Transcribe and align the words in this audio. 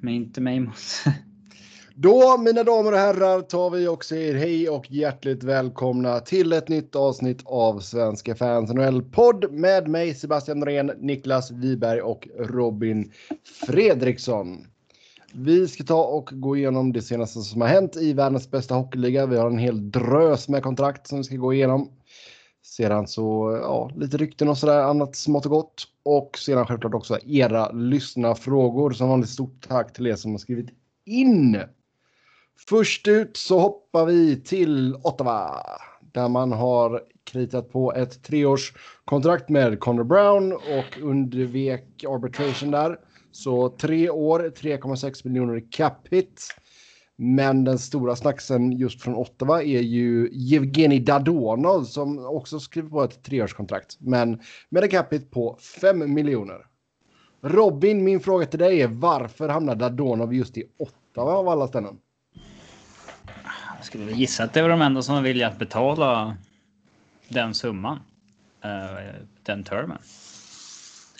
men 0.00 0.14
inte 0.14 0.40
mig. 0.40 0.66
Då, 1.98 2.38
mina 2.38 2.62
damer 2.62 2.92
och 2.92 2.98
herrar, 2.98 3.40
tar 3.40 3.70
vi 3.70 3.88
och 3.88 4.04
säger 4.04 4.34
hej 4.34 4.68
och 4.68 4.90
hjärtligt 4.90 5.44
välkomna 5.44 6.20
till 6.20 6.52
ett 6.52 6.68
nytt 6.68 6.96
avsnitt 6.96 7.42
av 7.44 7.80
Svenska 7.80 8.34
fans 8.34 8.72
NHL-podd 8.72 9.52
med 9.52 9.88
mig 9.88 10.14
Sebastian 10.14 10.60
Norén, 10.60 10.92
Niklas 11.00 11.50
Wiberg 11.50 12.00
och 12.00 12.28
Robin 12.38 13.12
Fredriksson. 13.66 14.66
Vi 15.32 15.68
ska 15.68 15.84
ta 15.84 16.04
och 16.04 16.30
gå 16.32 16.56
igenom 16.56 16.92
det 16.92 17.02
senaste 17.02 17.40
som 17.40 17.60
har 17.60 17.68
hänt 17.68 17.96
i 17.96 18.12
världens 18.12 18.50
bästa 18.50 18.74
hockeyliga. 18.74 19.26
Vi 19.26 19.36
har 19.36 19.50
en 19.50 19.58
hel 19.58 19.90
drös 19.90 20.48
med 20.48 20.62
kontrakt 20.62 21.06
som 21.06 21.18
vi 21.18 21.24
ska 21.24 21.36
gå 21.36 21.52
igenom. 21.52 21.90
Sedan 22.66 23.06
så, 23.06 23.58
ja, 23.62 23.90
lite 23.96 24.16
rykten 24.16 24.48
och 24.48 24.58
sådär, 24.58 24.82
annat 24.82 25.16
smått 25.16 25.44
och 25.44 25.50
gott. 25.50 25.84
Och 26.02 26.38
sedan 26.38 26.66
självklart 26.66 26.94
också 26.94 27.18
era 27.26 27.72
lyssnarfrågor. 27.72 28.90
Som 28.90 29.08
vanligt 29.08 29.30
stort 29.30 29.68
tack 29.68 29.92
till 29.92 30.06
er 30.06 30.16
som 30.16 30.30
har 30.30 30.38
skrivit 30.38 30.70
in. 31.04 31.60
Först 32.68 33.08
ut 33.08 33.36
så 33.36 33.58
hoppar 33.58 34.06
vi 34.06 34.40
till 34.40 34.94
Ottawa. 34.94 35.62
Där 36.12 36.28
man 36.28 36.52
har 36.52 37.02
kritat 37.24 37.72
på 37.72 37.92
ett 37.92 38.22
treårskontrakt 38.22 39.48
med 39.48 39.80
Connor 39.80 40.04
Brown 40.04 40.52
och 40.52 40.98
undvek 41.02 42.04
arbitration 42.08 42.70
där. 42.70 42.98
Så 43.32 43.68
tre 43.68 44.10
år, 44.10 44.40
3,6 44.40 45.20
miljoner 45.24 45.56
i 45.56 45.60
cap 45.60 46.08
hit. 46.10 46.42
Men 47.16 47.64
den 47.64 47.78
stora 47.78 48.16
snacksen 48.16 48.72
just 48.72 49.02
från 49.02 49.14
Ottawa 49.14 49.62
är 49.62 49.80
ju 49.80 50.26
Evgeni 50.56 50.98
Dadonov 50.98 51.84
som 51.84 52.26
också 52.26 52.60
skriver 52.60 52.88
på 52.88 53.04
ett 53.04 53.22
treårskontrakt. 53.22 53.96
Men 54.00 54.40
med 54.68 54.84
en 54.84 54.90
cap 54.90 55.12
hit 55.12 55.30
på 55.30 55.58
5 55.80 56.14
miljoner. 56.14 56.66
Robin, 57.42 58.04
min 58.04 58.20
fråga 58.20 58.46
till 58.46 58.58
dig 58.58 58.82
är 58.82 58.88
varför 58.88 59.48
hamnar 59.48 59.74
Dadonov 59.74 60.34
just 60.34 60.56
i 60.58 60.64
Ottawa 60.78 61.32
av 61.32 61.48
alla 61.48 61.68
ställen? 61.68 61.98
Jag 63.76 63.84
skulle 63.84 64.12
gissa 64.12 64.44
att 64.44 64.52
det 64.52 64.62
var 64.62 64.68
de 64.68 64.82
enda 64.82 65.02
som 65.02 65.22
ville 65.22 65.46
att 65.46 65.58
betala 65.58 66.36
den 67.28 67.54
summan. 67.54 68.00
Uh, 68.64 69.14
den 69.42 69.64
termen. 69.64 69.98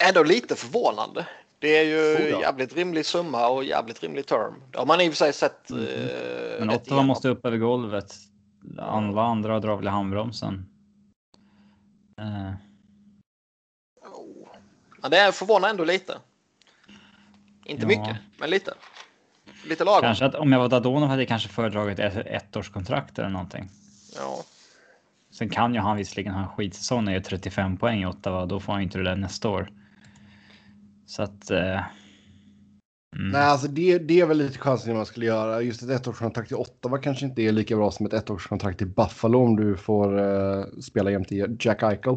Ändå 0.08 0.22
lite 0.22 0.54
förvånande. 0.56 1.26
Det 1.58 1.76
är 1.76 1.84
ju 1.84 2.34
oh 2.34 2.40
jävligt 2.40 2.76
rimlig 2.76 3.06
summa 3.06 3.48
och 3.48 3.64
jävligt 3.64 4.02
rimlig 4.02 4.26
term. 4.26 4.54
Det 4.70 4.78
har 4.78 4.86
man 4.86 5.00
i 5.00 5.08
och 5.08 5.12
för 5.12 5.16
sig 5.16 5.32
sett. 5.32 5.70
Mm. 5.70 5.84
Eh, 5.84 6.58
Men 6.58 6.70
Ottawa 6.70 7.02
måste 7.02 7.28
upp 7.28 7.46
över 7.46 7.56
golvet. 7.56 8.14
Alla 8.78 9.22
andra 9.22 9.60
drar 9.60 9.76
väl 9.76 9.86
i 9.86 9.90
handbromsen. 9.90 10.66
Uh. 12.20 12.52
Oh. 14.02 14.48
Ja, 15.02 15.08
det 15.08 15.32
förvånar 15.32 15.68
ändå 15.68 15.84
lite. 15.84 16.18
Inte 17.64 17.82
ja. 17.82 17.88
mycket, 17.88 18.16
men 18.38 18.50
lite. 18.50 18.74
Lite 19.68 19.84
lagom. 19.84 20.00
Kanske 20.00 20.24
att 20.24 20.34
om 20.34 20.52
jag 20.52 20.58
var 20.58 20.68
Dadonov 20.68 21.08
hade 21.08 21.22
jag 21.22 21.28
kanske 21.28 21.48
föredragit 21.48 21.98
ett 21.98 22.26
ettårskontrakt 22.26 23.18
eller 23.18 23.28
någonting. 23.28 23.68
Ja. 24.16 24.42
Sen 25.30 25.48
kan 25.48 25.74
ju 25.74 25.80
han 25.80 25.96
visserligen 25.96 26.32
ha 26.32 26.42
en 26.42 26.48
skitsäsong 26.48 27.04
när 27.04 27.12
jag 27.12 27.24
35 27.24 27.76
poäng 27.76 28.02
i 28.02 28.06
Ottawa. 28.06 28.46
Då 28.46 28.60
får 28.60 28.72
han 28.72 28.82
inte 28.82 28.98
det 28.98 29.04
där 29.04 29.16
nästa 29.16 29.48
år. 29.48 29.70
Så 31.06 31.22
att. 31.22 31.50
Eh, 31.50 31.58
mm. 33.16 33.30
Nej, 33.32 33.42
alltså 33.42 33.68
det, 33.68 33.98
det 33.98 34.20
är 34.20 34.26
väl 34.26 34.38
lite 34.38 34.58
chansning 34.58 34.96
man 34.96 35.06
skulle 35.06 35.26
göra. 35.26 35.62
Just 35.62 35.82
ett 35.82 35.90
ettårskontrakt 35.90 36.52
i 36.52 36.54
Ottawa 36.54 36.98
kanske 36.98 37.26
inte 37.26 37.42
är 37.42 37.52
lika 37.52 37.76
bra 37.76 37.90
som 37.90 38.06
ett 38.06 38.12
ettårskontrakt 38.12 38.82
i 38.82 38.86
Buffalo 38.86 39.42
om 39.42 39.56
du 39.56 39.76
får 39.76 40.18
uh, 40.18 40.64
spela 40.80 41.10
jämte 41.10 41.56
Jack 41.60 41.82
Eichel. 41.82 42.16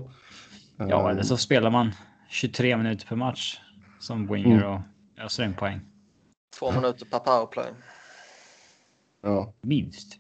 Ja, 0.77 1.01
um, 1.01 1.07
eller 1.07 1.23
så 1.23 1.37
spelar 1.37 1.71
man 1.71 1.91
23 2.29 2.77
minuter 2.77 3.07
per 3.07 3.15
match 3.15 3.59
som 3.99 4.27
winger 4.27 4.57
mm. 4.57 4.71
och 4.71 4.81
öser 5.25 5.43
en 5.43 5.53
poäng. 5.53 5.79
Två 6.59 6.71
minuter 6.71 7.05
per 7.05 7.19
powerplay. 7.19 7.67
Ja. 9.21 9.53
Minst. 9.61 10.17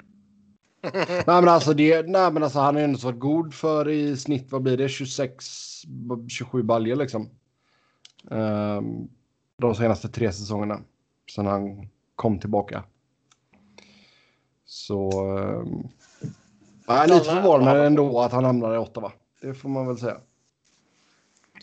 nej, 0.93 1.23
men 1.25 1.47
alltså 1.47 1.73
det, 1.73 2.07
nej, 2.07 2.31
men 2.31 2.43
alltså 2.43 2.59
han 2.59 2.77
är 2.77 2.83
ändå 2.83 2.99
så 2.99 3.11
god 3.11 3.53
för 3.53 3.89
i 3.89 4.17
snitt, 4.17 4.51
vad 4.51 4.61
blir 4.61 4.77
det, 4.77 4.89
26, 4.89 5.45
27 6.27 6.63
baljer 6.63 6.95
liksom. 6.95 7.29
Um, 8.23 9.09
de 9.57 9.75
senaste 9.75 10.09
tre 10.09 10.31
säsongerna. 10.31 10.79
Sen 11.35 11.45
han 11.45 11.87
kom 12.15 12.39
tillbaka. 12.39 12.83
Så... 14.65 15.27
Um, 15.37 15.87
jag 16.87 17.03
är 17.03 17.07
lite 17.07 17.25
förvånad 17.25 17.85
ändå 17.85 18.19
att 18.19 18.31
han 18.31 18.45
hamnade 18.45 18.75
i 18.75 18.77
Ottawa. 18.77 19.11
Det 19.41 19.53
får 19.53 19.69
man 19.69 19.87
väl 19.87 19.97
säga. 19.97 20.17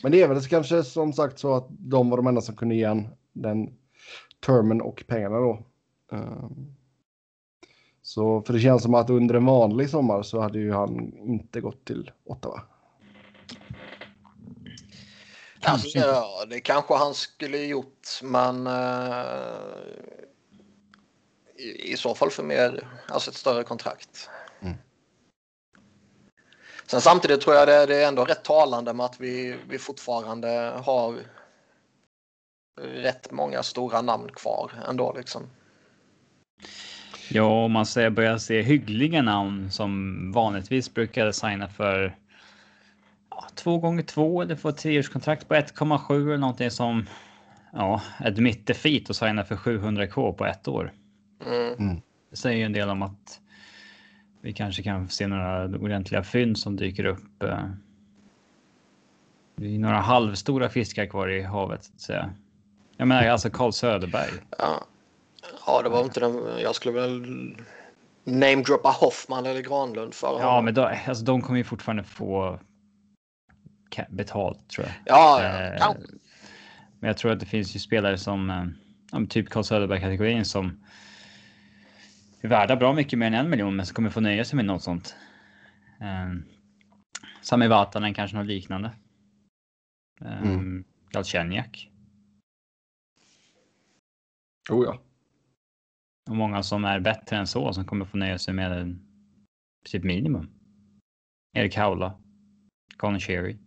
Men 0.03 0.11
det 0.11 0.21
är 0.21 0.27
väl 0.27 0.41
kanske 0.41 0.83
som 0.83 1.13
sagt 1.13 1.39
så 1.39 1.55
att 1.55 1.67
de 1.69 2.09
var 2.09 2.17
de 2.17 2.27
enda 2.27 2.41
som 2.41 2.55
kunde 2.55 2.75
ge 2.75 2.83
en 2.83 3.07
den 3.33 3.73
termen 4.45 4.81
och 4.81 5.03
pengarna 5.07 5.39
då. 5.39 5.63
Um, 6.11 6.75
så 8.01 8.41
för 8.41 8.53
det 8.53 8.59
känns 8.59 8.83
som 8.83 8.93
att 8.93 9.09
under 9.09 9.35
en 9.35 9.45
vanlig 9.45 9.89
sommar 9.89 10.21
så 10.21 10.39
hade 10.39 10.59
ju 10.59 10.71
han 10.71 11.13
inte 11.17 11.61
gått 11.61 11.85
till 11.85 12.11
Ottawa. 12.25 12.61
Kanske. 15.67 15.87
Alltså, 15.87 15.99
ja, 15.99 16.45
det 16.49 16.59
kanske 16.59 16.93
han 16.93 17.13
skulle 17.13 17.57
gjort, 17.57 18.07
men 18.23 18.67
uh, 18.67 19.53
i, 21.57 21.93
i, 21.93 21.97
så 21.97 22.15
fall 22.15 22.31
för 22.31 22.43
mer, 22.43 22.87
alltså 23.07 23.31
ett 23.31 23.37
större 23.37 23.63
kontrakt. 23.63 24.29
Mm. 24.61 24.77
Sen 26.85 27.01
samtidigt 27.01 27.41
tror 27.41 27.55
jag 27.55 27.67
det, 27.67 27.85
det, 27.85 28.03
är 28.03 28.07
ändå 28.07 28.25
rätt 28.25 28.43
talande 28.43 28.93
med 28.93 29.05
att 29.05 29.19
vi, 29.19 29.55
vi 29.69 29.79
fortfarande 29.79 30.73
har 30.83 31.15
rätt 32.81 33.31
många 33.31 33.63
stora 33.63 34.01
namn 34.01 34.29
kvar 34.29 34.71
ändå 34.89 35.13
liksom. 35.17 35.49
Ja, 37.29 37.63
om 37.63 37.71
man 37.71 37.85
börjar 38.11 38.37
se 38.37 38.61
hyggliga 38.61 39.21
namn 39.21 39.71
som 39.71 40.31
vanligtvis 40.31 40.93
brukar 40.93 41.31
signa 41.31 41.67
för 41.67 42.15
två 43.55 43.77
gånger 43.77 44.03
två 44.03 44.41
eller 44.41 44.55
få 44.55 44.69
ett 44.69 44.77
tioårskontrakt 44.77 45.47
på 45.47 45.53
1,7 45.53 46.27
eller 46.27 46.37
någonting 46.37 46.71
som 46.71 47.05
ja, 47.73 48.01
admit 48.19 48.67
defeat 48.67 49.09
och 49.09 49.15
signa 49.15 49.43
för 49.43 49.55
700k 49.55 50.33
på 50.33 50.45
ett 50.45 50.67
år. 50.67 50.91
Mm. 51.45 51.73
mm. 51.73 52.01
Det 52.29 52.37
säger 52.37 52.57
ju 52.57 52.63
en 52.63 52.73
del 52.73 52.89
om 52.89 53.01
att 53.01 53.39
vi 54.41 54.53
kanske 54.53 54.83
kan 54.83 55.09
se 55.09 55.27
några 55.27 55.65
ordentliga 55.65 56.23
fynd 56.23 56.57
som 56.57 56.75
dyker 56.75 57.05
upp. 57.05 57.43
Eh. 57.43 57.69
Det 59.55 59.75
är 59.75 59.79
några 59.79 59.99
halvstora 59.99 60.69
fiskar 60.69 61.05
kvar 61.05 61.29
i 61.29 61.41
havet 61.41 61.83
så 61.83 61.93
att 61.93 62.01
säga. 62.01 62.29
Jag 62.97 63.07
menar 63.07 63.27
alltså 63.27 63.49
Carl 63.49 63.71
Söderberg. 63.71 64.31
Ja, 64.57 64.85
ja 65.65 65.81
det 65.81 65.89
var 65.89 66.03
inte 66.03 66.19
den. 66.19 66.41
Jag 66.59 66.75
skulle 66.75 67.01
väl 67.01 67.25
namedroppa 68.23 68.89
Hoffman 68.89 69.45
eller 69.45 69.61
Granlund 69.61 70.13
för 70.13 70.39
Ja, 70.39 70.61
men 70.61 70.73
då, 70.73 70.91
alltså, 71.07 71.23
de 71.23 71.41
kommer 71.41 71.57
ju 71.57 71.63
fortfarande 71.63 72.03
få 72.03 72.59
betalt 74.09 74.69
tror 74.69 74.87
jag. 74.87 74.95
Ja, 75.05 75.43
ja. 75.43 75.89
Eh, 75.89 75.95
men 76.99 77.07
jag 77.07 77.17
tror 77.17 77.31
att 77.31 77.39
det 77.39 77.45
finns 77.45 77.75
ju 77.75 77.79
spelare 77.79 78.17
som 78.17 78.49
eh, 79.13 79.25
typ 79.29 79.49
Carl 79.49 79.63
Söderberg 79.63 79.99
kategorin 79.99 80.45
som 80.45 80.83
är 82.41 82.47
värda 82.47 82.75
bra 82.75 82.93
mycket 82.93 83.19
mer 83.19 83.27
än 83.27 83.33
en 83.33 83.49
miljon 83.49 83.75
men 83.75 83.85
som 83.85 83.95
kommer 83.95 84.09
få 84.09 84.19
nöja 84.19 84.45
sig 84.45 84.55
med 84.55 84.65
något 84.65 84.83
sånt. 84.83 85.15
Eh, 86.01 86.33
Sami 87.41 87.67
Vatanen 87.67 88.13
kanske 88.13 88.37
något 88.37 88.47
liknande. 88.47 88.91
Eh, 90.21 90.41
mm. 90.41 90.83
Galchenyak. 91.11 91.91
Oh 94.69 94.85
ja. 94.85 95.01
Och 96.29 96.35
många 96.35 96.63
som 96.63 96.85
är 96.85 96.99
bättre 96.99 97.37
än 97.37 97.47
så 97.47 97.73
som 97.73 97.85
kommer 97.85 98.05
få 98.05 98.17
nöja 98.17 98.37
sig 98.37 98.53
med 98.53 98.71
en 98.71 99.01
typ 99.85 100.03
minimum. 100.03 100.49
Erik 101.53 101.77
Haula. 101.77 102.19
Colin 102.97 103.19
Sherry. 103.19 103.57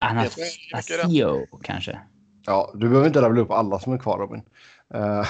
Anastasio 0.00 1.46
kanske. 1.62 2.00
Ja, 2.46 2.70
du 2.74 2.88
behöver 2.88 3.06
inte 3.06 3.22
rabbla 3.22 3.40
upp 3.40 3.50
alla 3.50 3.78
som 3.78 3.92
är 3.92 3.98
kvar 3.98 4.18
Robin. 4.18 4.42
Uh, 4.94 5.26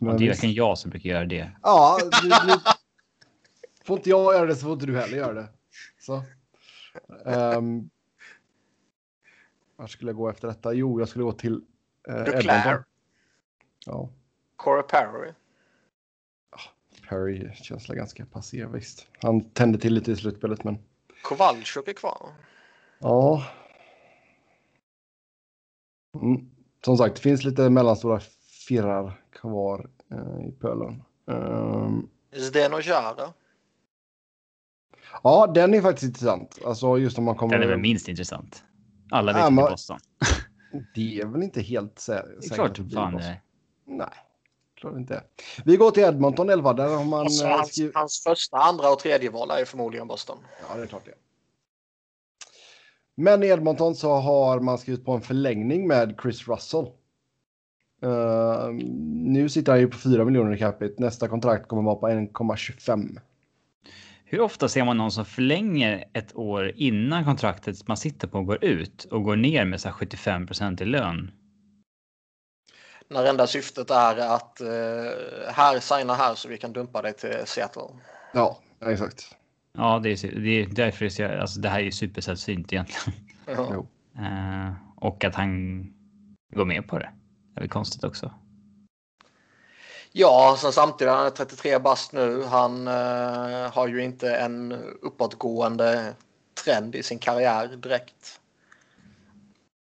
men 0.00 0.16
det 0.16 0.24
är 0.24 0.28
verkligen 0.28 0.54
jag 0.54 0.78
som 0.78 0.90
brukar 0.90 1.10
göra 1.10 1.24
det. 1.24 1.50
Ja, 1.62 1.98
du, 2.22 2.28
du, 2.28 2.60
får 3.84 3.96
inte 3.96 4.10
jag 4.10 4.34
göra 4.34 4.46
det 4.46 4.56
så 4.56 4.60
får 4.60 4.72
inte 4.72 4.86
du 4.86 4.98
heller 4.98 5.16
göra 5.16 5.32
det. 5.32 5.48
Så. 6.00 6.22
Um, 7.24 7.90
vart 9.76 9.90
skulle 9.90 10.10
jag 10.10 10.16
gå 10.16 10.28
efter 10.28 10.48
detta? 10.48 10.72
Jo, 10.72 11.00
jag 11.00 11.08
skulle 11.08 11.24
gå 11.24 11.32
till 11.32 11.54
uh, 12.08 12.28
Edmonton. 12.28 12.84
Ja. 13.86 14.08
Cora 14.56 14.82
Perry. 14.82 15.32
Perry 17.08 17.54
känns 17.54 17.86
ganska 17.86 18.26
passé 18.26 18.66
visst. 18.66 19.06
Han 19.22 19.50
tände 19.50 19.78
till 19.78 19.94
lite 19.94 20.12
i 20.12 20.16
slutspelet 20.16 20.64
men. 20.64 20.78
Kowalczyk 21.22 21.88
är 21.88 21.92
kvar. 21.92 22.32
Ja. 22.98 23.44
Som 26.84 26.96
sagt, 26.96 27.16
det 27.16 27.22
finns 27.22 27.44
lite 27.44 27.70
mellanstora 27.70 28.20
firrar 28.68 29.20
kvar 29.32 29.90
eh, 30.12 30.48
i 30.48 30.52
pölen. 30.52 31.02
Um... 31.26 32.10
Zdeno 32.36 32.80
Jara. 32.80 33.32
Ja, 35.22 35.46
den 35.46 35.74
är 35.74 35.82
faktiskt 35.82 36.04
intressant. 36.04 36.58
Alltså 36.64 36.98
just 36.98 37.18
om 37.18 37.24
man 37.24 37.36
kommer... 37.36 37.54
Den 37.54 37.62
är 37.62 37.66
väl 37.66 37.78
minst 37.78 38.08
intressant. 38.08 38.64
Alla 39.10 39.32
vet 39.32 39.42
ja, 39.42 39.50
man... 39.50 39.70
Boston. 39.70 39.98
Det 40.94 41.20
är 41.20 41.26
väl 41.26 41.42
inte 41.42 41.60
helt 41.60 41.98
sä 41.98 42.12
Det 42.40 42.46
är 42.46 42.54
klart 42.54 42.76
fan 42.76 43.16
det 43.16 43.24
är. 43.24 43.40
Nej, 43.86 44.08
klart 44.74 44.96
inte. 44.96 45.24
Vi 45.64 45.76
går 45.76 45.90
till 45.90 46.02
Edmonton 46.02 46.50
11. 46.50 46.72
Där 46.72 46.96
har 46.96 47.04
man... 47.04 47.20
Alltså, 47.20 47.44
eh, 47.44 47.50
hans, 47.50 47.68
skriv- 47.68 47.92
hans 47.94 48.22
första, 48.22 48.56
andra 48.56 48.90
och 48.90 48.98
tredje 48.98 49.30
val 49.30 49.50
är 49.50 49.64
förmodligen 49.64 50.08
Boston. 50.08 50.38
Ja, 50.68 50.76
det 50.76 50.82
är 50.82 50.86
klart 50.86 51.04
det. 51.04 51.14
Men 53.20 53.42
i 53.42 53.46
Edmonton 53.46 53.94
så 53.94 54.14
har 54.14 54.60
man 54.60 54.78
skrivit 54.78 55.04
på 55.04 55.12
en 55.12 55.20
förlängning 55.20 55.88
med 55.88 56.18
Chris 56.22 56.48
Russell. 56.48 56.86
Eh, 58.02 58.68
nu 59.24 59.48
sitter 59.48 59.72
han 59.72 59.80
ju 59.80 59.88
på 59.88 59.98
4 59.98 60.24
miljoner 60.24 60.54
i 60.54 60.58
capita. 60.58 60.94
Nästa 60.98 61.28
kontrakt 61.28 61.68
kommer 61.68 61.82
vara 61.82 61.94
på 61.94 62.08
1,25. 62.08 63.20
Hur 64.24 64.40
ofta 64.40 64.68
ser 64.68 64.84
man 64.84 64.96
någon 64.96 65.10
som 65.10 65.24
förlänger 65.24 66.04
ett 66.12 66.36
år 66.36 66.72
innan 66.76 67.24
kontraktet 67.24 67.88
man 67.88 67.96
sitter 67.96 68.28
på 68.28 68.42
går 68.42 68.64
ut 68.64 69.04
och 69.04 69.24
går 69.24 69.36
ner 69.36 69.64
med 69.64 69.80
så 69.80 69.88
här 69.88 69.94
75 69.94 70.48
i 70.80 70.84
lön? 70.84 71.30
När 73.08 73.24
enda 73.24 73.46
syftet 73.46 73.90
är 73.90 74.16
att 74.16 74.60
eh, 74.60 74.66
här, 75.52 75.80
signa 75.80 76.14
här 76.14 76.34
så 76.34 76.48
vi 76.48 76.58
kan 76.58 76.72
dumpa 76.72 77.02
dig 77.02 77.12
till 77.12 77.36
Seattle. 77.44 77.82
Ja, 78.32 78.58
exakt. 78.86 79.36
Ja, 79.72 79.98
det 79.98 80.24
är, 80.24 80.40
det 80.40 80.50
är 80.50 80.66
därför 80.66 81.10
det, 81.16 81.40
alltså, 81.40 81.60
det 81.60 81.68
här 81.68 81.78
är 81.78 81.84
ju 81.84 81.92
supersällsynt 81.92 82.72
egentligen. 82.72 83.18
Ja. 83.46 83.86
Eh, 84.18 84.72
och 84.96 85.24
att 85.24 85.34
han 85.34 85.82
går 86.54 86.64
med 86.64 86.88
på 86.88 86.98
det. 86.98 87.10
Det 87.54 87.58
är 87.58 87.60
väl 87.60 87.68
konstigt 87.68 88.04
också. 88.04 88.34
Ja, 90.12 90.56
sen 90.58 90.72
samtidigt 90.72 91.12
han 91.12 91.26
är 91.26 91.30
33 91.30 91.78
bast 91.78 92.12
nu. 92.12 92.42
Han 92.42 92.88
eh, 92.88 93.72
har 93.72 93.88
ju 93.88 94.02
inte 94.02 94.36
en 94.36 94.72
uppåtgående 95.02 96.14
trend 96.64 96.94
i 96.94 97.02
sin 97.02 97.18
karriär 97.18 97.76
direkt. 97.76 98.40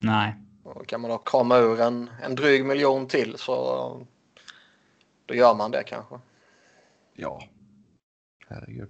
Nej, 0.03 0.35
Och 0.63 0.87
kan 0.87 1.01
man 1.01 1.11
då 1.11 1.17
krama 1.17 1.57
ur 1.57 1.81
en, 1.81 2.09
en 2.23 2.35
dryg 2.35 2.65
miljon 2.65 3.07
till 3.07 3.37
så 3.37 4.07
då 5.25 5.33
gör 5.33 5.55
man 5.55 5.71
det 5.71 5.83
kanske. 5.83 6.19
Ja. 7.13 7.41
Herregud. 8.49 8.89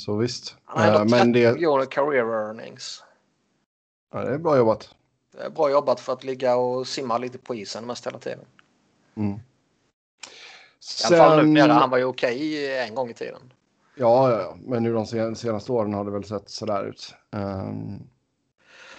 Så 0.00 0.16
visst. 0.16 0.56
Han 0.64 0.78
har 0.78 0.86
ändå 0.88 0.98
Eh, 1.00 1.02
30 1.06 1.16
men 1.24 1.32
det, 1.32 1.52
miljoner 1.52 1.84
career 1.86 2.24
earnings. 2.46 3.02
ja, 4.12 4.24
det 4.24 4.34
är 4.34 4.38
bra 4.38 4.56
jobbat. 4.56 4.94
Det 5.32 5.42
är 5.42 5.50
bra 5.50 5.70
jobbat 5.70 6.00
för 6.00 6.12
att 6.12 6.24
ligga 6.24 6.56
och 6.56 6.86
simma 6.88 7.18
lite 7.18 7.38
på 7.38 7.54
isen 7.54 7.86
mest 7.86 8.06
hela 8.06 8.18
tiden. 8.18 8.44
Mm. 9.14 9.30
I 9.32 9.38
alla 11.06 11.16
fall 11.16 11.36
nu 11.36 11.42
Sen, 11.42 11.54
nere, 11.54 11.72
han 11.72 11.90
var 11.90 11.98
ju 11.98 12.04
okej 12.04 12.78
en 12.78 12.94
gång 12.94 13.10
i 13.10 13.14
tiden. 13.14 13.52
ja, 13.94 14.30
ja, 14.30 14.40
ja, 14.40 14.56
men 14.66 14.82
nu 14.82 14.92
de 14.94 15.06
sen- 15.06 15.36
senaste 15.36 15.72
åren 15.72 15.94
har 15.94 16.04
det 16.04 16.10
väl 16.10 16.24
sett 16.24 16.48
sådär 16.48 16.84
ut. 16.84 17.14
Ehm, 17.30 17.98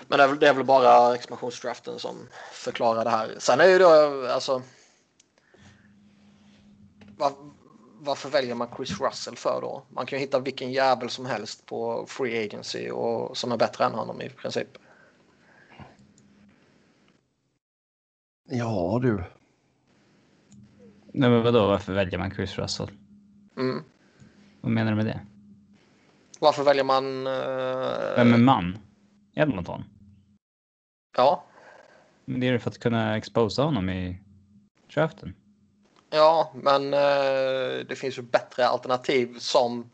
Men 0.07 0.18
det 0.18 0.24
är, 0.24 0.27
väl, 0.27 0.39
det 0.39 0.48
är 0.48 0.53
väl 0.53 0.63
bara 0.65 1.15
expansionsdraften 1.15 2.00
som 2.00 2.15
förklarar 2.53 3.03
det 3.03 3.09
här. 3.09 3.36
Sen 3.39 3.59
är 3.59 3.65
ju 3.65 3.80
då 3.80 3.89
alltså. 4.30 4.62
Var, 7.18 7.31
varför 8.03 8.30
väljer 8.30 8.56
man 8.56 8.68
Chris 8.75 9.00
Russell 9.01 9.36
för 9.36 9.62
då? 9.62 9.83
Man 9.89 10.06
kan 10.06 10.19
ju 10.19 10.25
hitta 10.25 10.39
vilken 10.39 10.71
jävel 10.71 11.09
som 11.09 11.25
helst 11.25 11.65
på 11.65 12.06
free 12.07 12.45
agency 12.45 12.89
och 12.89 13.38
som 13.38 13.51
är 13.51 13.57
bättre 13.57 13.86
än 13.86 13.94
honom 13.94 14.21
i 14.21 14.30
princip. 14.30 14.68
ja, 18.50 19.00
du. 19.01 19.24
Nej, 21.13 21.30
men 21.30 21.44
vadå? 21.44 21.68
Varför 21.68 21.94
väljer 21.94 22.19
man 22.19 22.31
Chris 22.31 22.57
Russell? 22.57 22.88
Mm. 23.57 23.83
Vad 24.62 24.71
menar 24.71 24.92
du 24.92 24.95
med 24.98 25.06
det? 25.06 25.19
Varför 26.39 26.63
väljer 26.63 26.83
man? 26.83 27.27
eh, 27.27 28.15
Vem 28.15 28.33
är 28.33 28.38
man? 28.38 28.77
Edmonton? 29.36 29.83
Ja, 31.18 31.44
Men 32.25 32.39
det 32.39 32.48
är 32.48 32.57
för 32.59 32.69
att 32.69 32.80
kunna 32.80 33.18
exposa 33.18 33.63
honom 33.63 33.89
i 33.89 34.18
draften. 34.94 35.36
Ja, 36.12 36.52
men 36.56 36.94
eh, 36.94 37.86
det 37.88 37.96
finns 37.98 38.18
ju 38.18 38.22
bättre 38.22 38.68
alternativ 38.68 39.40
som 39.40 39.90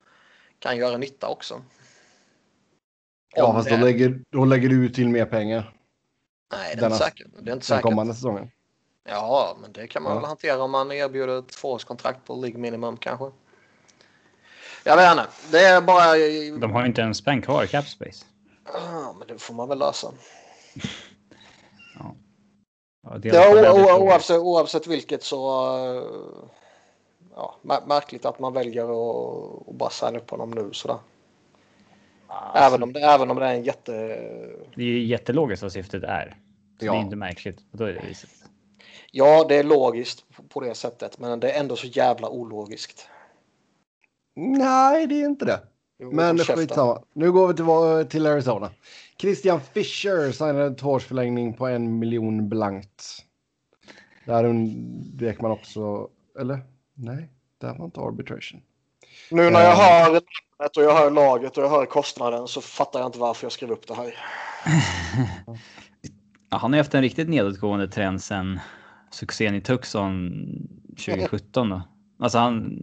kan 0.60 0.78
göra 0.78 0.98
nytta 0.98 1.28
också. 1.28 1.62
Ja, 3.36 3.46
Om 3.46 3.56
fast 3.56 3.69
det- 3.69 3.78
då 3.78 3.86
lägger, 3.86 4.19
då 4.30 4.46
lägger 4.46 4.69
du 4.69 4.90
till 4.90 5.10
mer 5.10 5.25
pengar 5.25 5.74
Nej, 6.52 6.75
det 6.75 6.81
är 6.81 6.86
inte 6.86 6.98
säkert. 6.98 7.28
Det 7.31 7.36
är 7.36 7.40
inte 7.40 7.52
den 7.52 7.62
säkert. 7.62 7.84
kommande 7.84 8.14
säsongen. 8.14 8.52
Ja, 9.10 9.58
men 9.62 9.72
det 9.74 9.88
kan 9.88 10.04
man 10.04 10.12
Ja. 10.14 10.19
väl 10.19 10.28
hantera 10.28 10.64
om 10.64 10.72
man 10.72 10.92
erbjuder 10.92 11.40
ett 11.40 11.50
tvåårskontrakt 11.50 12.25
på 12.25 12.36
League 12.36 12.60
Minimum 12.60 12.98
kanske. 12.98 13.31
Jag 14.84 14.98
vet 14.98 15.12
inte. 15.12 15.28
Det 15.52 15.60
är 15.66 15.81
bara... 15.81 16.14
De 16.60 16.72
har 16.74 16.81
ju 16.81 16.88
inte 16.88 17.02
en 17.02 17.16
spänn 17.16 17.42
kvar 17.42 17.64
i 17.64 17.68
cap 17.68 17.88
space. 17.88 18.25
Ja, 18.74 19.16
men 19.19 19.28
det 19.28 19.38
får 19.42 19.54
man 19.54 19.69
väl 19.69 19.80
lösa. 19.80 20.12
Ja, 23.33 23.71
o- 23.74 24.04
oavsett, 24.07 24.38
oavsett 24.39 24.88
vilket 24.88 25.24
så... 25.24 25.50
eh, 25.77 26.04
Ja, 27.36 27.56
mär- 27.62 27.88
märkligt 27.88 28.25
att 28.25 28.39
man 28.39 28.54
väljer 28.54 28.83
att, 28.83 29.68
att 29.69 29.75
bara 29.75 29.89
signa 29.89 30.18
upp 30.18 30.30
honom 30.30 30.51
nu 30.51 30.69
sådär. 30.74 30.98
Alltså, 32.27 32.63
Även, 32.68 32.83
om 32.83 32.94
det, 32.94 33.00
även 33.00 33.31
om 33.31 33.38
det 33.39 33.45
är 33.45 33.54
en 33.54 33.63
jätte... 33.63 33.92
Det 34.75 34.81
är 34.81 34.86
ju 34.86 35.06
jättelogiskt 35.06 35.63
vad 35.63 35.71
syftet 35.71 36.04
är. 36.04 36.36
Så 36.80 36.86
Ja. 36.86 36.92
Det 36.92 36.98
är 36.98 37.01
inte 37.01 37.15
märkligt. 37.15 37.59
Då 37.71 37.83
är 37.83 37.94
det 37.94 38.01
viset. 38.07 38.30
Ja, 39.12 39.45
det 39.50 39.56
är 39.56 39.63
logiskt 39.63 40.25
på- 40.36 40.44
på 40.44 40.59
det 40.62 40.75
sättet, 40.75 41.19
men 41.19 41.39
det 41.39 41.51
är 41.51 41.59
ändå 41.59 41.75
så 41.75 41.88
jävla 41.88 42.30
ologiskt. 42.30 43.09
Nej, 44.36 45.07
det 45.07 45.15
är 45.21 45.25
inte 45.25 45.45
det. 45.45 45.59
Men 45.99 46.38
skitsamma. 46.38 47.01
Nu 47.13 47.31
går 47.31 47.47
vi 47.47 47.53
till, 47.53 48.09
till 48.11 48.25
Arizona. 48.25 48.69
Christian 49.21 49.61
Fischer 49.61 50.31
signade 50.31 50.65
en 50.65 50.75
tvåårsförlängning 50.75 51.53
på 51.53 51.67
en 51.67 51.99
miljon 51.99 52.49
blankt. 52.49 53.23
Där 54.25 54.44
undvek 54.44 55.41
man 55.41 55.51
också, 55.51 56.09
eller? 56.39 56.59
Nej, 56.94 57.29
det 57.61 57.67
var 57.77 57.85
inte 57.85 57.99
arbitration. 57.99 58.61
Nu 59.31 59.49
när 59.49 59.61
jag 59.61 59.71
Eh. 59.71 59.77
hör 59.79 60.11
namnet 60.11 60.77
och 60.77 60.83
jag 60.83 60.94
hör 60.95 61.11
laget 61.11 61.57
och 61.57 61.63
jag 61.63 61.69
hör 61.69 61.85
kostnaden 61.85 62.47
så 62.47 62.61
fattar 62.61 62.99
jag 62.99 63.07
inte 63.07 63.19
varför 63.19 63.45
jag 63.45 63.51
skrev 63.51 63.71
upp 63.71 63.88
det 63.88 63.94
här. 63.94 64.13
Ja, 66.49 66.57
han 66.57 66.71
har 66.73 66.77
ju 66.77 66.81
haft 66.81 66.94
en 66.94 67.01
riktigt 67.01 67.29
nedåtgående 67.29 67.88
trend 67.88 68.21
sen 68.23 68.59
succén 69.11 69.55
i 69.55 69.61
Tucson 69.61 70.31
2017. 71.05 71.69
Då. 71.69 71.81
Alltså 72.19 72.38
han... 72.38 72.81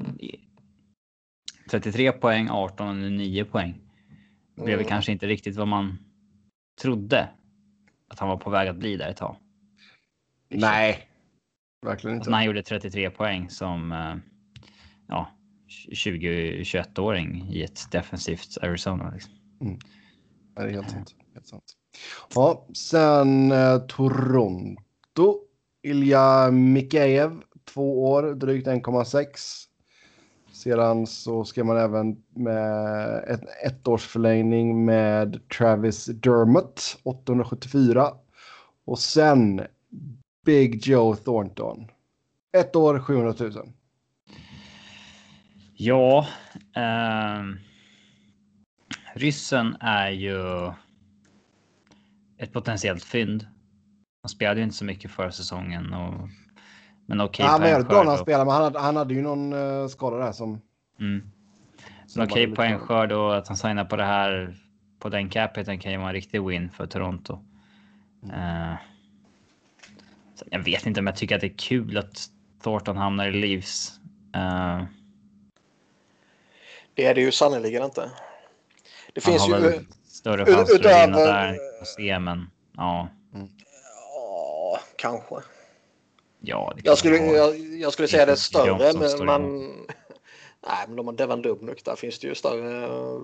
33 1.71 2.13
poäng, 2.13 2.49
18 2.51 2.89
och 2.89 2.97
nu 2.97 3.11
9 3.11 3.45
poäng. 3.45 3.81
Det 4.57 4.63
blev 4.63 4.79
Mm. 4.79 4.89
kanske 4.89 5.13
inte 5.13 5.27
riktigt 5.27 5.57
vad 5.57 5.69
man 5.69 5.99
trodde 6.83 7.29
att 8.09 8.19
han 8.19 8.29
var 8.29 8.37
på 8.37 8.51
väg 8.51 8.69
att 8.69 8.77
bli 8.77 8.97
där 8.97 9.09
ett 9.09 9.17
tag. 9.17 9.37
Nej, 10.49 11.09
verkligen 11.87 12.17
inte. 12.17 12.31
när 12.31 12.37
han 12.37 12.47
gjorde 12.47 12.63
33 12.63 13.11
poäng 13.11 13.51
som 13.51 13.93
eh, 13.93 14.15
ja, 15.09 15.31
20-21-åring 15.93 17.49
i 17.51 17.63
ett 17.63 17.91
defensivt 17.93 18.59
Arizona. 18.63 19.11
Liksom. 19.11 19.33
Det 20.57 20.63
är 20.63 20.71
helt 20.71 20.91
sant. 20.91 21.15
Helt 21.35 21.47
sant. 21.47 21.65
Ja, 22.35 22.67
sen 22.75 23.53
eh, 23.53 23.79
Toronto. 23.79 25.41
Ilja 25.83 26.51
Mikhejev, 26.51 27.41
två 27.65 28.11
år, 28.11 28.35
drygt 28.35 28.67
1,6. 28.67 29.65
Sedan 30.65 31.07
så 31.07 31.45
ska 31.45 31.65
man 31.65 31.77
även 31.77 32.23
med 32.35 33.25
ett 33.29 33.43
ettårsförlängning 33.65 34.85
med 34.85 35.49
Travis 35.49 36.07
Dermott, 36.07 36.99
874. 37.03 38.15
Och 38.85 38.99
sen 38.99 39.61
Big 40.45 40.87
Joe 40.87 41.17
Thornton. 41.17 41.87
Ett 42.57 42.77
år, 42.77 42.99
700 42.99 43.35
000. 43.41 43.53
Ja, 45.77 46.29
ehm, 46.77 47.59
ryssen 49.15 49.77
är 49.81 50.11
ju 50.11 50.73
ett 52.39 52.53
potentiellt 52.53 53.05
fynd. 53.05 53.47
Han 54.23 54.29
spelade 54.29 54.61
ju 54.61 54.65
inte 54.65 54.77
så 54.77 54.85
mycket 54.85 55.11
förra 55.11 55.33
säsongen. 55.33 55.95
Och, 55.95 56.29
men 57.07 57.21
okej 57.21 57.45
Ja, 57.47 57.51
han 57.51 57.61
var 58.07 58.17
spelade, 58.17 58.45
men 58.45 58.55
han 58.55 58.63
hade, 58.65 58.79
han 58.79 58.97
hade 58.97 59.15
ju 59.15 59.23
någon 59.23 59.53
uh, 59.53 59.89
skada 59.89 60.17
där 60.17 60.33
som... 60.33 60.61
Mm. 61.01 61.21
som 62.07 62.21
Men 62.21 62.29
okej 62.31 62.47
lite- 62.47 62.57
poängskörd 62.57 63.13
och 63.13 63.37
att 63.37 63.49
han 63.49 63.57
signar 63.57 63.85
på 63.85 63.97
det 63.97 64.05
här 64.05 64.55
på 64.99 65.09
den 65.09 65.29
capiten 65.31 65.79
kan 65.79 65.93
ju 65.93 65.99
vara 65.99 66.09
en 66.09 66.15
riktig 66.15 66.43
win 66.47 66.71
för 66.71 66.87
Toronto. 66.87 67.39
Eh, 68.33 68.75
så 70.35 70.45
jag 70.51 70.59
vet 70.59 70.87
inte 70.87 71.01
om 71.01 71.07
jag 71.07 71.17
tycker 71.17 71.35
att 71.35 71.41
det 71.41 71.47
är 71.47 71.59
kul 71.59 71.99
att 71.99 72.27
Thornton 72.63 72.97
hamnar 72.97 73.27
i 73.29 73.33
Leafs. 73.33 73.93
Eh, 74.35 74.83
Det 76.95 77.07
är 77.07 77.15
det 77.15 77.21
ju 77.21 77.33
sannerligen 77.33 77.83
inte. 77.85 78.11
Det 79.15 79.25
han 79.25 79.33
finns 79.33 79.43
har 79.49 79.59
ju... 79.59 79.65
väl 79.71 79.87
större 80.07 80.45
chanser 80.45 80.75
att 80.75 81.07
vinna 81.09 81.17
där 81.19 81.59
se, 81.97 82.19
men 82.19 82.51
ja, 82.77 83.09
Ja, 84.11 84.79
kanske. 84.97 85.35
Ja. 86.47 86.73
Jag 86.85 86.99
skulle, 86.99 87.17
jag, 87.17 87.59
jag 87.59 87.93
skulle 87.93 88.09
säga 88.09 88.27
det 88.27 88.33
är 88.33 88.37
större, 88.37 88.93
men 88.93 89.27
man... 89.27 89.69
Nej, 90.67 90.85
men 90.87 90.97
de 90.97 91.07
har 91.07 91.15
Devon 91.15 91.43
Dubnyk. 91.43 91.85
Där 91.85 91.97
finns 91.97 92.19
det 92.19 92.27
ju 92.27 92.35
större 92.35 92.85
eh, 92.85 93.21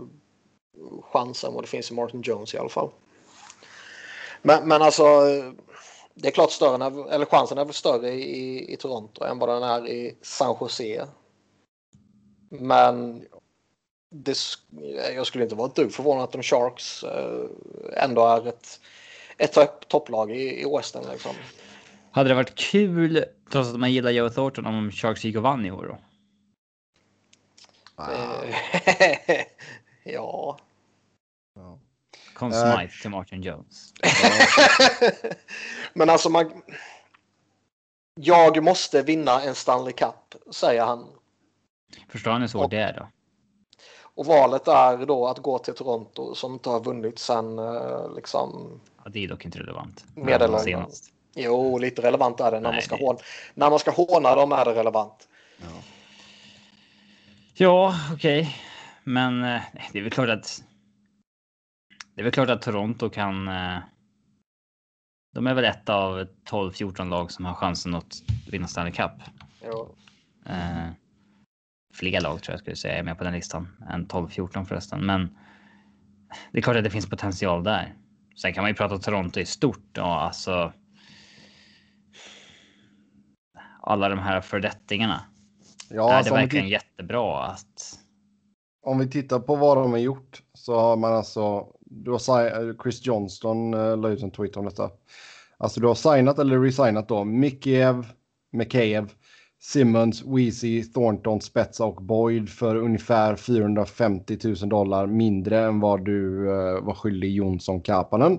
chans 1.02 1.44
än 1.44 1.54
vad 1.54 1.64
det 1.64 1.68
finns 1.68 1.90
i 1.90 1.94
Martin 1.94 2.22
Jones 2.22 2.54
i 2.54 2.58
alla 2.58 2.68
fall. 2.68 2.90
Men, 4.42 4.68
men 4.68 4.82
alltså, 4.82 5.04
det 6.14 6.28
är 6.28 6.32
klart 6.32 6.50
större, 6.50 7.14
eller 7.14 7.26
chansen 7.26 7.58
är 7.58 7.64
väl 7.64 7.74
större 7.74 8.10
i, 8.10 8.72
i 8.72 8.76
Toronto 8.76 9.24
än 9.24 9.38
vad 9.38 9.48
den 9.48 9.62
är 9.62 9.88
i 9.88 10.16
San 10.22 10.56
Jose. 10.60 11.06
Men 12.48 13.24
det, 14.10 14.38
jag 15.14 15.26
skulle 15.26 15.44
inte 15.44 15.56
vara 15.56 15.68
ett 15.68 15.74
dugg 15.74 15.92
förvånad 15.92 16.24
att 16.24 16.32
de 16.32 16.42
Sharks 16.42 17.04
eh, 17.04 17.46
ändå 18.04 18.26
är 18.26 18.48
ett, 18.48 18.80
ett 19.38 19.88
topplag 19.88 20.30
i, 20.30 20.62
i 20.62 20.76
Western. 20.76 21.04
Liksom. 21.12 21.32
Hade 22.12 22.28
det 22.28 22.34
varit 22.34 22.54
kul, 22.54 23.24
trots 23.50 23.68
att 23.68 23.80
man 23.80 23.92
gillar 23.92 24.10
Joe 24.10 24.30
Thornton, 24.30 24.66
om 24.66 24.90
Sharks 24.90 25.24
gick 25.24 25.36
och 25.36 25.42
vann 25.42 25.66
i 25.66 25.70
år 25.70 25.86
då? 25.86 25.98
Ah. 27.96 28.44
ja. 30.04 30.58
Conn 32.34 32.52
Smythe 32.52 32.84
uh, 32.84 33.00
till 33.00 33.10
Martin 33.10 33.42
Jones. 33.42 33.92
Men 35.94 36.10
alltså 36.10 36.30
man... 36.30 36.62
Jag 38.14 38.62
måste 38.62 39.02
vinna 39.02 39.42
en 39.42 39.54
Stanley 39.54 39.92
Cup, 39.92 40.34
säger 40.50 40.84
han. 40.84 41.06
Förstår 42.08 42.34
ni 42.34 42.40
hur 42.40 42.46
svårt 42.46 42.70
det 42.70 42.78
är 42.78 42.92
då? 42.92 43.08
Och 44.02 44.26
valet 44.26 44.68
är 44.68 45.06
då 45.06 45.26
att 45.26 45.38
gå 45.38 45.58
till 45.58 45.74
Toronto 45.74 46.34
som 46.34 46.52
inte 46.52 46.70
har 46.70 46.80
vunnit 46.80 47.18
sen 47.18 47.58
eh, 47.58 48.14
liksom. 48.14 48.80
Ja, 49.04 49.10
det 49.10 49.24
är 49.24 49.28
dock 49.28 49.44
inte 49.44 49.58
relevant. 49.58 50.04
Medelåldern. 50.14 50.86
Jo, 51.34 51.78
lite 51.78 52.02
relevant 52.02 52.40
är 52.40 52.50
det. 52.50 52.60
När, 52.60 52.70
Nej, 52.70 52.72
man, 52.72 52.82
ska 52.82 52.96
det... 52.96 53.04
håna, 53.04 53.18
när 53.54 53.70
man 53.70 53.78
ska 53.78 53.90
håna 53.90 54.34
dem 54.34 54.52
är 54.52 54.64
det 54.64 54.74
relevant. 54.74 55.28
Ja, 55.58 55.66
ja 57.54 57.94
okej. 58.12 58.40
Okay. 58.40 58.52
Men 59.04 59.44
eh, 59.44 59.60
det 59.92 59.98
är 59.98 60.02
väl 60.02 60.12
klart 60.12 60.28
att. 60.28 60.62
Det 62.14 62.20
är 62.20 62.24
väl 62.24 62.32
klart 62.32 62.50
att 62.50 62.62
Toronto 62.62 63.10
kan. 63.10 63.48
Eh, 63.48 63.78
de 65.34 65.46
är 65.46 65.54
väl 65.54 65.64
ett 65.64 65.88
av 65.88 66.26
12-14 66.50 67.08
lag 67.08 67.30
som 67.32 67.44
har 67.44 67.54
chansen 67.54 67.94
att 67.94 68.22
vinna 68.50 68.68
Stanley 68.68 68.92
Cup. 68.92 69.12
Jo. 69.64 69.94
Eh, 70.46 70.88
fler 71.94 72.20
lag 72.20 72.42
tror 72.42 72.52
jag 72.52 72.60
skulle 72.60 72.76
säga 72.76 72.94
är 72.94 73.02
med 73.02 73.18
på 73.18 73.24
den 73.24 73.32
listan 73.32 73.76
än 73.90 74.06
12-14 74.06 74.64
förresten. 74.64 75.06
Men 75.06 75.38
det 76.52 76.58
är 76.58 76.62
klart 76.62 76.76
att 76.76 76.84
det 76.84 76.90
finns 76.90 77.10
potential 77.10 77.64
där. 77.64 77.94
Sen 78.42 78.52
kan 78.52 78.62
man 78.62 78.70
ju 78.70 78.74
prata 78.74 78.98
Toronto 78.98 79.40
i 79.40 79.46
stort 79.46 79.98
och 79.98 80.22
alltså. 80.22 80.72
Alla 83.90 84.08
de 84.08 84.18
här 84.18 84.40
fördettingarna. 84.40 85.20
Ja, 85.88 86.10
är 86.10 86.16
alltså 86.16 86.34
det 86.34 86.40
verkligen 86.40 86.66
vi... 86.66 86.72
jättebra 86.72 87.44
att? 87.44 87.98
Om 88.82 88.98
vi 88.98 89.10
tittar 89.10 89.40
på 89.40 89.56
vad 89.56 89.76
de 89.76 89.90
har 89.90 89.98
gjort 89.98 90.42
så 90.54 90.80
har 90.80 90.96
man 90.96 91.12
alltså. 91.12 91.66
Du 91.80 92.10
har 92.10 92.82
Chris 92.82 93.06
Johnston 93.06 93.74
uh, 93.74 93.96
la 93.96 94.08
ut 94.08 94.22
en 94.22 94.30
tweet 94.30 94.56
om 94.56 94.64
detta. 94.64 94.90
Alltså 95.58 95.80
du 95.80 95.86
har 95.86 95.94
signat 95.94 96.38
eller 96.38 96.60
resignat 96.60 97.08
då 97.08 97.24
Mikiev, 97.24 98.06
McKayev, 98.52 99.12
Simmons, 99.60 100.22
Weezy, 100.24 100.82
Thornton, 100.82 101.40
Spetsa 101.40 101.84
och 101.84 102.02
Boyd 102.02 102.48
för 102.48 102.76
ungefär 102.76 103.36
450 103.36 104.38
000 104.44 104.68
dollar 104.68 105.06
mindre 105.06 105.60
än 105.60 105.80
vad 105.80 106.04
du 106.04 106.48
uh, 106.48 106.84
var 106.84 106.94
skyldig 106.94 107.34
Jonsson 107.34 107.80
Kapanen. 107.80 108.38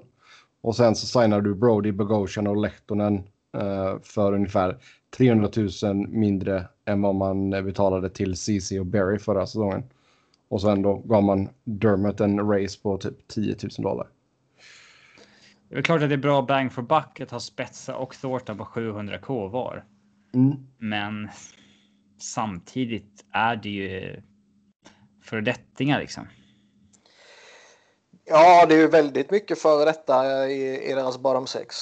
Och 0.62 0.76
sen 0.76 0.96
så 0.96 1.08
signar 1.08 1.42
du 1.42 1.56
Brody, 1.56 1.92
Bogosian 1.92 2.48
och 2.48 2.58
Lehtonen 2.58 3.16
uh, 3.58 4.02
för 4.04 4.34
ungefär 4.34 4.78
300 5.18 5.50
000 5.84 6.08
mindre 6.08 6.68
än 6.86 7.02
vad 7.02 7.16
man 7.16 7.50
betalade 7.50 8.10
till 8.10 8.36
CC 8.36 8.80
och 8.80 8.86
Berry 8.86 9.20
förra 9.20 9.46
säsongen. 9.46 9.84
Och 10.48 10.62
sen 10.62 10.82
då 10.82 10.96
gav 10.96 11.24
man 11.24 11.50
Dermot 11.64 12.20
en 12.20 12.40
race 12.40 12.80
på 12.82 12.98
typ 12.98 13.28
10 13.28 13.56
000 13.64 13.72
dollar. 13.78 14.08
Det 15.70 15.78
är 15.78 15.82
klart 15.82 16.02
att 16.02 16.10
det 16.10 16.16
är 16.16 16.18
bra 16.18 16.42
bang 16.42 16.72
for 16.72 16.82
buck 16.82 17.20
att 17.20 17.32
ha 17.32 17.40
Spetsa 17.40 17.96
och 17.96 18.16
Thornton 18.16 18.58
på 18.58 18.64
700k 18.64 19.50
var. 19.50 19.86
Mm. 20.34 20.68
Men 20.78 21.30
samtidigt 22.20 23.26
är 23.32 23.56
det 23.56 23.70
ju 23.70 24.22
föredettingar 25.24 26.00
liksom. 26.00 26.28
Ja, 28.26 28.66
det 28.66 28.76
är 28.76 28.80
ju 28.80 28.88
väldigt 28.88 29.32
mycket 29.32 29.62
före 29.62 29.86
detta 29.86 30.48
i, 30.50 30.92
i 30.92 30.94
deras 30.94 31.18
bottom 31.18 31.48
sex. 31.48 31.76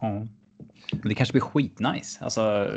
Ja. 0.00 0.26
Det 1.04 1.14
kanske 1.14 1.32
blir 1.32 1.42
skitnice. 1.42 2.24
Alltså. 2.24 2.70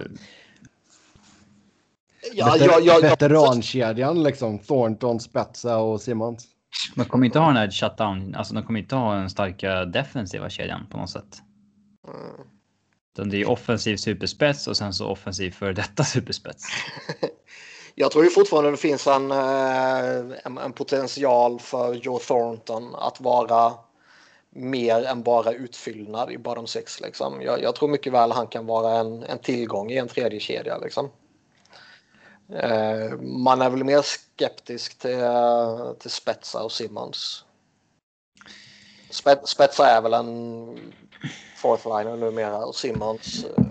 Ja, 2.34 2.54
Veter 2.54 2.66
ja, 2.66 2.80
ja, 2.80 3.00
veterankedjan 3.02 4.24
liksom. 4.24 4.60
Thornton, 4.60 5.20
Spetsa 5.20 5.78
och 5.78 6.02
Simmons. 6.02 6.48
De 6.96 7.06
kommer 7.06 7.26
inte 7.26 7.40
ha 7.40 7.48
den 7.48 7.58
här 7.58 7.72
shutdown. 7.72 8.36
Alltså 8.36 8.54
de 8.54 8.64
kommer 8.64 8.80
inte 8.80 8.96
ha 8.96 9.16
den 9.16 9.30
starka 9.30 9.86
defensiva 9.86 10.50
kedjan 10.50 10.88
på 10.90 10.98
något 10.98 11.10
sätt. 11.10 11.42
Mm. 12.08 12.48
Utan 13.14 13.30
det 13.30 13.42
är 13.42 13.50
offensiv 13.50 13.98
superspets 13.98 14.68
och 14.68 14.78
sen 14.78 14.94
så 14.94 15.08
offensiv 15.08 15.52
för 15.52 15.74
detta 15.74 16.04
superspets. 16.04 16.66
Jag 17.96 18.12
tror 18.12 18.24
ju 18.24 18.30
fortfarande 18.30 18.72
det 18.72 18.78
finns 18.78 19.08
en, 19.08 19.32
eh, 19.32 20.38
en, 20.46 20.58
en, 20.58 20.74
potential 20.74 21.60
för 21.60 21.94
Joe 21.94 22.20
Thornton 22.20 22.96
att 22.96 23.22
vara 23.22 23.74
mer 24.50 25.06
än 25.06 25.24
bara 25.24 25.52
utfyllnad 25.52 26.32
i 26.32 26.38
bottom 26.38 26.68
six. 26.68 27.02
Liksom. 27.02 27.42
Jag, 27.42 27.62
jag, 27.62 27.76
tror 27.76 27.90
mycket 27.90 28.14
väl 28.14 28.32
han 28.32 28.48
kan 28.48 28.66
vara 28.66 29.00
en, 29.00 29.24
en 29.24 29.40
tillgång 29.40 29.92
i 29.92 29.98
en 29.98 30.08
tredje 30.08 30.40
kedja 30.40 30.78
liksom. 30.78 31.10
Eh, 32.54 33.18
man 33.22 33.62
är 33.62 33.70
väl 33.70 33.84
mer 33.84 34.02
skeptisk 34.02 35.00
till, 35.00 35.20
till 36.00 36.12
Spetsa 36.12 36.64
och 36.64 36.72
Simmons. 36.72 37.46
Spetsa 39.46 39.88
är 39.88 40.02
väl 40.02 40.14
en 40.14 40.92
fourth 41.56 41.88
liner 41.88 42.18
numera 42.18 42.66
och 42.66 42.76
Simmons. 42.76 43.46
Eh, 43.58 43.66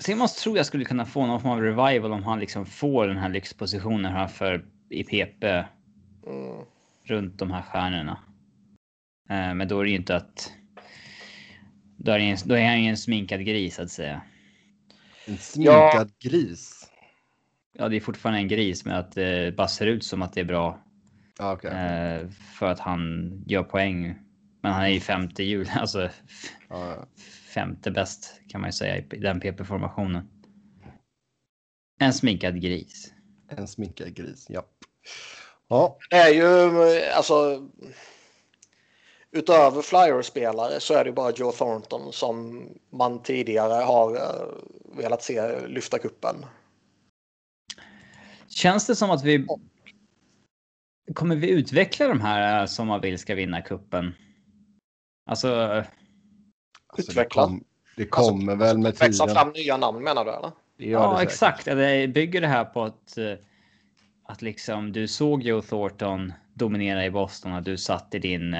Simmons 0.00 0.34
tror 0.34 0.56
jag 0.56 0.66
skulle 0.66 0.84
kunna 0.84 1.06
få 1.06 1.26
någon 1.26 1.40
form 1.40 1.52
av 1.52 1.60
revival 1.60 2.12
om 2.12 2.24
han 2.24 2.40
liksom 2.40 2.66
får 2.66 3.06
den 3.06 3.16
här 3.16 3.28
lyxpositionen 3.28 4.12
här 4.12 4.26
för 4.26 4.64
i 4.88 5.04
PP. 5.04 5.44
Mm. 6.26 6.64
Runt 7.04 7.38
de 7.38 7.50
här 7.50 7.62
stjärnorna. 7.62 8.18
Eh, 9.30 9.54
men 9.54 9.68
då 9.68 9.80
är 9.80 9.84
det 9.84 9.90
ju 9.90 9.96
inte 9.96 10.16
att. 10.16 10.52
Då 11.96 12.12
är, 12.12 12.18
en, 12.18 12.36
då 12.44 12.54
är 12.54 12.66
han 12.66 12.82
ju 12.82 12.88
en 12.88 12.96
sminkad 12.96 13.44
gris 13.44 13.78
att 13.78 13.90
säga. 13.90 14.22
En 15.26 15.38
sminkad 15.38 16.10
ja. 16.20 16.30
gris? 16.30 16.90
Ja, 17.72 17.88
det 17.88 17.96
är 17.96 18.00
fortfarande 18.00 18.40
en 18.40 18.48
gris 18.48 18.84
med 18.84 18.98
att 18.98 19.12
det 19.12 19.56
bara 19.56 19.68
ser 19.68 19.86
ut 19.86 20.04
som 20.04 20.22
att 20.22 20.32
det 20.32 20.40
är 20.40 20.44
bra. 20.44 20.82
Okay. 21.38 21.70
Eh, 21.70 22.28
för 22.58 22.66
att 22.66 22.80
han 22.80 23.32
gör 23.46 23.62
poäng. 23.62 24.14
Men 24.62 24.72
han 24.72 24.84
är 24.84 24.88
ju 24.88 25.00
femte 25.00 25.42
jul, 25.42 25.70
alltså 25.76 26.10
ja. 26.68 27.06
femte 27.54 27.90
bäst 27.90 28.40
kan 28.48 28.60
man 28.60 28.68
ju 28.68 28.72
säga 28.72 28.96
i 28.96 29.00
den 29.00 29.40
PP-formationen. 29.40 30.28
En 32.00 32.12
sminkad 32.12 32.62
gris. 32.62 33.12
En 33.48 33.68
sminkad 33.68 34.14
gris, 34.14 34.46
ja. 34.48 34.62
Ja. 35.68 35.98
Det 36.10 36.16
är 36.16 36.34
ju 36.34 36.42
alltså. 37.16 37.68
Utöver 39.32 39.82
Flyers-spelare 39.82 40.80
så 40.80 40.94
är 40.94 41.04
det 41.04 41.12
bara 41.12 41.32
Joe 41.32 41.52
Thornton 41.52 42.12
som 42.12 42.66
man 42.90 43.22
tidigare 43.22 43.82
har 43.82 44.12
uh, 44.12 44.96
velat 44.96 45.22
se 45.22 45.66
lyfta 45.66 45.98
kuppen. 45.98 46.46
Känns 48.48 48.86
det 48.86 48.96
som 48.96 49.10
att 49.10 49.24
vi 49.24 49.46
kommer 51.14 51.36
vi 51.36 51.50
utveckla 51.50 52.08
de 52.08 52.20
här 52.20 52.66
som 52.66 52.86
man 52.86 53.00
vill 53.00 53.18
ska 53.18 53.34
vinna 53.34 53.62
kuppen? 53.62 54.14
Alltså. 55.26 55.54
alltså 55.54 57.12
utveckla. 57.12 57.42
det, 57.42 57.48
kom, 57.48 57.64
det 57.96 58.06
kommer 58.06 58.52
alltså, 58.52 58.66
väl 58.66 58.78
med 58.78 58.94
tiden. 58.94 59.08
Växa 59.08 59.28
fram 59.28 59.50
nya 59.50 59.76
namn 59.76 60.04
menar 60.04 60.24
du 60.24 60.30
eller? 60.30 60.52
Ja, 60.76 61.16
det 61.16 61.22
exakt. 61.22 61.64
Det 61.64 62.08
bygger 62.14 62.40
det 62.40 62.46
här 62.46 62.64
på 62.64 62.82
att 62.82 63.18
eh, 63.18 63.34
att 64.30 64.42
liksom 64.42 64.92
du 64.92 65.08
såg 65.08 65.42
Joe 65.42 65.62
Thornton 65.62 66.32
dominera 66.54 67.04
i 67.04 67.10
Boston 67.10 67.52
och 67.52 67.62
du 67.62 67.76
satt 67.76 68.14
i 68.14 68.18
din 68.18 68.54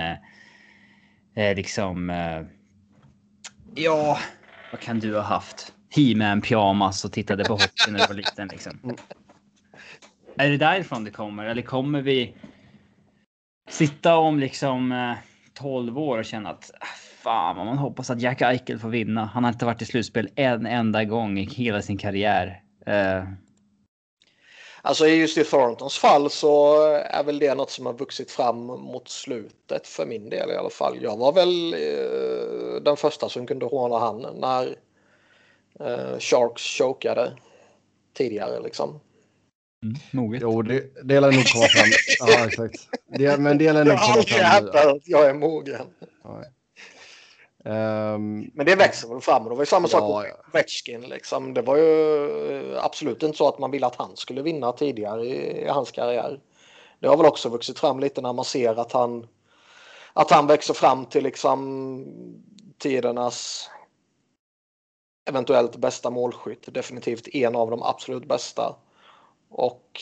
eh, 1.34 1.44
eh 1.44 1.56
liksom. 1.56 2.10
Eh, 2.10 2.42
ja, 3.74 4.18
vad 4.72 4.80
kan 4.80 4.98
du 4.98 5.14
ha 5.14 5.22
haft? 5.22 5.72
He-Man 5.96 6.40
pyjamas 6.40 7.04
och 7.04 7.12
tittade 7.12 7.44
på 7.44 7.52
hockey 7.52 7.90
när 7.90 7.98
du 7.98 8.06
var 8.06 8.14
liten 8.14 8.48
liksom. 8.48 8.78
Mm. 8.84 8.96
Är 10.36 10.50
det 10.50 10.56
därifrån 10.56 11.04
det 11.04 11.10
kommer 11.10 11.44
eller 11.44 11.62
kommer 11.62 12.02
vi 12.02 12.34
sitta 13.70 14.16
om 14.16 14.38
liksom 14.38 15.14
12 15.54 15.98
år 15.98 16.18
och 16.18 16.24
känna 16.24 16.50
att 16.50 16.70
ah, 16.80 16.86
fan 17.22 17.56
vad 17.56 17.66
man 17.66 17.78
hoppas 17.78 18.10
att 18.10 18.20
Jack 18.20 18.40
Eichel 18.40 18.78
får 18.78 18.88
vinna. 18.88 19.24
Han 19.24 19.44
har 19.44 19.52
inte 19.52 19.64
varit 19.64 19.82
i 19.82 19.84
slutspel 19.84 20.28
en 20.36 20.66
enda 20.66 21.04
gång 21.04 21.38
i 21.38 21.44
hela 21.44 21.82
sin 21.82 21.98
karriär. 21.98 22.62
Alltså 24.82 25.06
just 25.06 25.38
i 25.38 25.44
Thorntons 25.44 25.98
fall 25.98 26.30
så 26.30 26.82
är 26.92 27.24
väl 27.24 27.38
det 27.38 27.54
något 27.54 27.70
som 27.70 27.86
har 27.86 27.92
vuxit 27.92 28.30
fram 28.30 28.66
mot 28.66 29.08
slutet 29.08 29.86
för 29.86 30.06
min 30.06 30.30
del 30.30 30.50
i 30.50 30.54
alla 30.54 30.70
fall. 30.70 30.98
Jag 31.02 31.16
var 31.16 31.32
väl 31.32 31.74
uh, 31.74 32.82
den 32.82 32.96
första 32.96 33.28
som 33.28 33.46
kunde 33.46 33.66
håna 33.66 33.98
han 33.98 34.26
när 34.40 34.66
uh, 35.80 36.18
Sharks 36.18 36.62
chokade 36.62 37.32
tidigare 38.14 38.60
liksom. 38.60 39.00
Mm, 39.84 39.96
moget. 40.10 40.42
Jo, 40.42 40.62
det, 40.62 41.04
det 41.04 41.20
lär 41.20 41.32
nog 41.32 41.44
komma 41.46 41.66
fram. 41.66 41.90
ja, 42.28 42.46
exakt. 42.46 42.88
Det, 43.06 43.40
men 43.40 43.58
det 43.58 43.66
är 43.66 43.86
jag 43.86 43.96
har 43.96 44.12
aldrig 44.12 44.28
hävdat 44.28 44.86
att 44.86 45.08
jag 45.08 45.26
är 45.26 45.34
mogen. 45.34 45.86
Um, 47.64 48.50
men 48.54 48.66
det 48.66 48.74
växer 48.74 49.08
väl 49.08 49.20
fram. 49.20 49.44
Det 49.44 49.50
var 49.50 49.62
ju 49.62 49.66
samma 49.66 49.88
ja, 49.88 49.98
sak 49.98 50.24
med 50.24 50.32
Ovechkin. 50.48 51.00
Liksom. 51.00 51.54
Det 51.54 51.62
var 51.62 51.76
ju 51.76 52.78
absolut 52.78 53.22
inte 53.22 53.38
så 53.38 53.48
att 53.48 53.58
man 53.58 53.70
ville 53.70 53.86
att 53.86 53.96
han 53.96 54.16
skulle 54.16 54.42
vinna 54.42 54.72
tidigare 54.72 55.26
i, 55.26 55.64
i 55.64 55.68
hans 55.68 55.90
karriär. 55.90 56.40
Det 56.98 57.08
har 57.08 57.16
väl 57.16 57.26
också 57.26 57.48
vuxit 57.48 57.78
fram 57.78 58.00
lite 58.00 58.20
när 58.20 58.32
man 58.32 58.44
ser 58.44 58.80
att 58.80 58.92
han 58.92 59.26
att 60.12 60.30
han 60.30 60.46
växer 60.46 60.74
fram 60.74 61.06
till 61.06 61.24
liksom 61.24 62.04
tidernas 62.78 63.70
eventuellt 65.28 65.76
bästa 65.76 66.10
målskytt. 66.10 66.74
Definitivt 66.74 67.28
en 67.28 67.56
av 67.56 67.70
de 67.70 67.82
absolut 67.82 68.28
bästa. 68.28 68.76
Och 69.48 70.00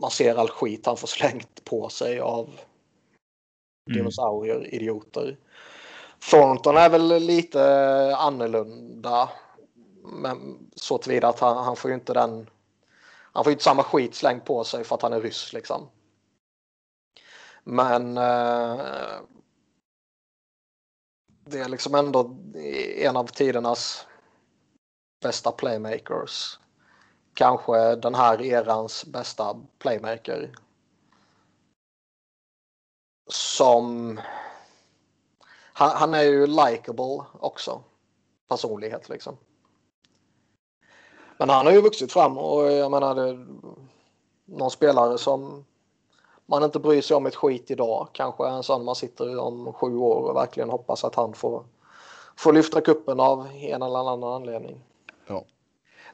man 0.00 0.10
ser 0.10 0.34
all 0.34 0.48
skit 0.48 0.86
han 0.86 0.96
får 0.96 1.08
slängt 1.08 1.64
på 1.64 1.88
sig 1.88 2.20
av 2.20 2.44
mm. 2.44 3.98
dinosaurier, 3.98 4.74
idioter. 4.74 5.36
Thornton 6.20 6.76
är 6.76 6.90
väl 6.90 7.06
lite 7.06 8.16
annorlunda. 8.16 9.28
Men 10.02 10.70
så 10.74 10.98
tillvida 10.98 11.28
att 11.28 11.40
han, 11.40 11.64
han 11.64 11.76
får 11.76 11.90
ju 11.90 11.94
inte 11.94 12.12
den. 12.12 12.50
Han 13.32 13.44
får 13.44 13.50
ju 13.50 13.54
inte 13.54 13.64
samma 13.64 13.82
skit 13.82 14.14
slängt 14.14 14.44
på 14.44 14.64
sig 14.64 14.84
för 14.84 14.94
att 14.94 15.02
han 15.02 15.12
är 15.12 15.20
ryss 15.20 15.52
liksom. 15.52 15.88
Men 17.64 18.16
eh, 18.16 18.80
det 21.44 21.60
är 21.60 21.68
liksom 21.68 21.94
ändå 21.94 22.36
en 22.96 23.16
av 23.16 23.26
tidernas 23.26 24.06
bästa 25.22 25.52
playmakers. 25.52 26.58
Kanske 27.34 27.96
den 27.96 28.14
här 28.14 28.42
erans 28.42 29.04
bästa 29.04 29.56
playmaker. 29.78 30.54
Som... 33.30 34.20
Han, 35.78 35.90
han 35.90 36.14
är 36.14 36.22
ju 36.22 36.46
likable 36.46 37.24
också. 37.40 37.80
Personlighet 38.48 39.08
liksom. 39.08 39.36
Men 41.36 41.48
han 41.50 41.66
har 41.66 41.72
ju 41.72 41.80
vuxit 41.80 42.12
fram 42.12 42.38
och 42.38 42.72
jag 42.72 42.90
menar 42.90 43.14
det, 43.14 43.46
någon 44.44 44.70
spelare 44.70 45.18
som 45.18 45.64
man 46.46 46.64
inte 46.64 46.78
bryr 46.78 47.02
sig 47.02 47.16
om 47.16 47.26
ett 47.26 47.34
skit 47.34 47.70
idag. 47.70 48.08
Kanske 48.12 48.48
en 48.48 48.62
sån 48.62 48.84
man 48.84 48.94
sitter 48.94 49.38
om 49.38 49.72
sju 49.72 49.96
år 49.96 50.30
och 50.30 50.36
verkligen 50.36 50.70
hoppas 50.70 51.04
att 51.04 51.14
han 51.14 51.34
får, 51.34 51.64
får 52.36 52.52
lyfta 52.52 52.80
kuppen 52.80 53.20
av 53.20 53.46
en 53.46 53.82
eller 53.82 53.98
annan 53.98 54.24
anledning. 54.24 54.80
Ja. 55.26 55.44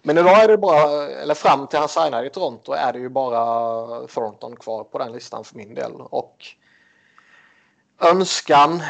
Men 0.03 0.19
idag 0.19 0.43
är 0.43 0.49
det 0.49 0.59
bara, 0.59 1.09
eller 1.09 1.35
fram 1.35 1.67
till 1.67 1.79
han 1.79 1.89
signar 1.89 2.25
i 2.25 2.31
Toronto 2.31 2.73
är 2.73 2.93
det 2.93 2.99
ju 2.99 3.09
bara 3.09 4.07
Thornton 4.07 4.57
kvar 4.57 4.85
på 4.85 4.99
den 4.99 5.13
listan 5.13 5.45
för 5.45 5.57
min 5.57 5.75
del. 5.75 5.93
Och 6.01 6.47
önskan 8.01 8.83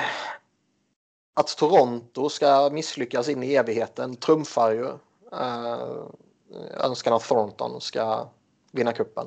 att 1.44 1.56
Toronto 1.56 2.28
ska 2.28 2.70
misslyckas 2.72 3.28
in 3.28 3.42
i 3.42 3.54
evigheten 3.54 4.16
trumfar 4.16 4.70
ju 4.70 4.86
äh, 5.32 6.84
önskan 6.84 7.12
att 7.12 7.22
Thornton 7.22 7.80
ska 7.80 8.28
vinna 8.72 8.92
kuppen. 8.92 9.26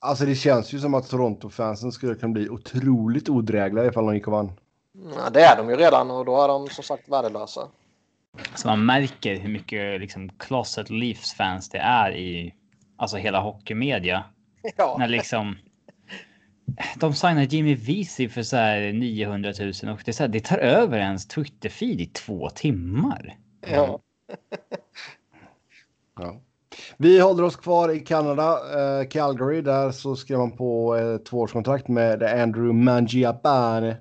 Alltså 0.00 0.24
det 0.24 0.34
känns 0.34 0.72
ju 0.72 0.78
som 0.78 0.94
att 0.94 1.08
Toronto-fansen 1.08 1.92
skulle 1.92 2.14
kunna 2.14 2.32
bli 2.32 2.48
otroligt 2.48 3.28
odrägliga 3.28 3.86
ifall 3.86 4.06
de 4.06 4.14
gick 4.14 4.26
och 4.26 4.32
vann. 4.32 4.52
Ja, 5.16 5.30
det 5.30 5.40
är 5.40 5.56
de 5.56 5.70
ju 5.70 5.76
redan 5.76 6.10
och 6.10 6.24
då 6.24 6.42
är 6.42 6.48
de 6.48 6.68
som 6.68 6.84
sagt 6.84 7.08
värdelösa. 7.08 7.68
Så 8.54 8.68
man 8.68 8.86
märker 8.86 9.34
hur 9.34 9.48
mycket 9.48 10.00
liksom 10.00 10.28
Closet 10.28 10.90
Leafs-fans 10.90 11.68
det 11.68 11.78
är 11.78 12.16
i 12.16 12.54
alltså 12.96 13.16
hela 13.16 13.40
hockeymedia. 13.40 14.24
Ja. 14.76 14.96
När 14.98 15.08
liksom 15.08 15.56
de 16.96 17.14
signar 17.14 17.42
Jimmy 17.42 17.74
Vesey 17.74 18.28
för 18.28 18.42
så 18.42 18.56
här 18.56 18.92
900 18.92 19.52
000 19.82 19.92
och 19.92 20.02
det, 20.04 20.12
så 20.12 20.22
här, 20.22 20.28
det 20.28 20.44
tar 20.44 20.58
över 20.58 20.98
ens 20.98 21.28
Twitter-feed 21.28 22.00
i 22.00 22.06
två 22.06 22.50
timmar. 22.50 23.36
Ja. 23.70 24.00
ja. 26.20 26.40
Vi 26.96 27.20
håller 27.20 27.42
oss 27.42 27.56
kvar 27.56 27.88
i 27.88 28.00
Kanada, 28.00 28.52
eh, 28.52 29.08
Calgary. 29.08 29.60
Där 29.60 29.90
så 29.90 30.16
skrev 30.16 30.38
man 30.38 30.56
på 30.56 30.94
ett 30.94 31.24
tvåårskontrakt 31.24 31.88
med 31.88 32.22
Andrew 32.22 32.72
Mangiapane. 32.84 33.96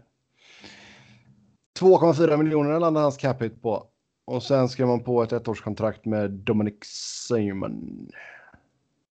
2,4 1.79 2.37
miljoner 2.37 2.79
landade 2.79 3.03
hans 3.03 3.17
capita 3.17 3.55
på. 3.61 3.83
Och 4.27 4.43
sen 4.43 4.69
skrev 4.69 4.87
man 4.87 5.03
på 5.03 5.23
ett 5.23 5.31
ettårskontrakt 5.31 6.05
med 6.05 6.31
Dominic 6.31 6.75
Simon. 7.27 8.07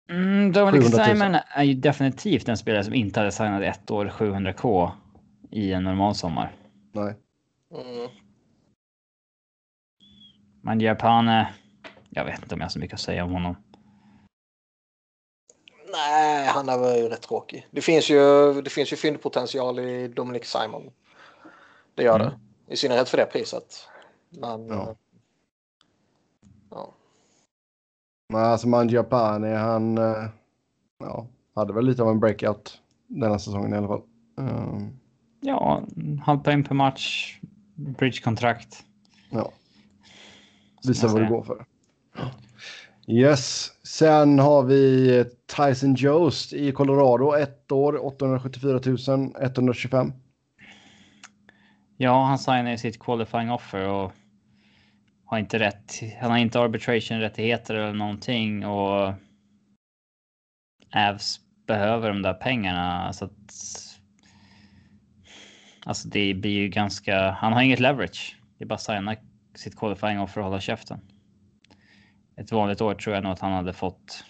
Mm, 0.09 0.53
Dominic 0.53 0.91
Simon 0.91 1.37
är 1.49 1.63
ju 1.63 1.75
definitivt 1.75 2.49
en 2.49 2.57
spelare 2.57 2.85
som 2.85 2.95
inte 2.95 3.21
hade 3.21 3.33
signat 3.33 3.63
ett 3.63 3.91
år 3.91 4.07
700k 4.07 4.91
i 5.51 5.73
en 5.73 5.85
normal 5.85 6.15
sommar. 6.15 6.53
Nej. 6.93 7.15
Mm. 7.71 8.09
Mangiapane 10.61 11.55
jag 12.15 12.25
vet 12.25 12.43
inte 12.43 12.55
om 12.55 12.61
jag 12.61 12.65
har 12.65 12.71
så 12.71 12.79
mycket 12.79 12.95
att 12.95 13.01
säga 13.01 13.25
om 13.25 13.33
honom. 13.33 13.57
Nej, 15.93 16.47
han 16.47 16.69
är 16.69 16.79
väl 16.79 17.09
rätt 17.09 17.23
tråkig. 17.23 17.67
Det 17.71 17.81
finns 17.81 18.11
ju, 18.11 18.53
det 18.63 18.71
finns 18.71 18.93
ju 18.93 18.97
fyndpotential 18.97 19.79
i 19.79 20.09
Dominic 20.09 20.45
Simon. 20.45 20.91
Det 21.95 22.03
gör 22.03 22.21
mm. 22.21 22.27
det. 22.67 22.75
I 22.75 22.77
synnerhet 22.77 23.09
för 23.09 23.17
det 23.17 23.27
priset. 23.27 23.89
Men... 24.29 24.69
Ja. 24.69 24.97
Men 26.71 26.87
alltså 28.33 28.69
Mangiapane, 28.69 29.57
han 29.57 29.99
eh, 29.99 30.29
ja, 30.99 31.27
hade 31.55 31.73
väl 31.73 31.87
lite 31.87 32.03
av 32.03 32.11
en 32.11 32.21
breakout 32.21 32.81
denna 33.07 33.39
säsongen 33.39 33.75
i 33.75 33.77
alla 33.77 33.89
fall. 33.89 34.03
Um... 34.37 34.99
Ja, 35.41 35.83
halv 36.25 36.39
poäng 36.39 36.65
per 36.65 36.75
match, 36.75 37.39
bridgekontrakt. 37.75 38.85
Ja. 39.31 39.53
Visa 40.87 41.09
vad 41.09 41.23
det 41.23 41.29
går 41.29 41.43
för. 41.43 41.65
Yes, 43.07 43.73
sen 43.83 44.39
har 44.39 44.63
vi 44.63 45.25
Tyson 45.57 45.95
Jost 45.95 46.53
i 46.53 46.73
Colorado. 46.73 47.33
Ett 47.33 47.73
år, 47.73 48.07
874 48.07 48.81
125. 49.41 50.13
Ja, 51.97 52.25
han 52.25 52.39
signar 52.39 52.77
sitt 52.77 52.99
qualifying 52.99 53.51
offer 53.51 53.89
och 53.89 54.13
har 55.35 55.41
inte 55.41 55.59
rätt. 55.59 56.01
Han 56.21 56.31
har 56.31 56.39
inte 56.39 56.61
arbitration 56.61 57.21
rättigheter 57.21 57.75
eller 57.75 57.93
någonting 57.93 58.67
och 58.67 59.15
Avs 60.97 61.41
behöver 61.67 62.09
de 62.09 62.23
där 62.23 62.35
pengarna 62.35 63.13
så 63.13 63.25
att. 63.25 63.55
Alltså, 65.87 66.09
det 66.09 66.35
blir 66.35 66.51
ju 66.51 66.69
ganska. 66.69 67.31
Han 67.31 67.53
har 67.53 67.63
inget 67.63 67.81
leverage. 67.81 68.37
Det 68.59 68.65
är 68.65 68.69
bara 68.69 68.75
att 68.75 68.83
signa 68.83 69.17
sitt 69.55 69.77
qualifying 69.77 70.21
offer 70.21 70.41
och 70.41 70.47
hålla 70.47 70.61
käften 70.61 71.01
ett 72.37 72.53
vanligt 72.53 72.81
år 72.81 72.95
tror 72.95 73.15
jag 73.15 73.25
nog 73.25 73.33
att 73.33 73.41
han 73.41 73.53
hade 73.53 73.73
fått 73.73 74.25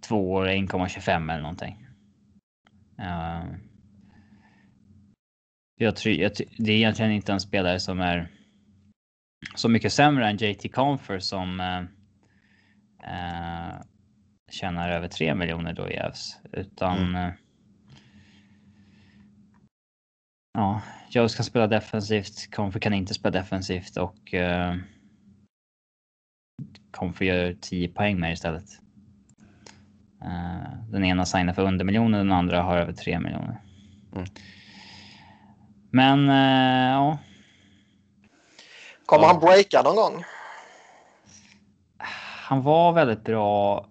två 0.00 0.32
år 0.32 0.46
1,25 0.46 1.32
eller 1.32 1.42
någonting. 1.42 1.86
Uh, 3.00 3.54
jag 5.76 5.96
tror, 5.96 6.14
jag, 6.14 6.32
det 6.58 6.72
är 6.72 6.76
egentligen 6.76 7.12
inte 7.12 7.32
en 7.32 7.40
spelare 7.40 7.80
som 7.80 8.00
är 8.00 8.28
så 9.54 9.68
mycket 9.68 9.92
sämre 9.92 10.28
än 10.28 10.36
JT 10.36 10.72
Confer 10.72 11.18
som 11.18 11.60
uh, 11.60 11.82
uh, 13.12 13.80
tjänar 14.50 14.88
över 14.88 15.08
3 15.08 15.34
miljoner 15.34 15.72
då 15.72 15.90
i 15.90 15.94
Evs. 15.94 16.38
Utan 16.52 16.98
mm. 16.98 17.32
ja, 20.54 20.82
jag 21.10 21.30
ska 21.30 21.42
spela 21.42 21.66
defensivt. 21.66 22.54
Confer 22.54 22.80
kan 22.80 22.94
inte 22.94 23.14
spela 23.14 23.38
defensivt 23.38 23.96
och 23.96 24.34
kommer 26.90 27.12
få 27.12 27.24
göra 27.24 27.54
10 27.60 27.88
poäng 27.88 28.20
med 28.20 28.32
istället. 28.32 28.68
Uh, 30.24 30.90
den 30.90 31.04
ena 31.04 31.24
signar 31.24 31.52
för 31.52 31.62
under 31.62 31.84
miljoner, 31.84 32.18
den 32.18 32.32
andra 32.32 32.62
har 32.62 32.76
över 32.76 32.92
3 32.92 33.20
miljoner. 33.20 33.60
Mm. 34.12 34.26
Men 35.90 36.28
uh, 36.28 36.92
ja. 36.92 37.18
Kommer 39.12 39.24
ja. 39.24 39.32
han 39.32 39.40
breaka 39.40 39.82
någon 39.82 39.96
gång? 39.96 40.24
Han 42.46 42.62
var 42.62 42.92
väldigt 42.92 43.24
bra 43.24 43.86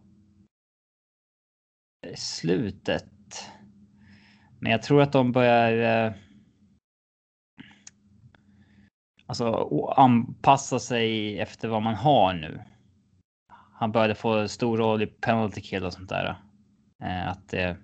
i 2.07 2.15
slutet. 2.15 3.05
Men 4.59 4.71
jag 4.71 4.83
tror 4.83 5.01
att 5.01 5.11
de 5.11 5.31
börjar 5.31 6.05
uh, 6.07 6.13
alltså 9.25 9.69
anpassa 9.95 10.79
sig 10.79 11.39
efter 11.39 11.67
vad 11.67 11.81
man 11.81 11.95
har 11.95 12.33
nu 12.33 12.61
han 13.81 13.91
började 13.91 14.15
få 14.15 14.47
stor 14.47 14.77
roll 14.77 15.01
i 15.01 15.07
penalty 15.07 15.61
kill 15.61 15.85
och 15.85 15.93
sånt 15.93 16.09
där. 16.09 16.35
Eh, 17.03 17.27
att 17.27 17.53
eh, 17.53 17.75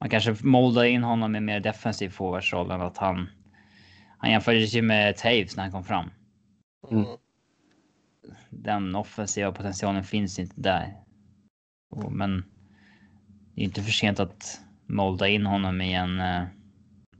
man 0.00 0.10
kanske 0.10 0.36
moldar 0.40 0.84
in 0.84 1.02
honom 1.02 1.36
i 1.36 1.40
mer 1.40 1.60
defensiv 1.60 2.08
forwardsroll 2.08 2.70
än 2.70 2.80
att 2.80 2.98
han. 2.98 3.30
Han 4.18 4.30
jämfördes 4.30 4.74
ju 4.74 4.82
med 4.82 5.16
Taves 5.16 5.56
när 5.56 5.62
han 5.62 5.72
kom 5.72 5.84
fram. 5.84 6.10
Mm. 6.90 7.06
Den 8.50 8.94
offensiva 8.94 9.52
potentialen 9.52 10.04
finns 10.04 10.38
inte 10.38 10.60
där. 10.60 11.04
Men 12.10 12.44
det 13.54 13.60
är 13.60 13.64
inte 13.64 13.82
för 13.82 13.90
sent 13.90 14.20
att 14.20 14.60
molda 14.86 15.28
in 15.28 15.46
honom 15.46 15.80
i 15.80 15.94
en 15.94 16.20
eh, 16.20 16.44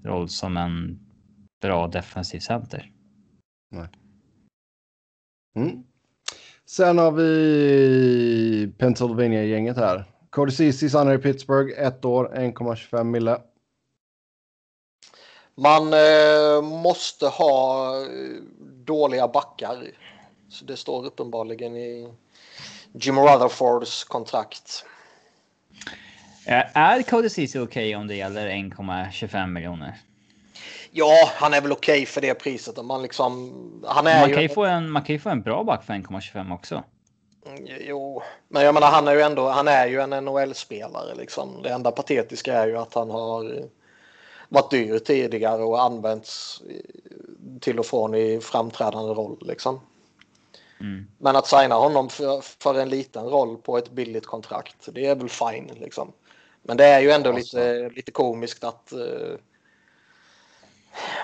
roll 0.03 0.29
som 0.29 0.57
en 0.57 1.01
bra 1.61 1.89
defensiv 1.89 2.41
center. 2.41 2.93
Nej. 3.71 3.89
Mm. 5.57 5.85
Sen 6.67 6.99
har 6.99 7.13
vi 7.13 8.73
Pennsylvania-gänget 8.79 9.77
här. 9.77 10.05
Cody 10.31 10.53
Ceesay 10.53 10.89
stannar 10.89 11.15
i 11.15 11.19
Pittsburgh, 11.19 11.79
ett 11.79 12.05
år, 12.05 12.33
1,25 12.35 13.05
mille. 13.05 13.41
Man 15.55 15.93
eh, 15.93 16.63
måste 16.83 17.27
ha 17.27 17.97
eh, 18.01 18.43
dåliga 18.85 19.29
backar. 19.29 19.87
Så 20.49 20.65
det 20.65 20.77
står 20.77 21.07
uppenbarligen 21.07 21.77
i 21.77 22.09
Jim 22.93 23.19
Rutherfords 23.19 24.05
kontrakt. 24.05 24.85
Eh, 26.47 26.77
Är 26.77 27.03
Cody 27.03 27.29
Ceesay 27.29 27.63
okej 27.63 27.89
okay 27.89 27.95
om 27.95 28.07
det 28.07 28.15
gäller 28.15 28.49
1,25 28.49 29.47
miljoner? 29.47 29.95
Ja, 30.91 31.31
han 31.35 31.55
är 31.55 31.61
väl 31.61 31.73
okej 31.73 31.95
okay 31.95 32.07
för 32.07 32.21
det 32.21 32.35
priset. 32.35 32.85
Man, 32.85 33.03
liksom, 33.03 33.53
han 33.87 34.07
är 34.07 34.21
man, 34.21 34.33
kan 34.33 34.43
ju 34.43 34.49
få 34.49 34.65
en, 34.65 34.91
man 34.91 35.03
kan 35.05 35.15
ju 35.15 35.19
få 35.19 35.29
en 35.29 35.43
bra 35.43 35.65
back 35.65 35.85
för 35.85 35.93
1,25 35.93 36.55
också. 36.55 36.85
Mm, 37.47 37.65
jo, 37.81 38.23
men 38.49 38.65
jag 38.65 38.75
menar 38.75 38.91
han 38.91 39.09
är 39.09 39.15
ju 39.15 39.21
ändå, 39.21 39.49
han 39.49 39.69
är 39.69 39.87
ju 39.87 40.01
en 40.01 40.11
NHL-spelare 40.11 41.15
liksom. 41.15 41.63
Det 41.63 41.71
enda 41.71 41.91
patetiska 41.91 42.55
är 42.55 42.67
ju 42.67 42.77
att 42.77 42.95
han 42.95 43.11
har 43.11 43.69
varit 44.49 44.71
dyr 44.71 44.99
tidigare 44.99 45.63
och 45.63 45.83
använts 45.83 46.63
till 47.61 47.79
och 47.79 47.87
från 47.87 48.15
i 48.15 48.41
framträdande 48.41 49.15
roll 49.15 49.39
liksom. 49.41 49.81
Mm. 50.81 51.07
Men 51.19 51.37
att 51.37 51.47
signa 51.47 51.75
honom 51.75 52.09
för, 52.09 52.41
för, 52.41 52.81
en 52.81 52.89
liten 52.89 53.25
roll 53.25 53.57
på 53.57 53.79
ett 53.79 53.91
billigt 53.91 54.27
kontrakt, 54.27 54.89
det 54.93 55.07
är 55.07 55.15
väl 55.15 55.29
fine 55.29 55.71
liksom. 55.75 56.13
Men 56.63 56.77
det 56.77 56.85
är 56.85 57.01
ju 57.01 57.11
ändå 57.11 57.33
alltså. 57.33 57.57
lite, 57.57 57.89
lite 57.89 58.13
komiskt 58.13 58.65
att 58.65 58.93
uh, 58.95 59.37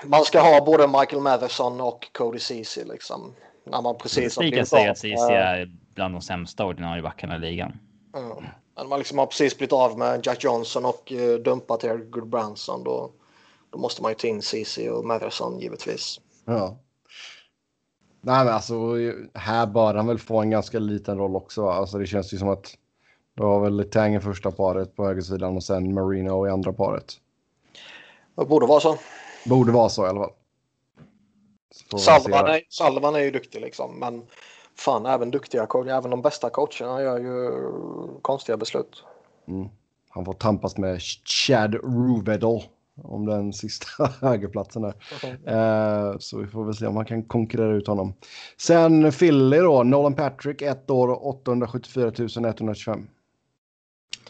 man 0.03 0.23
ska 0.23 0.41
ha 0.41 0.65
både 0.65 0.87
Michael 0.87 1.21
Matheson 1.21 1.81
och 1.81 2.07
Cody 2.11 2.39
Ceesay 2.39 2.83
liksom. 2.83 3.33
När 3.63 3.81
man 3.81 3.97
precis 3.97 4.35
har 4.35 4.43
blivit 4.43 4.67
säga 4.67 4.91
att 4.91 4.97
Ceesay 4.97 5.35
är 5.35 5.71
bland 5.93 6.15
de 6.15 6.21
sämsta 6.21 6.65
ordinarie 6.65 7.03
backarna 7.03 7.35
i 7.35 7.39
ligan. 7.39 7.79
Mm. 8.15 8.45
När 8.77 8.85
man 8.85 8.99
liksom 8.99 9.17
har 9.17 9.25
precis 9.25 9.57
blivit 9.57 9.73
av 9.73 9.97
med 9.97 10.25
Jack 10.25 10.43
Johnson 10.43 10.85
och 10.85 11.11
uh, 11.11 11.35
dumpat 11.35 11.83
Eric 11.83 12.11
Goodbranson 12.11 12.83
då, 12.83 13.11
då 13.69 13.77
måste 13.77 14.01
man 14.01 14.11
ju 14.11 14.15
ta 14.15 14.27
in 14.27 14.41
Ceesay 14.41 14.89
och 14.89 15.05
Matheson 15.05 15.59
givetvis. 15.59 16.19
Ja. 16.45 16.77
Nej, 18.21 18.45
men 18.45 18.53
alltså 18.53 18.75
här 19.33 19.67
bör 19.67 19.93
han 19.93 20.07
väl 20.07 20.19
få 20.19 20.41
en 20.41 20.49
ganska 20.49 20.79
liten 20.79 21.17
roll 21.17 21.35
också. 21.35 21.67
Alltså 21.67 21.97
det 21.97 22.07
känns 22.07 22.33
ju 22.33 22.37
som 22.37 22.49
att 22.49 22.77
du 23.33 23.43
har 23.43 23.59
väl 23.59 23.89
Tang 23.91 24.15
i 24.15 24.19
första 24.19 24.51
paret 24.51 24.95
på 24.95 25.05
högersidan 25.05 25.55
och 25.55 25.63
sen 25.63 25.93
Marino 25.93 26.47
i 26.47 26.49
andra 26.49 26.73
paret. 26.73 27.13
Det 28.35 28.45
borde 28.45 28.65
vara 28.65 28.79
så. 28.79 28.97
Borde 29.45 29.71
vara 29.71 29.89
så 29.89 30.05
i 30.05 30.09
alla 30.09 30.19
fall. 30.19 30.33
Salvan 31.99 32.45
är, 32.45 32.61
Salvan 32.69 33.15
är 33.15 33.19
ju 33.19 33.31
duktig 33.31 33.61
liksom, 33.61 33.99
men 33.99 34.25
fan 34.77 35.05
även 35.05 35.31
duktiga 35.31 35.65
coacher, 35.65 35.89
även 35.89 36.11
de 36.11 36.21
bästa 36.21 36.49
coacherna 36.49 37.01
gör 37.01 37.19
ju 37.19 37.51
konstiga 38.21 38.57
beslut. 38.57 39.03
Mm. 39.47 39.69
Han 40.09 40.25
får 40.25 40.33
tampas 40.33 40.77
med 40.77 41.01
Chad 41.25 41.75
Ruvedel 41.75 42.61
om 43.03 43.25
den 43.25 43.53
sista 43.63 43.87
högerplatsen 44.21 44.81
där. 44.81 44.93
Mm. 45.23 45.55
Uh, 45.55 46.17
så 46.19 46.37
vi 46.37 46.47
får 46.47 46.65
väl 46.65 46.75
se 46.75 46.87
om 46.87 46.95
man 46.95 47.05
kan 47.05 47.23
konkurrera 47.23 47.73
ut 47.73 47.87
honom. 47.87 48.13
Sen 48.57 49.11
Philly 49.11 49.57
då, 49.57 49.83
Nolan 49.83 50.15
Patrick, 50.15 50.61
ett 50.61 50.89
år 50.89 51.27
874 51.27 52.11
125. 52.49 53.07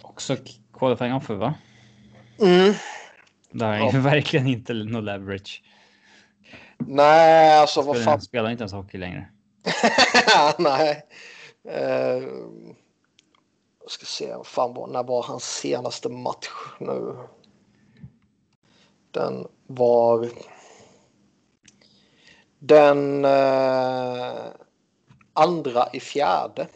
Också 0.02 0.36
qualifying 0.74 1.14
offer 1.14 1.36
va? 1.36 1.54
Mm. 2.40 2.74
Det 3.52 3.66
här 3.66 3.74
är 3.74 3.80
ja. 3.80 3.92
verkligen 4.00 4.48
inte 4.48 4.74
någon 4.74 5.06
leverage. 5.06 5.64
Nej, 6.78 7.60
alltså 7.60 7.82
vad 7.82 7.98
fan. 7.98 8.08
Han 8.08 8.22
spelar 8.22 8.50
inte 8.50 8.62
ens 8.62 8.74
hockey 8.74 8.98
längre. 8.98 9.28
Nej. 10.58 11.06
Uh, 11.66 12.28
jag 13.82 13.92
ska 13.92 14.06
se, 14.06 14.36
fan 14.44 14.74
var, 14.74 14.88
när 14.88 15.04
var 15.04 15.24
hans 15.24 15.44
senaste 15.44 16.10
match 16.10 16.50
nu? 16.80 17.18
Den 19.12 19.48
var 19.68 20.30
den 22.60 23.26
uh, 23.26 24.52
andra 25.34 25.88
i 25.94 26.00
fjärde. 26.00 26.68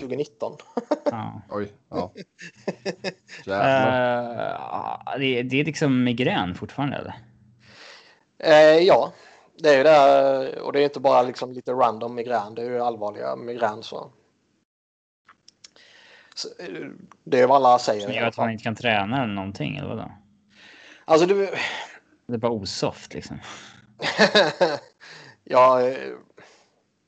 2019. 0.00 0.56
ja. 1.04 1.42
Oj, 1.50 1.72
ja. 1.88 2.12
uh, 3.46 5.18
det, 5.18 5.42
det, 5.42 5.60
är 5.60 5.64
liksom 5.64 6.04
migrän 6.04 6.54
fortfarande 6.54 6.96
eller? 6.96 7.14
Uh, 8.44 8.82
ja, 8.82 9.12
det 9.58 9.68
är 9.68 9.76
ju 9.76 9.82
det. 9.82 10.60
Och 10.60 10.72
det 10.72 10.80
är 10.80 10.84
inte 10.84 11.00
bara 11.00 11.22
liksom 11.22 11.52
lite 11.52 11.72
random 11.72 12.14
migrän. 12.14 12.54
Det 12.54 12.62
är 12.62 12.70
ju 12.70 12.80
allvarliga 12.80 13.36
migrän. 13.36 13.82
Så. 13.82 14.10
så 16.34 16.48
eh, 16.48 16.88
det 17.24 17.40
är 17.40 17.46
vad 17.46 17.56
alla 17.56 17.78
säger. 17.78 18.00
Som 18.00 18.12
gör 18.12 18.26
att 18.26 18.36
man 18.36 18.50
inte 18.50 18.64
kan 18.64 18.76
träna 18.76 19.22
eller 19.22 19.34
någonting 19.34 19.76
eller 19.76 19.88
vadå? 19.88 20.12
Alltså 21.04 21.26
du... 21.26 21.54
Det 22.26 22.34
är 22.34 22.38
bara 22.38 22.52
osoft 22.52 23.14
liksom. 23.14 23.40
ja, 25.44 25.80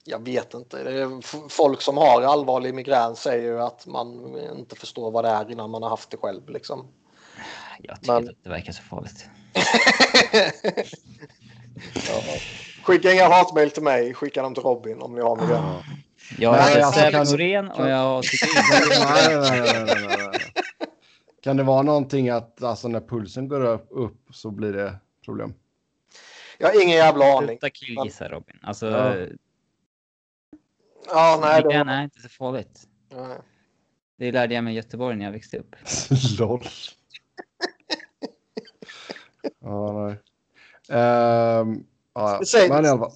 jag 0.05 0.25
vet 0.25 0.55
inte. 0.55 1.21
Folk 1.49 1.83
som 1.83 1.97
har 1.97 2.23
allvarlig 2.23 2.75
migrän 2.75 3.17
säger 3.17 3.43
ju 3.43 3.61
att 3.61 3.87
man 3.87 4.39
inte 4.59 4.77
förstår 4.77 5.11
vad 5.11 5.25
det 5.25 5.31
är 5.31 5.51
innan 5.51 5.71
man 5.71 5.83
har 5.83 5.91
haft 5.91 6.11
det 6.11 6.17
själv. 6.17 6.49
Liksom. 6.49 6.89
Jag 7.81 8.01
tycker 8.01 8.13
Men... 8.13 8.29
att 8.29 8.37
det 8.43 8.51
verkar 8.51 8.73
så 8.73 8.83
farligt. 8.83 9.29
ja. 11.95 12.23
Skicka 12.83 13.13
inga 13.13 13.29
hatmejl 13.29 13.71
till 13.71 13.83
mig, 13.83 14.15
skicka 14.15 14.43
dem 14.43 14.55
till 14.55 14.63
Robin 14.63 15.03
om 15.03 15.15
ni 15.15 15.21
har 15.21 15.37
migrän. 15.37 15.83
Jag 16.39 16.59
är 16.59 16.81
alltså, 16.81 17.11
kan... 17.11 17.27
Norén 17.27 17.71
och 17.71 17.89
jag 17.89 18.25
Kan 21.43 21.57
det 21.57 21.63
vara 21.63 21.83
någonting 21.83 22.29
att 22.29 22.63
alltså, 22.63 22.89
när 22.89 23.01
pulsen 23.01 23.49
går 23.49 23.65
upp, 23.65 23.87
upp 23.91 24.21
så 24.31 24.51
blir 24.51 24.73
det 24.73 24.97
problem? 25.25 25.55
Jag 26.59 26.69
har 26.69 26.83
ingen 26.83 26.97
jävla 26.97 27.25
aning. 27.25 27.49
Sluta 27.49 27.71
killgissa 27.71 28.29
Robin. 28.29 28.57
Alltså, 28.63 28.87
ja. 28.87 29.27
Ja, 31.07 31.39
nej. 31.43 31.63
Det 31.63 31.75
är 31.75 32.03
inte 32.03 32.21
så 32.21 32.29
farligt. 32.29 32.81
Nej. 33.13 33.39
Det 34.17 34.33
lärde 34.33 34.55
jag 34.55 34.65
mig 34.65 34.73
i 34.73 34.77
Göteborg 34.77 35.17
när 35.17 35.25
jag 35.25 35.33
växte 35.33 35.59
upp. 35.59 35.77
LOL. 36.39 36.63
ja, 39.61 39.93
nej. 39.93 40.19
Um, 40.89 41.87
ja, 42.15 42.41
Säg, 42.47 42.69
men 42.69 42.85
i 42.85 42.89
alla 42.89 42.99
fall. 42.99 43.13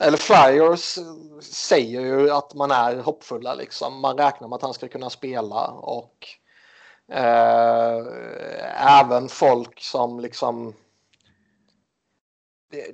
Eller 0.00 0.16
Flyers 0.16 0.98
säger 1.40 2.00
ju 2.00 2.30
att 2.30 2.54
man 2.54 2.70
är 2.70 2.96
hoppfulla 2.96 3.54
liksom. 3.54 4.00
Man 4.00 4.18
räknar 4.18 4.48
med 4.48 4.56
att 4.56 4.62
han 4.62 4.74
ska 4.74 4.88
kunna 4.88 5.10
spela 5.10 5.66
och 5.66 6.28
eh, 7.12 8.02
även 9.00 9.28
folk 9.28 9.80
som 9.80 10.20
liksom 10.20 10.74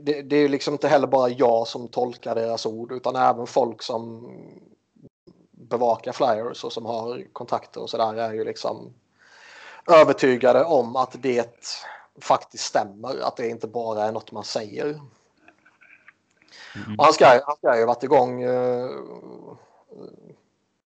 det, 0.00 0.22
det, 0.22 0.37
är 0.37 0.48
liksom 0.48 0.74
inte 0.74 0.88
heller 0.88 1.07
bara 1.07 1.29
jag 1.29 1.68
som 1.68 1.88
tolkar 1.88 2.35
deras 2.35 2.66
ord 2.66 2.92
utan 2.92 3.16
även 3.16 3.46
folk 3.46 3.83
som 3.83 4.31
bevakar 5.50 6.12
flyers 6.12 6.64
och 6.64 6.72
som 6.72 6.87
har 6.87 7.26
kontakter 7.33 7.83
och 7.83 7.90
sådär 7.90 8.14
är 8.14 8.33
ju 8.33 8.44
liksom 8.44 8.94
övertygade 9.87 10.64
om 10.64 10.96
att 10.96 11.16
det 11.22 11.64
faktiskt 12.20 12.64
stämmer. 12.64 13.20
Att 13.20 13.37
det 13.37 13.49
inte 13.49 13.66
bara 13.66 14.05
är 14.05 14.12
något 14.12 14.33
man 14.33 14.44
säger. 14.44 14.87
Mm. 14.87 15.01
Och 16.99 17.05
han, 17.05 17.12
ska, 17.12 17.40
han 17.46 17.57
ska 17.57 17.79
ju 17.79 17.87
varit 17.87 18.03
igång 18.03 18.44
uh, 18.44 18.90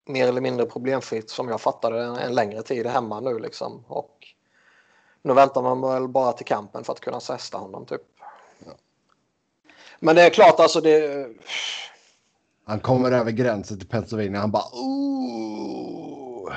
mer 0.05 0.29
eller 0.29 0.41
mindre 0.41 0.67
problemfritt 0.67 1.31
som 1.31 1.49
jag 1.49 1.61
fattade 1.61 2.03
en, 2.03 2.17
en 2.17 2.35
längre 2.35 2.63
tid 2.63 2.87
hemma 2.87 3.21
nu 3.21 3.39
liksom. 3.39 3.85
Och 3.89 4.27
nu 5.23 5.35
väntar 5.35 5.63
man 5.63 5.81
väl 5.81 6.09
bara 6.09 6.33
till 6.33 6.47
kampen 6.47 6.85
för 6.85 6.93
att 6.93 7.01
kunna 7.01 7.21
testa 7.21 7.59
honom 7.59 7.87
typ. 7.87 8.03
Men 10.01 10.17
det 10.17 10.23
är 10.23 10.31
klart 10.31 10.61
alltså 10.61 10.81
det... 10.81 11.29
Han 12.65 12.81
kommer 12.81 13.13
över 13.13 13.31
gränsen 13.31 13.79
till 13.79 13.89
Pennsylvania. 13.89 14.41
Han 14.41 14.51
bara 14.51 14.69
Ooh. 14.73 16.53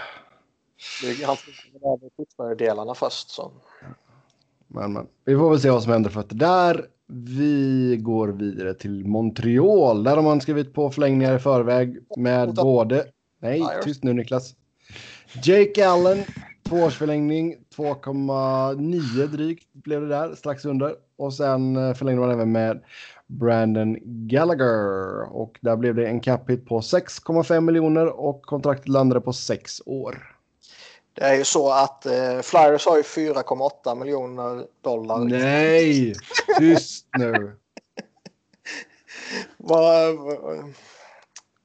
Han 1.25 1.37
får 1.37 1.53
över 1.93 2.09
Pittsburgh-delarna 2.17 2.95
först. 2.95 3.29
Så. 3.29 3.51
Men, 4.75 4.93
men 4.93 5.07
vi 5.25 5.35
får 5.35 5.49
väl 5.49 5.59
se 5.59 5.69
vad 5.69 5.83
som 5.83 5.91
händer 5.91 6.09
för 6.09 6.19
att 6.19 6.29
det 6.29 6.35
där. 6.35 6.85
Vi 7.07 7.97
går 8.01 8.27
vidare 8.27 8.73
till 8.73 9.05
Montreal. 9.05 10.03
Där 10.03 10.15
har 10.15 10.23
man 10.23 10.41
skrivit 10.41 10.73
på 10.73 10.89
förlängningar 10.89 11.35
i 11.35 11.39
förväg 11.39 11.97
med 12.17 12.53
både... 12.53 13.05
Nej, 13.41 13.63
tyst 13.83 14.03
nu 14.03 14.13
Niklas. 14.13 14.55
Jake 15.43 15.89
Allen, 15.89 16.17
tvåårsförlängning, 16.63 17.55
2,9 17.75 19.27
drygt 19.27 19.73
blev 19.73 20.01
det 20.01 20.07
där, 20.07 20.35
strax 20.35 20.65
under. 20.65 20.95
och 21.17 21.33
sen 21.33 21.75
eh, 21.75 21.93
förlängde 21.93 22.21
man 22.21 22.31
även 22.31 22.51
med 22.51 22.83
Brandon 23.27 23.97
Gallagher 24.03 25.21
och 25.35 25.57
där 25.61 25.75
blev 25.75 25.95
det 25.95 26.07
en 26.07 26.19
cap 26.19 26.49
hit 26.49 26.65
på 26.65 26.79
6,5 26.79 27.61
miljoner 27.61 28.19
och 28.19 28.41
kontraktet 28.41 28.87
landade 28.87 29.21
på 29.21 29.33
6 29.33 29.81
år. 29.85 30.34
Det 31.15 31.21
är 31.23 31.33
ju 31.35 31.43
så 31.43 31.71
att 31.71 32.05
eh, 32.05 32.41
Flyers 32.41 32.85
har 32.85 32.97
ju 32.97 33.01
4,8 33.03 33.95
miljoner 33.95 34.67
dollar. 34.81 35.19
Nej, 35.19 36.13
tyst 36.57 37.07
nu. 37.17 37.59
Vad, 39.57 40.15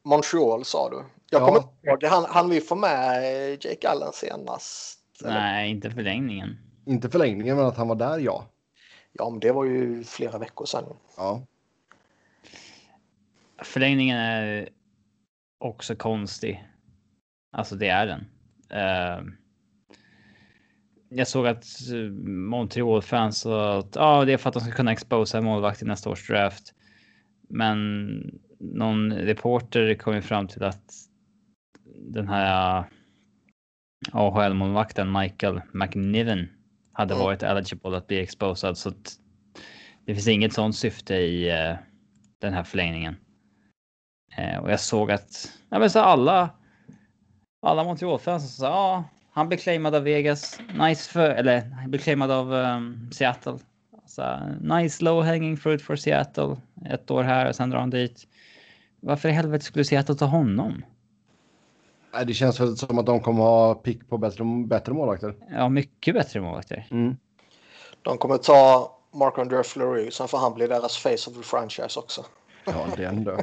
Montreal 0.03 0.65
sa 0.65 0.91
du? 0.91 0.97
Jag 1.31 1.43
Ja. 1.43 1.47
kommer 1.47 1.59
inte 1.59 1.87
ihåg, 1.87 2.05
han, 2.05 2.25
han 2.29 2.51
vi 2.51 2.61
få 2.61 2.75
med 2.75 3.23
Jake 3.65 3.89
Allen 3.89 4.13
senast? 4.13 4.99
eller? 5.25 5.31
Nej, 5.35 5.71
inte 5.71 5.91
förlängningen. 5.91 6.57
Inte 6.87 7.11
förlängningen, 7.11 7.57
men 7.57 7.67
att 7.67 7.77
han 7.77 7.89
var 7.89 7.97
där, 7.97 8.19
ja. 8.19 8.45
Ja, 9.13 9.31
men 9.31 9.41
det 9.41 9.53
var 9.53 9.65
ju 9.65 10.05
flera 10.05 10.39
veckor 10.39 10.67
sedan. 10.67 10.85
Ja, 11.17 11.43
Förlängningen 13.63 14.17
är 14.19 14.69
också 15.59 15.97
konstig. 15.97 16.65
Alltså 17.53 17.75
det 17.75 17.89
är 17.89 18.07
den. 18.07 18.21
Eh, 18.71 19.25
jag 21.11 21.29
såg 21.29 21.47
att 21.47 21.65
eh, 21.93 22.11
Montreal-fans 22.29 23.39
sa 23.39 23.79
att 23.79 23.97
ah, 23.97 24.25
det 24.25 24.33
är 24.33 24.37
för 24.37 24.49
att 24.49 24.55
de 24.55 24.61
ska 24.61 24.73
kunna 24.73 24.93
exposa 24.93 25.41
målvakt 25.41 25.83
i 25.83 25.85
nästa 25.85 26.11
års 26.11 26.27
draft. 26.27 26.75
Men 27.49 28.09
någon 28.59 29.13
reporter 29.13 29.95
kom 29.95 30.15
ju 30.15 30.23
fram 30.23 30.49
till 30.49 30.63
att 30.65 30.85
den 31.97 32.29
här 32.29 32.85
AHL-målvakten 34.13 35.13
Michael 35.13 35.61
McNiven 35.73 36.49
hade 36.93 37.15
Mm. 37.15 37.25
varit 37.25 37.43
eligible 37.43 37.97
att 37.97 38.07
bli 38.07 38.19
exposad 38.21 38.79
så 38.79 38.89
att 38.89 39.17
det 40.05 40.15
finns 40.15 40.29
inget 40.29 40.53
sånt 40.53 40.77
syfte 40.77 41.15
i 41.15 41.51
eh, 41.51 41.77
den 42.39 42.53
här 42.53 42.63
förlängningen. 42.63 43.17
Eh, 44.37 44.59
och 44.59 44.71
jag 44.71 44.81
såg 44.81 45.11
att 45.11 45.53
ja, 45.69 45.79
men 45.79 45.91
så 45.91 46.01
alla. 46.01 46.51
Alla 47.63 47.85
Montreal-fans 47.85 48.57
sa 48.57 48.67
ja, 48.67 49.05
han 49.41 49.49
blev 49.49 49.59
claimad 49.59 49.95
av 49.95 50.03
Vegas. 50.03 50.61
Nice 50.75 51.11
för 51.11 51.31
eller 51.31 51.61
han 51.61 51.91
blev 51.91 52.01
claimad 52.01 52.31
av 52.31 52.55
ehm, 52.55 53.11
Seattle. 53.13 53.59
Så, 54.07 54.39
nice 54.61 55.05
low 55.05 55.25
hanging 55.25 55.57
fruit 55.57 55.83
för 55.83 55.97
Seattle. 55.97 56.57
Ett 56.91 57.11
år 57.11 57.23
här 57.23 57.49
och 57.49 57.57
sen 57.57 57.71
drar 57.71 57.79
han 57.79 57.91
dit. 57.91 58.27
Varför 59.01 59.29
i 59.29 59.33
helvete 59.33 59.65
skulle 59.65 59.85
Seattle 59.85 60.15
ta 60.15 60.25
honom? 60.25 60.85
Det 62.27 62.35
känns 62.35 62.61
väl 62.61 62.77
som 62.77 62.99
att 62.99 63.07
de 63.07 63.21
kommer 63.21 63.43
ha 63.43 63.75
pick 63.75 64.09
på 64.09 64.19
bättre, 64.19 64.45
bättre 64.67 64.93
målvakter. 64.93 65.35
Ja, 65.51 65.69
mycket 65.69 66.15
bättre 66.15 66.41
målvakter. 66.41 66.87
Mm. 66.91 67.17
De 68.03 68.19
kommer 68.19 68.37
ta 68.37 68.93
Marc-André 69.13 69.63
Fleury, 69.63 70.11
sen 70.11 70.29
får 70.29 70.39
han 70.39 70.55
bli 70.55 70.67
deras 70.67 70.97
face 70.97 71.31
of 71.31 71.37
the 71.37 71.43
franchise 71.43 72.01
också. 72.01 72.25
Ja, 72.65 72.87
den 72.97 73.25
då. 73.25 73.33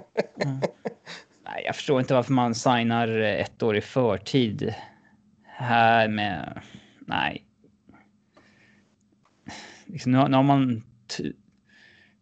Nej, 1.46 1.64
jag 1.66 1.76
förstår 1.76 2.00
inte 2.00 2.14
varför 2.14 2.34
man 2.34 2.56
signar 2.56 3.08
ett 3.20 3.64
år 3.64 3.78
i 3.78 3.82
förtid. 3.82 4.74
Här 5.60 6.08
med... 6.08 6.62
Nej. 7.00 7.48
Liksom, 9.86 10.12
nu, 10.12 10.18
har, 10.18 10.30
nu 10.30 10.36
har 10.36 10.44
man... 10.44 10.84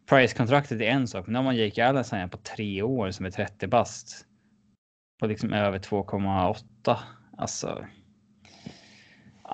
Price-kontraktet 0.10 0.82
är 0.82 0.86
en 0.86 1.08
sak, 1.08 1.26
men 1.26 1.34
nu 1.34 1.40
har 1.40 1.44
man 1.44 1.56
Jake 1.58 1.86
Allen 1.86 2.04
signat 2.04 2.32
på 2.32 2.38
tre 2.38 2.82
år 2.82 3.12
som 3.12 3.26
är 3.26 3.32
30 3.32 3.68
bast. 3.68 4.26
På 5.20 5.28
liksom 5.28 5.54
över 5.54 5.80
2,8. 5.80 6.98
Alltså... 7.38 7.86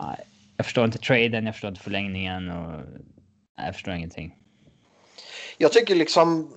Nej, 0.01 0.19
jag 0.57 0.65
förstår 0.65 0.85
inte 0.85 0.97
traden, 0.97 1.45
jag 1.45 1.55
förstår 1.55 1.69
inte 1.69 1.81
förlängningen 1.81 2.49
och... 2.49 2.81
Nej, 3.57 3.65
jag 3.65 3.75
förstår 3.75 3.93
ingenting. 3.93 4.35
Jag 5.57 5.71
tycker 5.71 5.95
liksom... 5.95 6.55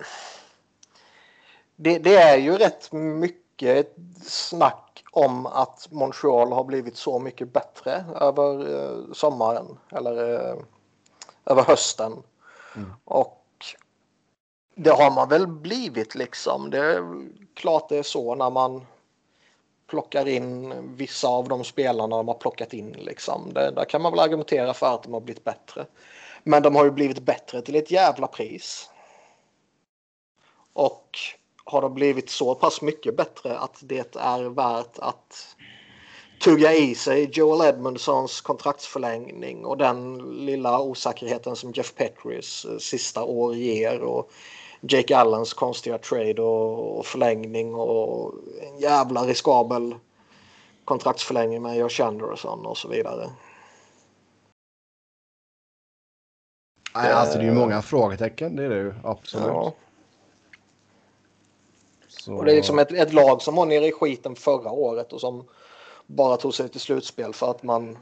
Det, 1.76 1.98
det 1.98 2.16
är 2.16 2.38
ju 2.38 2.52
rätt 2.52 2.92
mycket 2.92 3.94
snack 4.22 4.83
om 5.14 5.46
att 5.46 5.88
Montreal 5.90 6.52
har 6.52 6.64
blivit 6.64 6.96
så 6.96 7.18
mycket 7.18 7.52
bättre 7.52 8.04
över 8.20 8.74
eh, 8.74 9.12
sommaren 9.12 9.78
eller 9.90 10.34
eh, 10.34 10.56
över 11.46 11.62
hösten. 11.62 12.22
Mm. 12.76 12.92
Och 13.04 13.44
det 14.74 14.90
har 14.90 15.10
man 15.10 15.28
väl 15.28 15.46
blivit 15.46 16.14
liksom. 16.14 16.70
Det 16.70 16.78
är 16.78 17.28
klart 17.54 17.88
det 17.88 17.98
är 17.98 18.02
så 18.02 18.34
när 18.34 18.50
man 18.50 18.86
plockar 19.86 20.28
in 20.28 20.74
vissa 20.96 21.28
av 21.28 21.48
de 21.48 21.64
spelarna 21.64 22.16
de 22.16 22.28
har 22.28 22.34
plockat 22.34 22.72
in. 22.72 22.92
Liksom. 22.92 23.52
Det, 23.52 23.70
där 23.70 23.84
kan 23.84 24.02
man 24.02 24.12
väl 24.12 24.20
argumentera 24.20 24.74
för 24.74 24.94
att 24.94 25.02
de 25.02 25.12
har 25.12 25.20
blivit 25.20 25.44
bättre. 25.44 25.86
Men 26.42 26.62
de 26.62 26.76
har 26.76 26.84
ju 26.84 26.90
blivit 26.90 27.18
bättre 27.18 27.62
till 27.62 27.76
ett 27.76 27.90
jävla 27.90 28.26
pris. 28.26 28.90
Och 30.72 31.18
har 31.64 31.82
de 31.82 31.94
blivit 31.94 32.30
så 32.30 32.54
pass 32.54 32.82
mycket 32.82 33.16
bättre 33.16 33.58
att 33.58 33.78
det 33.80 34.16
är 34.16 34.42
värt 34.42 34.98
att 34.98 35.56
tugga 36.40 36.72
i 36.72 36.94
sig 36.94 37.30
Joel 37.32 37.68
Edmondsons 37.68 38.40
kontraktsförlängning 38.40 39.64
och 39.64 39.76
den 39.76 40.18
lilla 40.18 40.80
osäkerheten 40.80 41.56
som 41.56 41.72
Jeff 41.72 41.94
Petrys 41.94 42.64
eh, 42.64 42.78
sista 42.78 43.22
år 43.22 43.54
ger 43.54 44.00
och 44.00 44.30
Jake 44.80 45.16
Allens 45.16 45.54
konstiga 45.54 45.98
trade 45.98 46.42
och 46.42 46.98
och 46.98 47.06
förlängning 47.06 47.74
och 47.74 48.34
en 48.62 48.78
jävla 48.78 49.22
riskabel 49.22 49.94
kontraktsförlängning 50.84 51.62
med 51.62 51.76
Josh 51.76 52.00
Anderson 52.02 52.66
och 52.66 52.78
så 52.78 52.88
vidare. 52.88 53.30
Nej, 56.94 57.12
alltså 57.12 57.38
det 57.38 57.44
är 57.44 57.48
ju 57.48 57.54
många 57.54 57.82
frågetecken, 57.82 58.56
det 58.56 58.64
är 58.64 58.68
det 58.68 58.76
ju. 58.76 58.94
Absolut. 59.04 59.46
Ja. 59.46 59.72
Så... 62.24 62.34
Och 62.34 62.44
det 62.44 62.52
är 62.52 62.56
liksom 62.56 62.78
ett, 62.78 62.92
ett 62.92 63.12
lag 63.12 63.42
som 63.42 63.54
var 63.54 63.66
nere 63.66 63.86
i 63.86 63.92
skiten 63.92 64.36
förra 64.36 64.70
året 64.70 65.12
och 65.12 65.20
som 65.20 65.48
bara 66.06 66.36
tog 66.36 66.54
sig 66.54 66.68
till 66.68 66.80
slutspel 66.80 67.32
för 67.34 67.50
att 67.50 67.62
man 67.62 67.98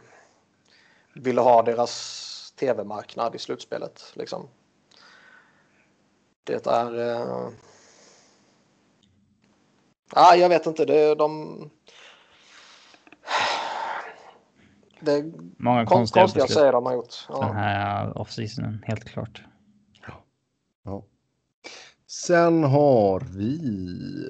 ville 1.14 1.40
ha 1.40 1.62
deras 1.62 2.52
tv-marknad 2.61 3.35
i 3.35 3.38
slutspelet. 3.38 4.12
Liksom. 4.14 4.48
Det 6.44 6.66
är... 6.66 7.11
Eh... 7.11 7.48
Ah, 10.12 10.35
jag 10.35 10.48
vet 10.48 10.66
inte. 10.66 10.85
Det, 10.85 11.14
de... 11.14 11.70
Det 15.00 15.24
Många 15.56 15.87
kon- 15.87 15.96
konstiga 15.96 16.22
konstiga 16.22 16.44
beslut 16.44 16.58
säger 16.58 16.72
de 16.72 16.87
har 16.87 16.92
gjort. 16.92 17.26
den 17.28 17.37
Ja. 17.38 17.52
här 17.52 18.18
off-seasonen, 18.18 18.85
helt 18.87 19.04
klart. 19.04 19.42
Sen 22.12 22.64
har 22.64 23.22
vi 23.37 23.57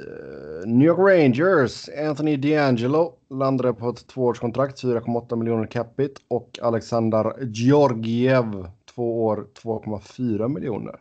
eh, 0.09 0.69
New 0.69 0.87
York 0.87 0.99
Rangers. 0.99 1.89
Anthony 2.09 2.37
D'Angelo 2.37 3.13
landade 3.31 3.73
på 3.75 3.89
ett 3.89 4.07
tvåårskontrakt, 4.07 4.83
4,8 4.83 5.37
miljoner 5.37 5.67
capita 5.67 6.21
och 6.29 6.59
Alexander 6.63 7.33
Georgiev 7.41 8.67
två 8.95 9.25
år, 9.25 9.47
2,4 9.63 10.49
miljoner. 10.49 10.95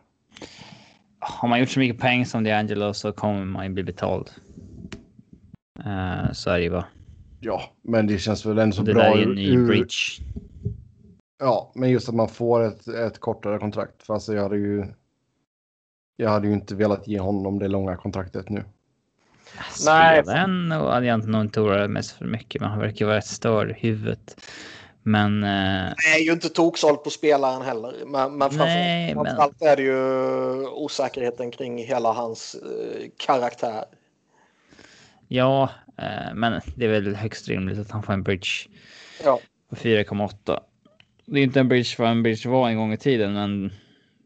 Har 1.18 1.48
man 1.48 1.60
gjort 1.60 1.68
så 1.68 1.78
mycket 1.78 2.00
poäng 2.00 2.26
som 2.26 2.46
D'Angelo 2.46 2.92
så 2.92 3.12
kommer 3.12 3.44
man 3.44 3.64
ju 3.66 3.72
bli 3.72 3.82
betald. 3.82 4.30
Uh, 5.86 6.32
så 6.32 6.50
är 6.50 6.58
det 6.58 6.64
ju 6.64 6.70
bara. 6.70 6.86
Ja, 7.40 7.62
men 7.82 8.06
det 8.06 8.18
känns 8.18 8.46
väl 8.46 8.58
ändå 8.58 8.76
så 8.76 8.82
Det 8.82 8.94
bra 8.94 9.02
där 9.02 9.18
är 9.18 9.22
en 9.22 9.34
ny 9.34 9.50
ur- 9.50 9.66
bridge. 9.66 9.94
Ja, 11.38 11.72
men 11.74 11.90
just 11.90 12.08
att 12.08 12.14
man 12.14 12.28
får 12.28 12.62
ett, 12.62 12.88
ett 12.88 13.18
kortare 13.20 13.58
kontrakt. 13.58 14.02
Fast 14.02 14.28
jag 14.28 14.42
hade 14.42 14.56
ju. 14.56 14.84
Jag 16.22 16.30
hade 16.30 16.46
ju 16.48 16.52
inte 16.52 16.74
velat 16.74 17.06
ge 17.08 17.18
honom 17.18 17.58
det 17.58 17.68
långa 17.68 17.96
kontraktet 17.96 18.48
nu. 18.48 18.64
Nej. 19.86 20.22
Spelaren 20.22 20.72
och 20.72 21.40
inte 21.42 21.60
oroat 21.60 21.90
mig 21.90 22.02
så 22.02 22.16
för 22.16 22.24
mycket. 22.24 22.60
Men 22.60 22.70
han 22.70 22.78
verkar 22.78 23.06
vara 23.06 23.16
rätt 23.16 23.26
störd 23.26 23.70
i 23.70 23.74
huvudet. 23.74 24.36
Men 25.02 25.44
eh, 25.44 25.92
Jag 26.06 26.20
är 26.20 26.24
ju 26.24 26.32
inte 26.32 26.48
toksåld 26.48 27.04
på 27.04 27.10
spelaren 27.10 27.62
heller. 27.62 27.94
Men, 28.06 28.38
men 28.38 28.38
Nej, 28.38 28.58
framför, 29.14 29.14
men- 29.14 29.36
framförallt 29.36 29.62
är 29.62 29.76
det 29.76 29.82
ju 29.82 30.66
osäkerheten 30.68 31.50
kring 31.50 31.78
hela 31.78 32.12
hans 32.12 32.54
eh, 32.54 33.08
karaktär. 33.26 33.84
ja, 35.28 35.70
eh, 35.98 36.34
men 36.34 36.60
det 36.76 36.84
är 36.84 36.88
väl 36.88 37.14
högst 37.16 37.48
rimligt 37.48 37.78
att 37.78 37.90
han 37.90 38.02
får 38.02 38.12
en 38.12 38.22
bridge 38.22 38.48
Ja. 39.24 39.40
på 39.70 39.76
4,8. 39.76 40.60
Det 41.26 41.38
är 41.40 41.44
inte 41.44 41.60
en 41.60 41.68
bridge 41.68 41.94
vad 41.98 42.10
en 42.10 42.22
bridge 42.22 42.48
var 42.48 42.68
en 42.68 42.76
gång 42.76 42.92
i 42.92 42.96
tiden, 42.96 43.32
men 43.32 43.72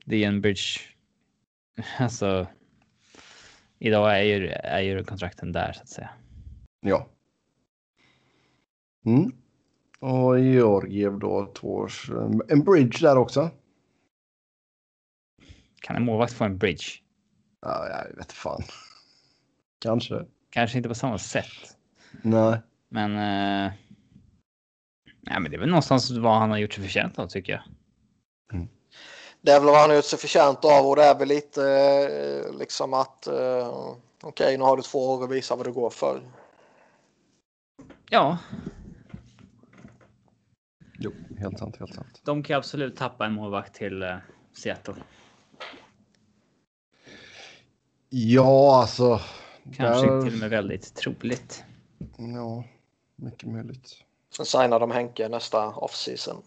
det 0.04 0.24
är 0.24 0.28
en 0.28 0.40
bridge. 0.40 0.80
Alltså. 1.98 2.46
Idag 3.78 4.18
är 4.18 4.22
ju, 4.22 4.48
är 4.48 4.80
ju 4.80 5.04
kontrakten 5.04 5.52
där 5.52 5.72
så 5.72 5.82
att 5.82 5.88
säga. 5.88 6.10
Ja. 6.80 7.08
Mm. 9.04 9.32
Och 9.98 10.40
Georgiev 10.40 11.18
då 11.18 11.52
två 11.54 11.74
års. 11.74 12.10
En 12.48 12.64
bridge 12.64 12.98
där 13.00 13.16
också. 13.16 13.50
Kan 15.80 15.96
en 15.96 16.04
målvakt 16.04 16.32
få 16.32 16.44
en 16.44 16.58
bridge? 16.58 16.84
Ja, 17.60 17.88
jag 17.88 18.16
vet 18.16 18.32
fan. 18.32 18.62
Kanske. 19.78 20.24
Kanske 20.50 20.76
inte 20.76 20.88
på 20.88 20.94
samma 20.94 21.18
sätt, 21.18 21.76
Nej. 22.22 22.60
men. 22.88 23.10
Eh, 23.12 23.72
nej, 25.20 25.40
men 25.40 25.50
det 25.50 25.56
är 25.56 25.60
väl 25.60 25.68
någonstans 25.68 26.10
vad 26.10 26.38
han 26.38 26.50
har 26.50 26.58
gjort 26.58 26.72
sig 26.72 26.84
förtjänt 26.84 27.18
av 27.18 27.26
tycker 27.26 27.52
jag. 27.52 27.62
Det 29.46 29.52
är 29.52 29.60
väl 29.60 29.68
vad 29.68 29.80
han 29.80 29.96
gjort 29.96 30.04
sig 30.04 30.18
förtjänt 30.18 30.64
av 30.64 30.86
och 30.86 30.96
det 30.96 31.04
är 31.04 31.18
väl 31.18 31.28
lite 31.28 31.62
eh, 32.48 32.58
liksom 32.58 32.94
att 32.94 33.26
eh, 33.26 33.68
okej, 33.68 33.98
okay, 34.22 34.56
nu 34.56 34.64
har 34.64 34.76
du 34.76 34.82
två 34.82 35.10
år 35.10 35.24
att 35.24 35.30
visa 35.30 35.56
vad 35.56 35.66
du 35.66 35.72
går 35.72 35.90
för. 35.90 36.20
Ja. 38.10 38.38
Jo, 40.98 41.12
helt 41.38 41.58
sant, 41.58 41.76
helt 41.78 41.94
sant. 41.94 42.20
De 42.24 42.42
kan 42.42 42.56
absolut 42.56 42.96
tappa 42.96 43.26
en 43.26 43.32
målvakt 43.32 43.74
till 43.74 44.02
uh, 44.02 44.16
Seattle. 44.52 44.94
Ja, 48.08 48.80
alltså. 48.80 49.20
Kanske 49.76 50.06
där... 50.06 50.22
till 50.22 50.32
och 50.32 50.38
med 50.38 50.50
väldigt 50.50 50.94
troligt. 50.94 51.64
Ja, 52.16 52.64
mycket 53.16 53.48
möjligt. 53.48 53.90
Sen 54.36 54.46
signar 54.46 54.80
de 54.80 54.90
Henke 54.90 55.28
nästa 55.28 55.68
offseason. 55.68 56.42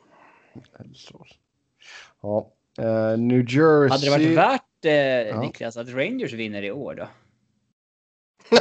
Ja, 2.22 2.52
uh, 2.80 3.18
New 3.18 3.42
Jersey. 3.42 3.90
Hade 3.90 4.06
det 4.06 4.10
varit 4.10 4.38
värt 4.38 4.86
eh, 4.86 4.94
ja. 4.94 5.42
Niklas 5.42 5.78
att 5.78 5.90
Rangers 5.90 6.34
vinner 6.34 6.64
i 6.64 6.72
år 6.72 6.96
då? 6.96 7.08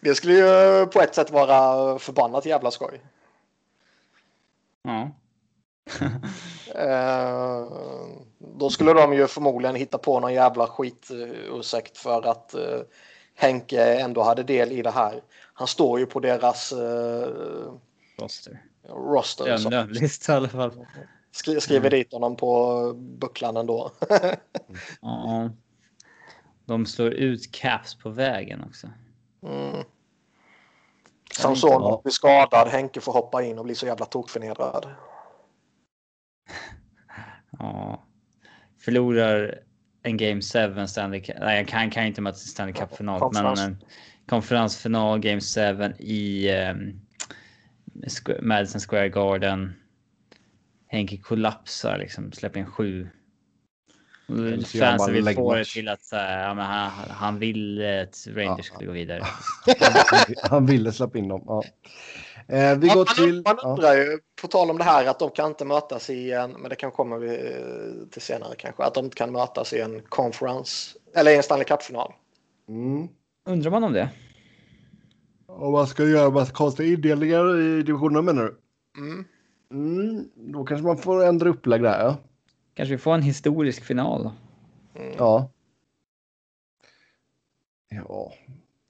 det 0.00 0.14
skulle 0.14 0.34
ju 0.34 0.86
på 0.86 1.00
ett 1.00 1.14
sätt 1.14 1.30
vara 1.30 1.98
förbannat 1.98 2.46
jävla 2.46 2.70
skoj. 2.70 3.00
Ja. 4.82 5.10
eh, 6.74 7.68
då 8.38 8.70
skulle 8.70 8.92
de 8.92 9.14
ju 9.14 9.26
förmodligen 9.26 9.76
hitta 9.76 9.98
på 9.98 10.20
någon 10.20 10.34
jävla 10.34 10.66
skitursäkt 10.66 11.98
för 11.98 12.26
att 12.26 12.54
eh, 12.54 12.80
Henke 13.34 14.00
ändå 14.00 14.22
hade 14.22 14.42
del 14.42 14.72
i 14.72 14.82
det 14.82 14.90
här. 14.90 15.22
Han 15.54 15.66
står 15.66 15.98
ju 15.98 16.06
på 16.06 16.20
deras 16.20 16.72
eh, 16.72 17.28
roster. 18.18 18.62
roster 18.88 19.70
Lönelista 19.70 20.32
i 20.32 20.36
alla 20.36 20.48
fall. 20.48 20.86
Skri 21.34 21.60
skriver 21.60 21.86
mm. 21.86 21.90
dit 21.90 22.12
honom 22.12 22.36
på 22.36 22.92
bucklan 22.96 23.56
ändå. 23.56 23.90
ja. 25.00 25.50
De 26.64 26.86
slår 26.86 27.10
ut 27.10 27.52
Caps 27.52 27.94
på 27.94 28.10
vägen 28.10 28.64
också. 28.64 28.90
Mm. 29.42 29.84
Samson 31.32 31.70
ja. 31.70 32.00
blir 32.04 32.12
skadad, 32.12 32.68
Henke 32.68 33.00
får 33.00 33.12
hoppa 33.12 33.42
in 33.42 33.58
och 33.58 33.64
bli 33.64 33.74
så 33.74 33.86
jävla 33.86 34.06
tokförnedrad. 34.06 34.86
ja. 37.58 38.04
Förlorar 38.80 39.58
en 40.02 40.16
Game 40.16 40.40
7 40.76 40.86
Stanley 40.86 41.20
Cup. 41.20 41.36
Nej, 41.40 41.56
jag 41.56 41.68
kan, 41.68 41.90
kan 41.90 42.04
inte 42.04 42.20
möta 42.20 42.36
Stanley 42.36 42.74
Cup-final. 42.74 43.20
Konferens. 43.20 43.60
Men 43.60 43.70
en 43.70 43.78
konferensfinal 44.26 45.18
Game 45.20 45.40
7 45.40 45.60
i 45.98 46.50
um, 46.52 47.00
Madison 48.42 48.80
Square 48.80 49.08
Garden. 49.08 49.74
Henke 50.94 51.16
kollapsar 51.16 51.98
liksom, 51.98 52.32
släpper 52.32 52.60
in 52.60 52.66
sju 52.66 53.08
Fansen 54.78 55.12
vill 55.12 55.34
få 55.34 55.54
det 55.54 55.64
till 55.64 55.88
att 55.88 56.08
ja, 56.10 56.54
men 56.54 56.64
han, 56.64 56.90
han 57.10 57.38
ville 57.38 58.02
att 58.02 58.26
Rangers 58.26 58.70
ja. 58.70 58.74
skulle 58.74 58.86
gå 58.86 58.92
vidare. 58.92 59.22
han 60.42 60.66
ville 60.66 60.92
släppa 60.92 61.18
in 61.18 61.28
dem. 61.28 61.42
Ja. 61.46 61.62
Eh, 62.48 62.78
vi 62.78 62.86
ja, 62.86 62.94
går 62.94 63.04
till... 63.04 63.42
Man 63.42 63.58
undrar 63.58 63.94
ju, 63.94 64.18
på 64.42 64.48
tal 64.48 64.70
om 64.70 64.78
det 64.78 64.84
här, 64.84 65.06
att 65.06 65.18
de 65.18 65.30
kan 65.30 65.48
inte 65.48 65.64
mötas 65.64 66.10
i 66.10 66.32
en, 66.32 66.50
men 66.50 66.70
det 66.70 66.76
kan 66.76 66.90
komma 66.90 67.18
vi 67.18 67.28
eh, 67.28 68.08
till 68.10 68.22
senare 68.22 68.54
kanske, 68.58 68.82
att 68.82 68.94
de 68.94 69.04
inte 69.04 69.16
kan 69.16 69.32
mötas 69.32 69.72
i 69.72 69.80
en 69.80 70.02
conference 70.08 70.98
eller 71.14 71.30
i 71.30 71.36
en 71.36 71.42
Stanley 71.42 71.64
Cup-final. 71.64 72.12
Mm. 72.68 73.08
Undrar 73.46 73.70
man 73.70 73.84
om 73.84 73.92
det? 73.92 74.08
Om 75.46 75.72
man 75.72 75.86
ska 75.86 76.04
göra 76.04 76.30
massa 76.30 76.52
konstiga 76.52 76.92
indelningar 76.92 77.60
i 77.60 77.82
divisionerna 77.82 78.22
menar 78.22 78.42
du? 78.42 78.56
Mm. 79.00 79.24
Mm, 79.74 80.28
då 80.34 80.64
kanske 80.64 80.86
man 80.86 80.98
får 80.98 81.24
ändra 81.24 81.48
upplägg 81.48 81.82
där. 81.82 82.04
Ja. 82.04 82.16
Kanske 82.74 82.94
vi 82.94 82.98
får 82.98 83.14
en 83.14 83.22
historisk 83.22 83.84
final. 83.84 84.30
Mm. 84.94 85.14
Ja. 85.18 85.50
Ja. 87.88 88.32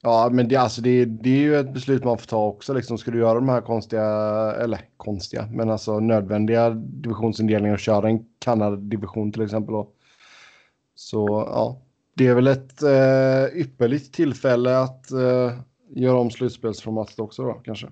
Ja, 0.01 0.29
men 0.31 0.47
det, 0.47 0.55
alltså 0.55 0.81
det, 0.81 1.05
det 1.05 1.29
är 1.29 1.41
ju 1.41 1.55
ett 1.55 1.73
beslut 1.73 2.03
man 2.03 2.17
får 2.17 2.25
ta 2.25 2.45
också. 2.45 2.73
Liksom, 2.73 2.97
ska 2.97 3.11
du 3.11 3.19
göra 3.19 3.33
de 3.33 3.49
här 3.49 3.61
konstiga, 3.61 4.03
eller 4.59 4.79
konstiga, 4.97 5.47
men 5.51 5.69
alltså 5.69 5.99
nödvändiga 5.99 6.69
divisionsindelningar 6.69 7.73
och 7.73 7.79
köra 7.79 8.09
en 8.09 8.25
Kanada-division 8.39 9.31
till 9.31 9.41
exempel. 9.41 9.73
Då. 9.73 9.89
Så 10.95 11.27
ja, 11.27 11.81
det 12.13 12.27
är 12.27 12.35
väl 12.35 12.47
ett 12.47 12.83
eh, 12.83 13.59
ypperligt 13.61 14.13
tillfälle 14.13 14.79
att 14.79 15.11
eh, 15.11 15.59
göra 15.89 16.17
om 16.17 16.31
slutspelsformatet 16.31 17.19
också 17.19 17.43
då 17.43 17.53
kanske. 17.53 17.87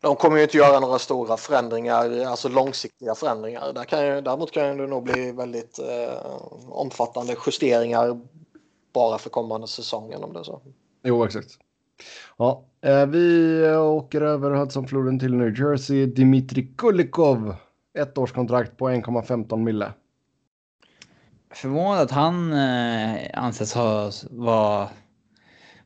De 0.00 0.16
kommer 0.16 0.36
ju 0.36 0.42
inte 0.42 0.56
göra 0.56 0.80
några 0.80 0.98
stora 0.98 1.36
förändringar, 1.36 2.24
alltså 2.26 2.48
långsiktiga 2.48 3.14
förändringar. 3.14 3.72
Där 3.72 3.84
kan 3.84 4.06
ju, 4.06 4.20
däremot 4.20 4.52
kan 4.52 4.76
det 4.76 4.86
nog 4.86 5.02
bli 5.02 5.32
väldigt 5.32 5.78
eh, 5.78 6.42
omfattande 6.68 7.36
justeringar 7.46 8.20
bara 8.92 9.18
för 9.18 9.30
kommande 9.30 9.66
säsongen 9.66 10.24
om 10.24 10.32
det 10.32 10.38
är 10.38 10.44
så. 10.44 10.60
Jo, 11.02 11.24
exakt. 11.24 11.58
Ja, 12.36 12.64
eh, 12.80 13.06
vi 13.06 13.62
åker 13.76 14.20
över 14.20 14.50
Hudsonfloden 14.50 15.18
till 15.18 15.34
New 15.34 15.60
Jersey. 15.60 16.06
Dimitri 16.06 16.74
Kulikov, 16.76 17.54
ett 17.98 18.18
årskontrakt 18.18 18.76
på 18.76 18.88
1,15 18.88 19.56
mille. 19.56 19.92
Förvånad 21.50 22.00
att 22.00 22.10
han 22.10 22.52
eh, 22.52 23.30
anses 23.34 23.74
ha 23.74 24.10
vara 24.30 24.88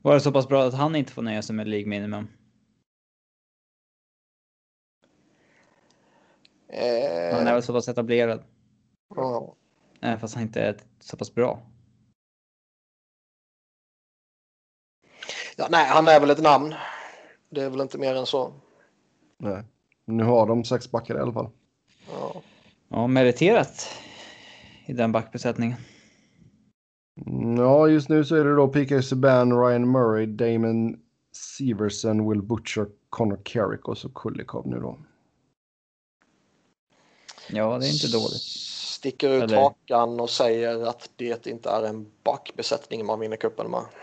var 0.03 0.18
så 0.18 0.33
pass 0.33 0.48
bra 0.48 0.64
att 0.64 0.75
han 0.75 0.96
inte 0.96 1.12
får 1.12 1.22
nöja 1.22 1.42
sig 1.42 1.57
med 1.57 1.68
League 1.68 1.88
minimum. 1.88 2.29
Eh, 6.72 7.35
han 7.37 7.46
är 7.46 7.52
väl 7.52 7.62
så 7.62 7.72
pass 7.72 7.88
etablerad. 7.88 8.44
Ja. 9.14 9.56
Även 10.00 10.20
fast 10.20 10.35
han 10.35 10.42
inte 10.42 10.61
är 10.61 10.76
så 11.00 11.16
pass 11.16 11.35
bra. 11.35 11.62
Ja, 15.56 15.66
nej, 15.70 15.87
han 15.87 16.08
är 16.08 16.20
väl 16.20 16.30
ett 16.30 16.42
namn. 16.42 16.74
Det 17.50 17.62
är 17.62 17.70
väl 17.70 17.80
inte 17.80 17.98
mer 17.98 18.14
än 18.14 18.26
så. 18.26 18.52
Nej, 19.38 19.64
nu 20.04 20.24
har 20.24 20.46
de 20.46 20.64
sex 20.64 20.90
backar 20.90 21.16
i 21.16 21.20
alla 21.20 21.32
fall. 21.32 21.50
Ja, 22.11 22.42
ja 22.88 23.06
meriterat 23.06 23.88
i 24.87 24.92
den 24.92 25.12
backbesättningen. 25.12 25.78
Mm, 27.26 27.56
ja, 27.56 27.88
just 27.88 28.08
nu 28.08 28.24
så 28.24 28.37
är 28.37 28.44
det 28.44 28.56
då 28.56 28.68
PK 28.68 29.02
Subban, 29.02 29.64
Ryan 29.64 29.90
Murray, 29.90 30.26
Damon 30.26 30.96
Severson, 31.32 32.30
Will 32.30 32.42
Butcher, 32.42 32.87
Connor 33.11 33.40
Carrick 33.44 33.88
och 33.88 33.98
så 33.98 34.08
Kulikov 34.08 34.68
nu 34.68 34.80
då. 34.80 34.98
Ja, 37.48 37.78
det 37.78 37.87
är 37.87 37.92
inte 37.92 38.09
dåligt. 38.09 38.42
Sticker 38.42 39.28
ut 39.28 39.42
Eller... 39.42 39.57
hakan 39.57 40.20
och 40.20 40.31
säger 40.31 40.87
att 40.87 41.11
det 41.16 41.46
inte 41.46 41.70
är 41.70 41.83
en 41.83 42.12
backbesättning 42.24 43.07
man 43.07 43.20
vinner 43.20 43.37
cupen 43.37 43.70
med. 43.70 43.85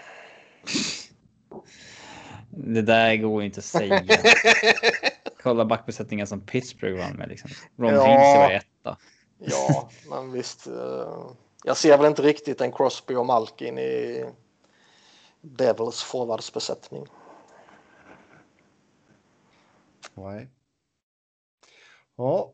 Det 2.52 2.82
där 2.82 3.15
går 3.15 3.43
inte 3.43 3.60
att 3.60 3.65
säga. 3.65 4.04
Kolla 5.43 5.65
backbesättningen 5.65 6.28
som 6.28 6.41
Pittsburgh 6.41 6.97
vann 6.97 7.15
med. 7.15 7.30
Liksom. 7.30 7.49
Ron 7.78 7.93
ja. 7.93 8.04
Vinci 8.04 8.38
var 8.38 8.52
etta. 8.52 8.97
ja, 9.38 9.89
men 10.10 10.32
visst. 10.32 10.67
Eh, 10.67 11.32
jag 11.63 11.78
ser 11.78 11.97
väl 11.97 12.08
inte 12.08 12.21
riktigt 12.21 12.62
en 12.62 12.71
Crosby 12.71 13.15
och 13.15 13.25
Malkin 13.25 13.78
i 13.78 14.25
Devils 15.41 16.04
forwardsbesättning. 16.04 17.06
Nej. 20.13 20.49
Ja, 22.17 22.54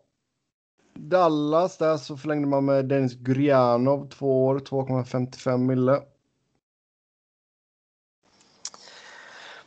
Dallas, 1.00 1.78
där 1.78 1.98
så 1.98 2.18
förlängde 2.18 2.48
man 2.48 2.66
med 2.66 2.86
Dennis 2.86 3.14
Gurianov 3.14 4.10
två 4.10 4.46
år, 4.46 4.60
2,55 4.60 5.58
mille. 5.58 6.02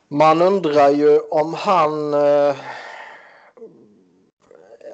Man 0.09 0.43
undrar 0.43 0.91
ju 0.91 1.21
om 1.21 1.55
han... 1.55 2.15
Eh, 2.15 2.57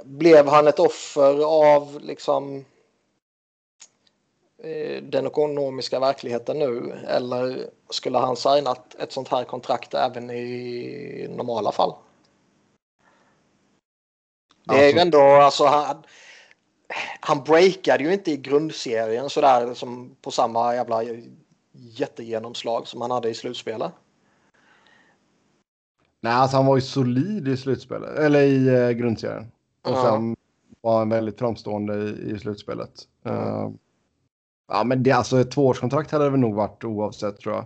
blev 0.04 0.48
han 0.48 0.66
ett 0.66 0.78
offer 0.78 1.44
av 1.44 2.00
liksom 2.00 2.64
eh, 4.62 5.02
den 5.02 5.26
ekonomiska 5.26 6.00
verkligheten 6.00 6.58
nu 6.58 6.98
eller 7.08 7.70
skulle 7.90 8.18
han 8.18 8.36
signat 8.36 8.94
ett 8.98 9.12
sånt 9.12 9.28
här 9.28 9.44
kontrakt 9.44 9.94
även 9.94 10.30
i 10.30 11.28
normala 11.36 11.72
fall? 11.72 11.94
Det 14.64 14.74
är 14.74 14.78
alltså, 14.78 14.96
ju 14.96 15.00
ändå, 15.00 15.20
alltså 15.20 15.64
han, 15.64 16.02
han 17.20 17.44
breakade 17.44 18.04
ju 18.04 18.12
inte 18.12 18.30
i 18.30 18.36
grundserien 18.36 19.30
sådär 19.30 19.74
som 19.74 20.16
på 20.22 20.30
samma 20.30 20.74
jävla 20.74 21.02
jättegenomslag 21.72 22.88
som 22.88 23.00
han 23.00 23.10
hade 23.10 23.28
i 23.30 23.34
slutspelet. 23.34 23.92
Nej, 26.20 26.32
alltså 26.32 26.56
han 26.56 26.66
var 26.66 26.76
ju 26.76 26.82
solid 26.82 27.48
i 27.48 27.56
slutspelet, 27.56 28.18
eller 28.18 28.42
i 28.42 28.68
eh, 28.68 28.90
grundserien. 28.90 29.52
Och 29.82 29.90
ja. 29.90 30.02
sen 30.02 30.36
var 30.80 30.98
han 30.98 31.08
väldigt 31.08 31.38
framstående 31.38 31.94
i, 31.94 32.30
i 32.30 32.38
slutspelet. 32.38 33.08
Mm. 33.24 33.38
Uh, 33.38 33.70
ja, 34.68 34.84
men 34.84 35.02
det 35.02 35.12
alltså 35.12 35.40
ett 35.40 35.50
tvåårskontrakt 35.50 36.10
hade 36.10 36.24
det 36.24 36.30
väl 36.30 36.40
nog 36.40 36.54
varit 36.54 36.84
oavsett 36.84 37.40
tror 37.40 37.54
jag. 37.54 37.64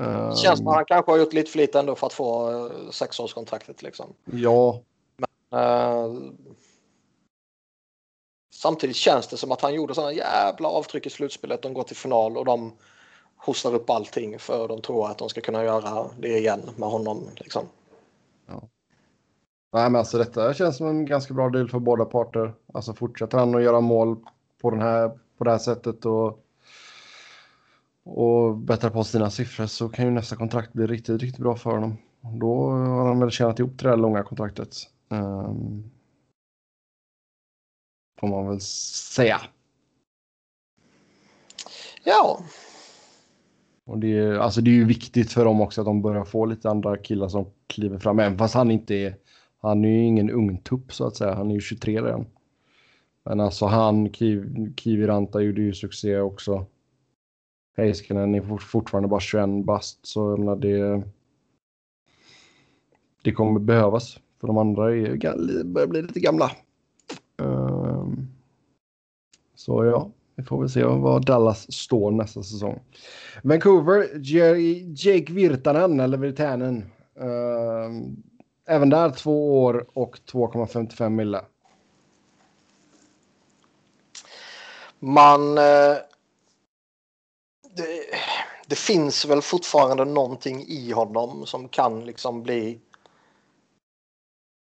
Uh, 0.00 0.34
Känns 0.34 0.58
som 0.58 0.66
han 0.66 0.84
kanske 0.84 1.12
har 1.12 1.18
gjort 1.18 1.32
lite 1.32 1.50
för 1.50 1.58
lite 1.58 1.78
ändå 1.78 1.94
för 1.94 2.06
att 2.06 2.12
få 2.12 2.50
uh, 2.50 2.90
sexårskontraktet 2.90 3.82
liksom. 3.82 4.12
Ja. 4.24 4.82
Men, 5.16 5.60
uh, 5.60 6.30
samtidigt 8.58 8.96
känns 8.96 9.28
det 9.28 9.36
som 9.36 9.52
att 9.52 9.60
han 9.60 9.74
gjorde 9.74 9.94
sådana 9.94 10.12
jävla 10.12 10.68
avtryck 10.68 11.06
i 11.06 11.10
slutspelet. 11.10 11.62
De 11.62 11.74
går 11.74 11.82
till 11.82 11.96
final 11.96 12.36
och 12.36 12.44
de 12.44 12.72
hostar 13.36 13.74
upp 13.74 13.90
allting 13.90 14.38
för 14.38 14.68
de 14.68 14.80
tror 14.80 15.10
att 15.10 15.18
de 15.18 15.28
ska 15.28 15.40
kunna 15.40 15.64
göra 15.64 16.06
det 16.18 16.38
igen 16.38 16.60
med 16.76 16.88
honom. 16.88 17.28
Liksom. 17.36 17.64
Ja. 18.46 18.62
Nej, 19.72 19.90
men 19.90 19.96
alltså 19.98 20.18
detta 20.18 20.54
känns 20.54 20.76
som 20.76 20.88
en 20.88 21.06
ganska 21.06 21.34
bra 21.34 21.48
deal 21.48 21.68
för 21.68 21.78
båda 21.78 22.04
parter. 22.04 22.54
Alltså 22.74 22.94
fortsätter 22.94 23.38
han 23.38 23.54
att 23.54 23.62
göra 23.62 23.80
mål 23.80 24.16
på, 24.62 24.70
den 24.70 24.80
här, 24.80 25.08
på 25.38 25.44
det 25.44 25.50
här 25.50 25.58
sättet 25.58 26.04
och, 26.04 26.44
och 28.04 28.56
bättra 28.56 28.90
på 28.90 29.04
sina 29.04 29.30
siffror 29.30 29.66
så 29.66 29.88
kan 29.88 30.04
ju 30.04 30.10
nästa 30.10 30.36
kontrakt 30.36 30.72
bli 30.72 30.86
riktigt, 30.86 31.22
riktigt 31.22 31.42
bra 31.42 31.56
för 31.56 31.70
honom. 31.70 31.96
Då 32.20 32.70
har 32.70 33.06
han 33.06 33.20
väl 33.20 33.30
tjänat 33.30 33.58
ihop 33.58 33.78
det 33.78 33.88
där 33.88 33.96
långa 33.96 34.22
kontraktet. 34.22 34.76
Um, 35.08 35.90
får 38.18 38.28
man 38.28 38.48
väl 38.48 38.60
säga. 38.60 39.40
Ja. 42.04 42.40
Och 43.84 43.98
det, 43.98 44.18
är, 44.18 44.32
alltså 44.32 44.60
det 44.60 44.70
är 44.70 44.74
ju 44.74 44.84
viktigt 44.84 45.32
för 45.32 45.44
dem 45.44 45.60
också 45.60 45.80
att 45.80 45.84
de 45.84 46.02
börjar 46.02 46.24
få 46.24 46.46
lite 46.46 46.70
andra 46.70 46.96
killar 46.96 47.28
som 47.28 47.46
kliver 47.66 47.98
fram. 47.98 48.18
Även 48.18 48.38
fast 48.38 48.54
han 48.54 48.70
inte 48.70 48.94
är, 48.94 49.16
han 49.60 49.84
är 49.84 49.88
ju 49.88 50.04
ingen 50.04 50.30
ungtupp 50.30 50.92
så 50.92 51.06
att 51.06 51.16
säga. 51.16 51.34
Han 51.34 51.50
är 51.50 51.54
ju 51.54 51.60
23 51.60 52.02
redan. 52.02 52.26
Men 53.24 53.40
alltså 53.40 53.66
han, 53.66 54.12
Kiv, 54.12 54.74
Kiviranta 54.76 55.40
gjorde 55.40 55.62
ju 55.62 55.74
succé 55.74 56.18
också. 56.18 56.66
Heiskanen 57.76 58.34
är 58.34 58.58
fortfarande 58.58 59.08
bara 59.08 59.20
21 59.20 59.64
bast 59.64 60.06
så 60.06 60.30
jag 60.30 60.38
menar 60.38 60.56
det. 60.56 61.02
Det 63.22 63.32
kommer 63.32 63.60
behövas 63.60 64.20
för 64.40 64.46
de 64.46 64.58
andra 64.58 64.96
är, 64.96 65.64
börjar 65.64 65.88
bli 65.88 66.02
lite 66.02 66.20
gamla. 66.20 66.50
Um, 67.36 68.28
så 69.68 69.84
ja, 69.84 70.10
vi 70.36 70.42
får 70.42 70.60
väl 70.60 70.70
se 70.70 70.84
var 70.84 71.20
Dallas 71.20 71.72
står 71.72 72.10
nästa 72.10 72.42
säsong. 72.42 72.80
Vancouver, 73.42 74.10
Jake 75.06 75.32
Virtanen 75.32 76.00
eller 76.00 76.18
Virtanen. 76.18 76.92
Uh, 77.20 77.90
även 78.66 78.90
där 78.90 79.10
två 79.10 79.62
år 79.64 79.86
och 79.94 80.18
2,55 80.32 81.08
mille. 81.08 81.44
Man... 84.98 85.58
Uh, 85.58 85.96
det, 87.76 87.86
det, 88.66 88.78
finns 88.78 89.24
väl 89.24 89.42
fortfarande 89.42 90.04
någonting 90.04 90.64
i 90.68 90.92
honom 90.92 91.46
som 91.46 91.68
kan 91.68 92.04
liksom 92.04 92.42
bli 92.42 92.80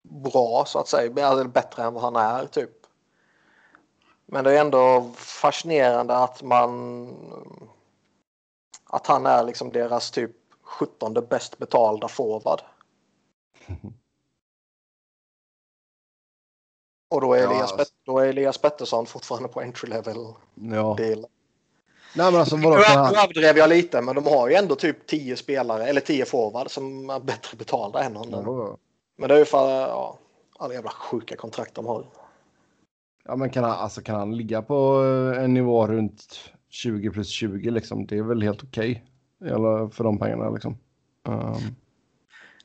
bra 0.08 0.64
så 0.66 0.78
att 0.78 0.88
säga. 0.88 1.30
Eller 1.32 1.44
bättre 1.44 1.82
än 1.82 1.94
vad 1.94 2.02
han 2.02 2.16
är 2.16 2.46
typ. 2.46 2.83
Men 4.26 4.44
det 4.44 4.56
är 4.56 4.60
ändå 4.60 5.10
fascinerande 5.16 6.16
att 6.16 6.42
man 6.42 7.08
att 8.84 9.06
han 9.06 9.26
är 9.26 9.44
liksom 9.44 9.72
deras 9.72 10.10
typ 10.10 10.30
17 10.62 11.14
bäst 11.30 11.58
betalda 11.58 12.08
forward. 12.08 12.60
Och 17.08 17.20
då 17.20 17.34
är, 17.34 17.42
ja, 17.42 17.50
Elias, 17.50 17.72
alltså. 17.72 17.94
då 18.04 18.18
är 18.18 18.28
Elias 18.28 18.58
Pettersson 18.58 19.06
fortfarande 19.06 19.48
på 19.48 19.60
entry 19.60 19.90
level 19.90 20.16
ja. 20.54 20.94
del. 20.98 21.26
Nej, 22.16 22.32
men 22.32 22.40
alltså, 22.40 22.56
vadå, 22.56 22.76
nu 22.76 23.18
överdrev 23.18 23.58
jag 23.58 23.68
lite 23.68 24.00
men 24.00 24.14
de 24.14 24.26
har 24.26 24.48
ju 24.48 24.54
ändå 24.54 24.74
typ 24.76 25.06
10 25.06 25.36
spelare 25.36 25.86
eller 25.86 26.00
10 26.00 26.24
forward 26.24 26.70
som 26.70 27.10
är 27.10 27.20
bättre 27.20 27.56
betalda 27.56 28.02
än 28.02 28.16
honom. 28.16 28.44
Ja, 28.44 28.76
men 29.16 29.28
det 29.28 29.34
är 29.34 29.38
ju 29.38 29.44
för 29.44 29.80
ja, 29.80 30.18
alla 30.58 30.74
jävla 30.74 30.90
sjuka 30.90 31.36
kontrakt 31.36 31.74
de 31.74 31.86
har. 31.86 32.06
Ja, 33.24 33.36
men 33.36 33.50
kan 33.50 33.64
han, 33.64 33.72
alltså, 33.72 34.02
kan 34.02 34.16
han 34.16 34.36
ligga 34.36 34.62
på 34.62 35.04
eh, 35.04 35.44
en 35.44 35.54
nivå 35.54 35.86
runt 35.86 36.52
20 36.68 37.10
plus 37.10 37.28
20 37.28 37.70
liksom? 37.70 38.06
Det 38.06 38.18
är 38.18 38.22
väl 38.22 38.42
helt 38.42 38.62
okej 38.62 39.04
okay, 39.40 39.90
för 39.90 40.04
de 40.04 40.18
pengarna 40.18 40.50
liksom. 40.50 40.78
Um, 41.28 41.76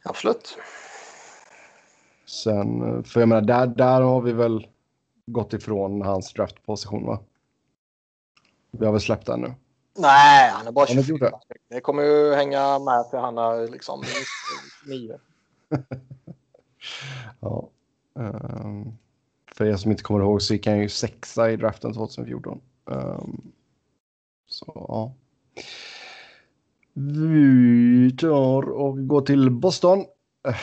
Absolut. 0.03 0.57
Sen, 2.25 2.81
eh, 2.81 3.03
för 3.03 3.19
jag 3.19 3.29
menar, 3.29 3.41
där, 3.41 3.67
där 3.67 4.01
har 4.01 4.21
vi 4.21 4.31
väl 4.31 4.67
gått 5.25 5.53
ifrån 5.53 6.01
hans 6.01 6.33
draftposition 6.33 7.05
va? 7.05 7.19
Vi 8.71 8.85
har 8.85 8.91
väl 8.91 9.01
släppt 9.01 9.25
den 9.25 9.41
nu. 9.41 9.53
Nej, 9.97 10.49
han 10.51 10.67
är 10.67 10.71
bara 10.71 10.87
24. 10.87 11.17
Det? 11.17 11.75
det 11.75 11.81
kommer 11.81 12.03
ju 12.03 12.33
hänga 12.33 12.79
med 12.79 13.09
till 13.09 13.19
han 13.19 13.37
är 13.37 13.71
liksom 13.71 14.03
9. 14.87 15.19
ja. 17.39 17.69
Um, 18.13 18.97
för 19.59 19.65
er 19.65 19.75
som 19.75 19.91
inte 19.91 20.03
kommer 20.03 20.19
ihåg 20.19 20.41
så 20.41 20.53
gick 20.53 20.67
han 20.67 20.79
ju 20.79 20.89
sexa 20.89 21.51
i 21.51 21.55
draften 21.55 21.93
2014. 21.93 22.61
Um, 22.85 22.97
ehm, 22.97 23.51
så 24.47 24.65
ja. 24.75 25.13
Vi 26.93 28.15
tar 28.19 28.69
och 28.69 29.07
går 29.07 29.21
till 29.21 29.51
Boston. 29.51 29.99
Uh, 29.99 30.55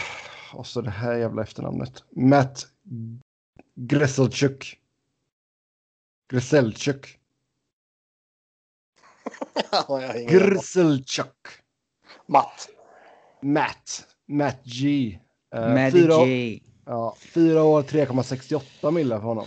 och 0.55 0.67
så 0.67 0.81
det 0.81 0.91
här 0.91 1.17
jävla 1.17 1.43
efternamnet. 1.43 2.05
Matt 2.11 2.67
Gresselchuk. 3.75 4.81
Gresselchuk. 6.29 7.19
Gresselchuk. 10.29 11.47
Matt. 12.27 12.69
Matt. 13.41 14.07
Matt 14.27 14.65
G. 14.65 15.19
Uh, 15.55 15.75
Matt 15.75 15.93
fyra, 15.93 16.27
G. 16.27 16.61
Ja, 16.89 17.15
fyra 17.19 17.65
år, 17.65 17.83
3,68 17.83 18.91
millar 18.91 19.19
för 19.19 19.27
honom. 19.27 19.47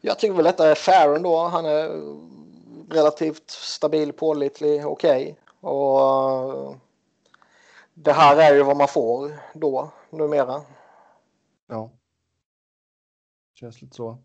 Jag 0.00 0.18
tycker 0.18 0.34
väl 0.34 0.44
detta 0.44 0.70
är 0.70 0.74
fair 0.74 1.16
ändå. 1.16 1.38
Han 1.38 1.66
är 1.66 1.88
relativt 2.94 3.50
stabil, 3.50 4.12
pålitlig, 4.12 4.86
okej. 4.86 5.22
Okay. 5.22 5.70
Och 5.70 6.76
det 7.94 8.12
här 8.12 8.36
är 8.36 8.54
ju 8.54 8.62
vad 8.62 8.76
man 8.76 8.88
får 8.88 9.38
då, 9.54 9.90
numera. 10.10 10.62
Ja. 11.68 11.90
Känns 13.54 13.82
lite 13.82 13.96
så. 13.96 14.18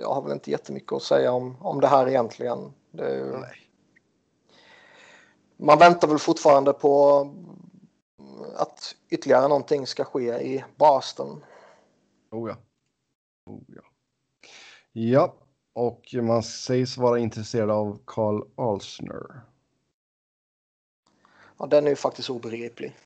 Jag 0.00 0.14
har 0.14 0.22
väl 0.22 0.32
inte 0.32 0.50
jättemycket 0.50 0.92
att 0.92 1.02
säga 1.02 1.32
om, 1.32 1.56
om 1.60 1.80
det 1.80 1.88
här 1.88 2.08
egentligen. 2.08 2.72
Det 2.90 3.14
ju... 3.14 3.38
Nej. 3.38 3.70
Man 5.56 5.78
väntar 5.78 6.08
väl 6.08 6.18
fortfarande 6.18 6.72
på 6.72 7.24
att 8.56 8.94
ytterligare 9.08 9.48
någonting 9.48 9.86
ska 9.86 10.04
ske 10.04 10.28
i 10.28 10.64
Boston. 10.76 11.44
Oh 12.30 12.50
ja. 12.50 12.56
Oh 13.46 13.62
ja. 13.66 13.82
Ja, 14.92 15.34
och 15.72 16.14
man 16.22 16.42
sägs 16.42 16.96
vara 16.96 17.18
intresserad 17.18 17.70
av 17.70 17.98
Carl 18.04 18.42
Alsner. 18.56 19.40
Ja, 21.58 21.66
den 21.66 21.86
är 21.86 21.90
ju 21.90 21.96
faktiskt 21.96 22.30
obegriplig. 22.30 22.96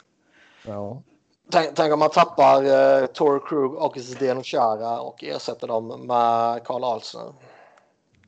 Ja. 0.67 1.03
Tänk, 1.51 1.77
tänk 1.77 1.93
om 1.93 1.99
man 1.99 2.11
tappar 2.11 2.65
eh, 2.65 3.07
Tor 3.07 3.49
Krug 3.49 3.75
och 3.75 3.97
Zdeno 3.97 4.43
Chara 4.43 5.01
och 5.01 5.25
ersätter 5.25 5.67
dem 5.67 6.07
med 6.07 6.65
Carl 6.65 6.85
Alsner. 6.85 7.33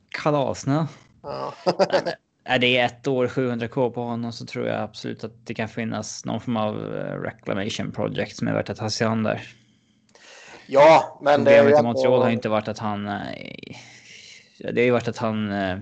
Carl 0.09 0.35
Alsner? 0.35 0.87
Ja. 1.21 1.53
är 2.43 2.59
det 2.59 2.77
ett 2.77 3.07
år 3.07 3.27
700k 3.27 3.89
på 3.89 4.03
honom 4.03 4.31
så 4.31 4.45
tror 4.45 4.67
jag 4.67 4.81
absolut 4.81 5.23
att 5.23 5.45
det 5.45 5.53
kan 5.53 5.67
finnas 5.67 6.25
någon 6.25 6.41
form 6.41 6.57
av 6.57 6.95
eh, 6.95 7.21
reclamation 7.21 7.91
project 7.91 8.35
som 8.37 8.47
är 8.47 8.53
värt 8.53 8.69
att 8.69 8.77
ta 8.77 8.89
sig 8.89 9.07
an 9.07 9.23
där. 9.23 9.41
Ja, 10.67 11.19
men 11.21 11.43
det 11.43 11.55
är 11.55 11.69
ju... 11.69 11.83
Montreal 11.83 12.21
har 12.21 12.27
ju 12.27 12.35
inte 12.35 12.49
varit 12.49 12.67
att 12.67 12.79
han... 12.79 13.07
Eh, 13.07 13.75
det 14.57 14.81
har 14.81 14.85
ju 14.85 14.91
varit 14.91 15.07
att 15.07 15.17
han... 15.17 15.51
Eh, 15.51 15.77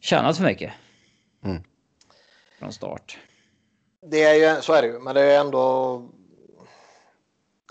tjänat 0.00 0.36
för 0.36 0.44
mycket. 0.44 0.72
Mm 1.44 1.62
från 2.62 2.72
start. 2.72 3.18
Det 4.00 4.22
är 4.22 4.34
ju, 4.34 4.62
så 4.62 4.72
är 4.72 4.82
det 4.82 4.88
ju, 4.88 4.98
men 4.98 5.14
det 5.14 5.20
är 5.20 5.40
ändå... 5.40 6.08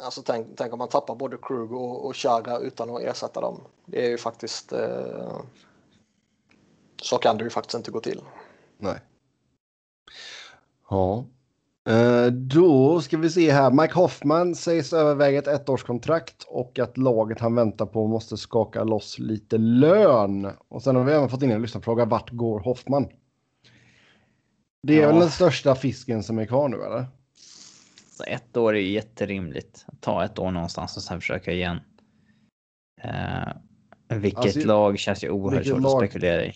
Alltså 0.01 0.21
tänk, 0.21 0.47
tänk 0.57 0.73
om 0.73 0.79
man 0.79 0.89
tappar 0.89 1.15
både 1.15 1.37
Krug 1.37 1.71
och, 1.71 2.05
och 2.05 2.15
Chaga 2.15 2.57
utan 2.57 2.89
att 2.89 3.01
ersätta 3.01 3.41
dem. 3.41 3.61
Det 3.85 4.05
är 4.05 4.09
ju 4.09 4.17
faktiskt... 4.17 4.73
Eh, 4.73 5.41
så 7.01 7.17
kan 7.17 7.37
det 7.37 7.43
ju 7.43 7.49
faktiskt 7.49 7.77
inte 7.77 7.91
gå 7.91 7.99
till. 7.99 8.21
Nej. 8.77 8.99
Ja. 10.89 11.25
Eh, 11.89 12.25
då 12.25 13.01
ska 13.01 13.17
vi 13.17 13.29
se 13.29 13.51
här. 13.51 13.71
Mike 13.71 13.93
Hoffman 13.93 14.55
sägs 14.55 14.93
överväga 14.93 15.39
ett 15.39 15.47
ettårskontrakt 15.47 16.43
och 16.47 16.79
att 16.79 16.97
laget 16.97 17.39
han 17.39 17.55
väntar 17.55 17.85
på 17.85 18.07
måste 18.07 18.37
skaka 18.37 18.83
loss 18.83 19.19
lite 19.19 19.57
lön. 19.57 20.51
Och 20.67 20.83
sen 20.83 20.95
har 20.95 21.03
vi 21.03 21.11
även 21.11 21.29
fått 21.29 21.43
in 21.43 21.51
en 21.51 21.61
lyssnarfråga. 21.61 22.05
Vart 22.05 22.29
går 22.29 22.59
Hoffman? 22.59 23.07
Det 24.83 24.93
är 24.93 25.01
ja. 25.01 25.07
väl 25.07 25.19
den 25.19 25.29
största 25.29 25.75
fisken 25.75 26.23
som 26.23 26.39
är 26.39 26.45
kvar 26.45 26.69
nu 26.69 26.83
eller? 26.83 27.05
Så 28.17 28.23
ett 28.23 28.57
år 28.57 28.75
är 28.75 28.79
ju 28.79 28.91
jätterimligt. 28.91 29.85
Ta 29.99 30.25
ett 30.25 30.39
år 30.39 30.51
någonstans 30.51 30.97
och 30.97 31.03
sen 31.03 31.19
försöka 31.19 31.51
igen. 31.51 31.79
Uh, 33.05 34.17
vilket 34.17 34.39
alltså, 34.39 34.67
lag 34.67 34.99
känns 34.99 35.23
ju 35.23 35.29
oerhört 35.29 35.65
svårt 35.65 35.81
lag... 35.81 36.03
att 36.03 36.09
spekulera 36.09 36.45
i. 36.45 36.53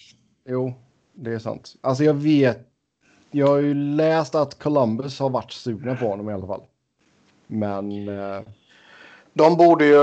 Jo, 0.50 0.74
det 1.14 1.34
är 1.34 1.40
sant. 1.40 1.76
Alltså 1.82 2.04
jag 2.04 2.14
vet. 2.14 2.60
Jag 3.32 3.48
har 3.48 3.58
ju 3.58 3.74
läst 3.74 4.36
att 4.36 4.60
Columbus 4.60 5.20
har 5.20 5.30
varit 5.30 5.52
sugna 5.52 5.96
på 5.96 6.08
honom 6.08 6.30
i 6.30 6.34
alla 6.34 6.48
fall. 6.48 6.62
Men. 7.48 8.10
Uh, 8.10 8.42
De 9.34 9.58
borde 9.58 9.86
ju... 9.86 9.98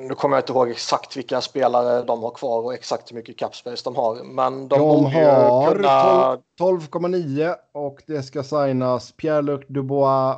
Nu 0.00 0.14
kommer 0.14 0.36
jag 0.36 0.42
inte 0.42 0.52
ihåg 0.52 0.70
exakt 0.70 1.16
vilka 1.16 1.40
spelare 1.40 2.02
de 2.02 2.22
har 2.22 2.30
kvar 2.30 2.62
och 2.62 2.74
exakt 2.74 3.10
hur 3.10 3.16
mycket 3.16 3.36
capspace 3.38 3.82
de 3.84 3.96
har. 3.96 4.24
Men 4.24 4.68
de, 4.68 4.78
De 4.78 5.02
borde 5.02 5.16
har 5.16 5.74
kunna... 5.74 6.38
12,9 6.60 7.54
och 7.72 8.02
det 8.06 8.22
ska 8.22 8.42
signas 8.42 9.14
Pierre-Luc 9.16 9.64
Dubois, 9.68 10.36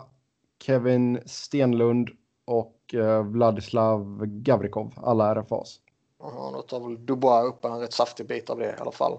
Kevin 0.64 1.20
Stenlund 1.26 2.10
och 2.46 2.94
eh, 2.94 3.22
Vladislav 3.22 4.26
Gavrikov. 4.26 4.92
Alla 4.96 5.34
RFAs. 5.34 5.78
Då 6.22 6.62
tar 6.62 6.80
väl 6.80 7.06
Dubois 7.06 7.44
upp 7.44 7.64
en 7.64 7.80
rätt 7.80 7.92
saftig 7.94 8.26
bit 8.26 8.50
av 8.50 8.58
det 8.58 8.66
i 8.66 8.80
alla 8.80 8.92
fall. 8.92 9.18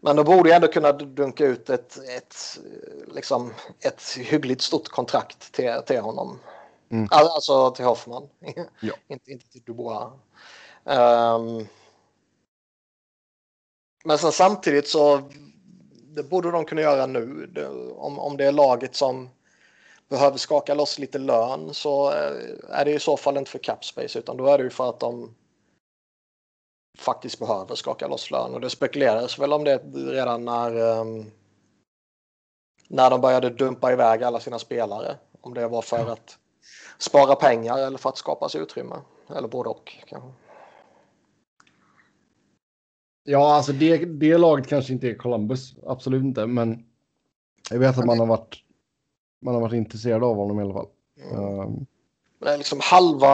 Men 0.00 0.16
de 0.16 0.24
borde 0.24 0.48
ju 0.48 0.54
ändå 0.54 0.68
kunna 0.68 0.92
dunka 0.92 1.44
ut 1.44 1.70
ett, 1.70 1.98
ett, 1.98 2.58
liksom, 3.06 3.54
ett 3.80 4.02
hyggligt 4.18 4.60
stort 4.62 4.88
kontrakt 4.88 5.52
till, 5.52 5.74
till 5.86 6.00
honom. 6.00 6.38
Mm. 6.90 7.08
Al- 7.10 7.28
Alltså 7.28 7.70
till 7.70 7.84
Hoffman. 7.84 8.28
Ja. 8.80 8.94
inte, 9.08 9.30
inte 9.30 9.48
till 9.48 9.62
Dubois. 9.62 10.12
Ehm, 10.84 11.66
men 14.04 14.18
sen 14.18 14.32
samtidigt 14.32 14.88
så 14.88 15.22
det 16.14 16.22
borde 16.22 16.50
de 16.50 16.64
kunna 16.64 16.80
göra 16.80 17.06
nu. 17.06 17.46
Det, 17.46 17.68
om, 17.96 18.18
om 18.18 18.36
det 18.36 18.44
är 18.44 18.52
laget 18.52 18.94
som 18.94 19.28
behöver 20.08 20.38
skaka 20.38 20.74
loss 20.74 20.98
lite 20.98 21.18
lön 21.18 21.74
så 21.74 22.10
eh, 22.10 22.32
är 22.70 22.84
det 22.84 22.90
i 22.92 22.98
så 22.98 23.16
fall 23.16 23.36
inte 23.36 23.50
för 23.50 23.58
capspace 23.58 24.18
utan 24.18 24.36
då 24.36 24.46
är 24.46 24.58
det 24.58 24.64
ju 24.64 24.70
för 24.70 24.88
att 24.88 25.00
de 25.00 25.34
faktiskt 26.98 27.38
behöver 27.38 27.74
skaka 27.74 28.08
loss 28.08 28.30
lön 28.30 28.54
och 28.54 28.60
det 28.60 28.70
spekulerades 28.70 29.38
väl 29.38 29.52
om 29.52 29.64
det 29.64 29.78
redan 29.94 30.44
när 30.44 31.00
ehm, 31.00 31.30
när 32.92 33.10
de 33.10 33.20
började 33.20 33.50
dumpa 33.50 33.92
iväg 33.92 34.22
alla 34.22 34.40
sina 34.40 34.58
spelare. 34.58 35.16
Om 35.40 35.54
det 35.54 35.68
var 35.68 35.82
för 35.82 36.12
att 36.12 36.38
spara 36.98 37.36
pengar 37.36 37.78
eller 37.78 37.98
för 37.98 38.08
att 38.08 38.16
skapa 38.16 38.48
sig 38.48 38.60
utrymme. 38.60 38.96
Eller 39.36 39.48
både 39.48 39.68
och. 39.68 39.96
Kanske. 40.08 40.28
Ja, 43.24 43.54
alltså 43.54 43.72
det, 43.72 43.96
det 43.96 44.38
laget 44.38 44.66
kanske 44.66 44.92
inte 44.92 45.08
är 45.08 45.14
Columbus. 45.14 45.74
Absolut 45.86 46.22
inte, 46.22 46.46
men 46.46 46.86
jag 47.70 47.78
vet 47.78 47.98
att 47.98 48.04
man 48.04 48.18
har 48.18 48.26
varit, 48.26 48.56
man 49.42 49.54
har 49.54 49.60
varit 49.60 49.76
intresserad 49.76 50.24
av 50.24 50.36
honom 50.36 50.60
i 50.60 50.62
alla 50.62 50.74
fall. 50.74 50.88
Um, 51.32 51.86
Det 52.42 52.52
är 52.52 52.58
liksom 52.58 52.80
halva, 52.82 53.30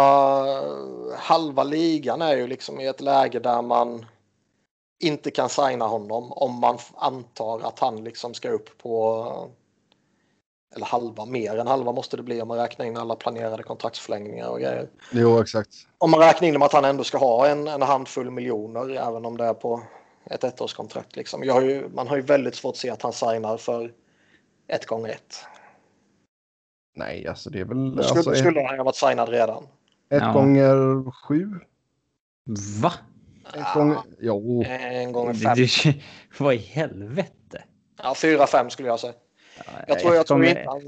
halva 1.16 1.64
ligan 1.64 2.22
är 2.22 2.36
ju 2.36 2.46
liksom 2.46 2.80
i 2.80 2.86
ett 2.86 3.00
läge 3.00 3.38
där 3.38 3.62
man 3.62 4.06
inte 5.00 5.30
kan 5.30 5.48
signa 5.48 5.86
honom 5.86 6.32
om 6.32 6.60
man 6.60 6.78
antar 6.94 7.60
att 7.60 7.78
han 7.78 8.04
liksom 8.04 8.34
ska 8.34 8.48
upp 8.48 8.78
på 8.78 9.24
eller 10.74 10.86
halva, 10.86 11.24
mer 11.24 11.56
än 11.56 11.66
halva 11.66 11.92
måste 11.92 12.16
det 12.16 12.22
bli 12.22 12.42
om 12.42 12.48
man 12.48 12.58
räknar 12.58 12.86
in 12.86 12.96
alla 12.96 13.16
planerade 13.16 13.62
kontraktsförlängningar 13.62 14.48
och 14.48 14.58
grejer. 14.58 14.88
jo, 15.12 15.40
exakt. 15.40 15.70
Om 15.98 16.10
man 16.10 16.20
räknar 16.20 16.48
in 16.48 16.62
att 16.62 16.72
han 16.72 16.84
ändå 16.84 17.04
ska 17.04 17.18
ha 17.18 17.46
en, 17.46 17.68
en 17.68 17.82
handfull 17.82 18.30
miljoner 18.30 18.90
även 18.90 19.24
om 19.24 19.36
det 19.36 19.44
är 19.44 19.54
på 19.54 19.82
ett 20.30 20.44
ettårskontrakt. 20.44 21.16
Liksom. 21.16 21.48
Har 21.48 21.62
ju, 21.62 21.88
man 21.88 22.08
har 22.08 22.16
ju 22.16 22.22
väldigt 22.22 22.54
svårt 22.54 22.72
att 22.72 22.76
se 22.76 22.90
att 22.90 23.02
han 23.02 23.12
signar 23.12 23.56
för 23.56 23.92
ett 24.68 24.86
gånger 24.86 25.08
ett. 25.08 25.44
Nej, 26.98 27.26
alltså 27.26 27.50
det 27.50 27.60
är 27.60 27.64
väl 27.64 27.96
Då 27.96 28.02
skulle, 28.02 28.18
alltså, 28.18 28.34
skulle 28.34 28.66
han 28.66 28.76
ha 28.78 28.84
varit 28.84 28.96
signad 28.96 29.28
redan. 29.28 29.62
ett 30.10 30.22
Ja. 30.22 30.32
gånger 30.32 31.10
sju. 31.10 31.50
Va? 32.82 32.92
Ett 33.54 33.74
gånger, 33.74 33.98
jo, 34.20 34.64
En 34.66 35.12
gånger 35.12 35.34
fem. 35.34 35.54
det, 35.56 36.02
vad 36.38 36.54
i 36.54 36.56
helvete? 36.56 37.64
Ja, 38.02 38.14
fyra, 38.14 38.46
fem 38.46 38.70
skulle 38.70 38.88
jag 38.88 39.00
säga. 39.00 39.12
Ja, 39.56 39.62
Jag 39.88 39.98
tror, 39.98 40.14
jag 40.14 40.20
ett 40.20 40.26
tror 40.26 40.36
gånger- 40.36 40.48
inte 40.48 40.70
han 40.70 40.80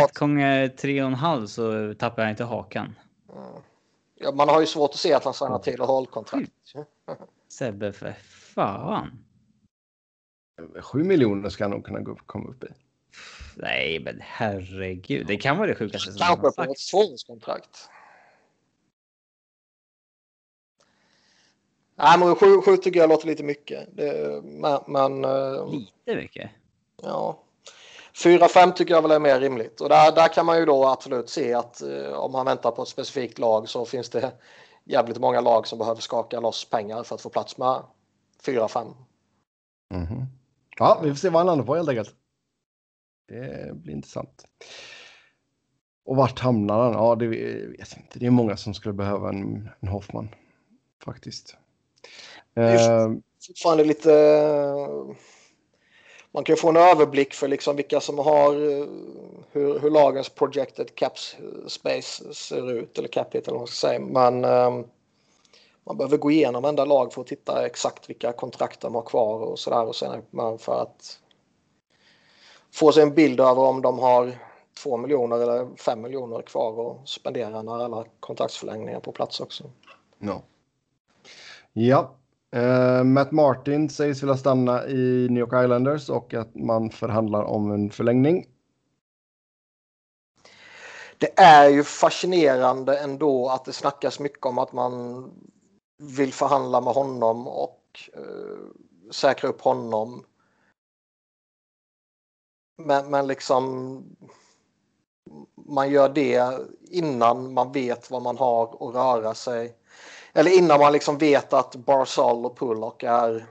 tar... 0.00 0.04
ett 0.06 0.18
gånger 0.18 0.68
tre 0.68 1.02
och 1.02 1.08
en 1.08 1.14
halv 1.14 1.46
så 1.46 1.94
tappar 1.94 2.22
jag 2.22 2.32
inte 2.32 2.44
hakan. 2.44 2.94
Ja, 4.14 4.32
man 4.32 4.48
har 4.48 4.60
ju 4.60 4.66
svårt 4.66 4.90
att 4.90 4.96
se 4.96 5.12
att 5.14 5.24
han 5.24 5.34
signar 5.34 5.58
till 5.58 5.80
och 5.80 5.86
hållkontrakt. 5.86 6.50
Sebbe, 7.52 7.92
för 7.92 8.12
fan. 8.54 9.24
sju 10.82 11.04
miljoner 11.04 11.48
ska 11.48 11.64
han 11.64 11.70
nog 11.70 11.84
kunna 11.84 12.14
komma 12.26 12.48
upp 12.50 12.64
i. 12.64 12.68
Nej, 13.56 14.00
men 14.00 14.20
herregud. 14.20 15.26
Det 15.26 15.36
kan 15.36 15.56
vara 15.56 15.66
det 15.66 15.74
sjukaste 15.74 16.12
som 16.12 16.18
Kanske 16.18 16.64
på 16.64 16.72
ett 16.72 16.78
tvåårskontrakt. 16.90 17.88
Nej, 21.96 22.18
men 22.18 22.34
sju, 22.34 22.60
sju 22.60 22.76
tycker 22.76 23.00
jag 23.00 23.08
låter 23.08 23.26
lite 23.26 23.42
mycket. 23.42 23.88
Det, 23.96 24.42
men, 24.44 24.80
men 24.86 25.24
eh, 25.24 25.70
Lite 25.70 26.16
mycket. 26.16 26.50
ja. 27.02 27.42
Fyra, 28.22 28.48
fem 28.48 28.72
tycker 28.72 28.94
jag 28.94 29.02
väl 29.02 29.10
är 29.10 29.18
mer 29.18 29.40
rimligt. 29.40 29.80
Och 29.80 29.88
där, 29.88 30.12
där 30.12 30.28
kan 30.28 30.46
man 30.46 30.58
ju 30.58 30.64
då 30.64 30.86
absolut 30.86 31.30
se 31.30 31.54
att 31.54 31.82
eh, 31.82 32.12
om 32.12 32.32
man 32.32 32.46
väntar 32.46 32.70
på 32.70 32.82
ett 32.82 32.88
specifikt 32.88 33.38
lag 33.38 33.68
så 33.68 33.84
finns 33.84 34.10
det 34.10 34.32
jävligt 34.84 35.18
många 35.18 35.40
lag 35.40 35.66
som 35.66 35.78
behöver 35.78 36.00
skaka 36.00 36.40
loss 36.40 36.64
pengar 36.64 37.02
för 37.02 37.14
att 37.14 37.20
få 37.20 37.28
plats 37.28 37.58
med 37.58 37.82
fyra, 38.42 38.68
fem. 38.68 38.86
Mhm. 39.94 40.26
Ja, 40.78 41.00
vi 41.02 41.08
får 41.08 41.16
se 41.16 41.28
vad 41.28 41.40
han 41.40 41.46
landar 41.46 41.64
på 41.64 41.74
helt 41.74 41.88
enkelt. 41.88 42.14
Det 43.28 43.74
blir 43.74 43.94
intressant. 43.94 44.44
Och 46.04 46.16
vart 46.16 46.38
hamnar 46.38 46.78
han? 46.78 46.92
Ja, 46.92 47.14
det 47.14 47.26
vet 47.26 47.92
jag 47.92 48.02
inte. 48.02 48.18
Det 48.18 48.26
är 48.26 48.30
många 48.30 48.56
som 48.56 48.74
skulle 48.74 48.92
behöva 48.94 49.28
en, 49.28 49.68
en 49.80 49.88
Hoffman. 49.88 50.28
Faktiskt. 51.04 51.56
Just- 52.56 52.88
Eh, 52.88 53.10
fortfarande 53.46 53.84
lite... 53.84 54.10
Man 56.30 56.44
kan 56.44 56.52
ju 56.52 56.60
få 56.60 56.68
en 56.68 56.76
överblick 56.76 57.34
för 57.34 57.48
liksom 57.48 57.76
vilka 57.76 58.00
som 58.00 58.18
har 58.18 58.52
eh, 58.54 58.86
hur, 59.52 59.78
hur 59.78 59.90
lagens 59.90 60.28
projected 60.28 60.94
caps 60.94 61.36
space 61.66 62.34
ser 62.34 62.72
ut 62.72 62.98
eller 62.98 63.08
cap 63.08 63.34
hit 63.34 63.48
eller 63.48 63.54
vad 63.54 63.60
man 63.60 63.66
ska 63.66 63.88
säga. 63.88 64.00
Men 64.00 64.44
eh, 64.44 64.84
man 65.84 65.96
behöver 65.96 66.16
gå 66.16 66.30
igenom 66.30 66.64
enda 66.64 66.84
lag 66.84 67.12
för 67.12 67.20
att 67.20 67.26
titta 67.26 67.66
exakt 67.66 68.10
vilka 68.10 68.32
kontrakt 68.32 68.80
de 68.80 68.94
har 68.94 69.02
kvar 69.02 69.40
och 69.40 69.58
sådär 69.58 69.84
och 69.84 69.96
sen 69.96 70.22
för 70.58 70.82
att 70.82 71.20
få 72.72 72.92
sig 72.92 73.02
en 73.02 73.14
bild 73.14 73.40
över 73.40 73.62
om 73.62 73.82
de 73.82 73.98
har 73.98 74.38
två 74.82 74.96
miljoner 74.96 75.40
eller 75.40 75.76
fem 75.76 76.00
miljoner 76.00 76.42
kvar 76.42 76.90
att 76.90 77.08
spendera 77.08 77.62
när 77.62 77.84
alla 77.84 78.04
kontraktsförlängningar 78.20 79.00
på 79.00 79.12
plats 79.12 79.40
också. 79.40 79.64
ja. 80.18 80.42
Ja. 81.72 82.14
Eh, 82.50 83.04
Matt 83.04 83.32
Martin 83.32 83.88
sägs 83.88 84.22
vilja 84.22 84.36
stanna 84.36 84.86
i 84.86 85.28
New 85.30 85.38
York 85.38 85.64
Islanders 85.64 86.08
och 86.08 86.34
att 86.34 86.54
man 86.54 86.90
förhandlar 86.90 87.42
om 87.42 87.72
en 87.72 87.90
förlängning. 87.90 88.46
Det 91.18 91.38
är 91.40 91.68
ju 91.68 91.84
fascinerande 91.84 92.98
ändå 92.98 93.48
att 93.48 93.64
det 93.64 93.72
snackas 93.72 94.20
mycket 94.20 94.46
om 94.46 94.58
att 94.58 94.72
man 94.72 95.24
vill 95.98 96.32
förhandla 96.32 96.80
med 96.80 96.94
honom 96.94 97.48
och 97.48 97.82
eh, 98.14 98.58
säkra 99.10 99.48
upp 99.48 99.60
honom. 99.60 100.24
Men, 102.78 103.10
men 103.10 103.26
liksom 103.26 104.02
man 105.54 105.90
gör 105.90 106.08
det 106.08 106.58
innan 106.90 107.52
man 107.52 107.72
vet 107.72 108.10
vad 108.10 108.22
man 108.22 108.36
har 108.36 108.88
att 108.88 108.94
röra 108.94 109.34
sig. 109.34 109.76
Eller 110.32 110.58
innan 110.58 110.80
man 110.80 110.92
liksom 110.92 111.18
vet 111.18 111.52
att 111.52 111.76
Barzal 111.76 112.46
och 112.46 112.58
Pullock 112.58 113.02
är, 113.02 113.46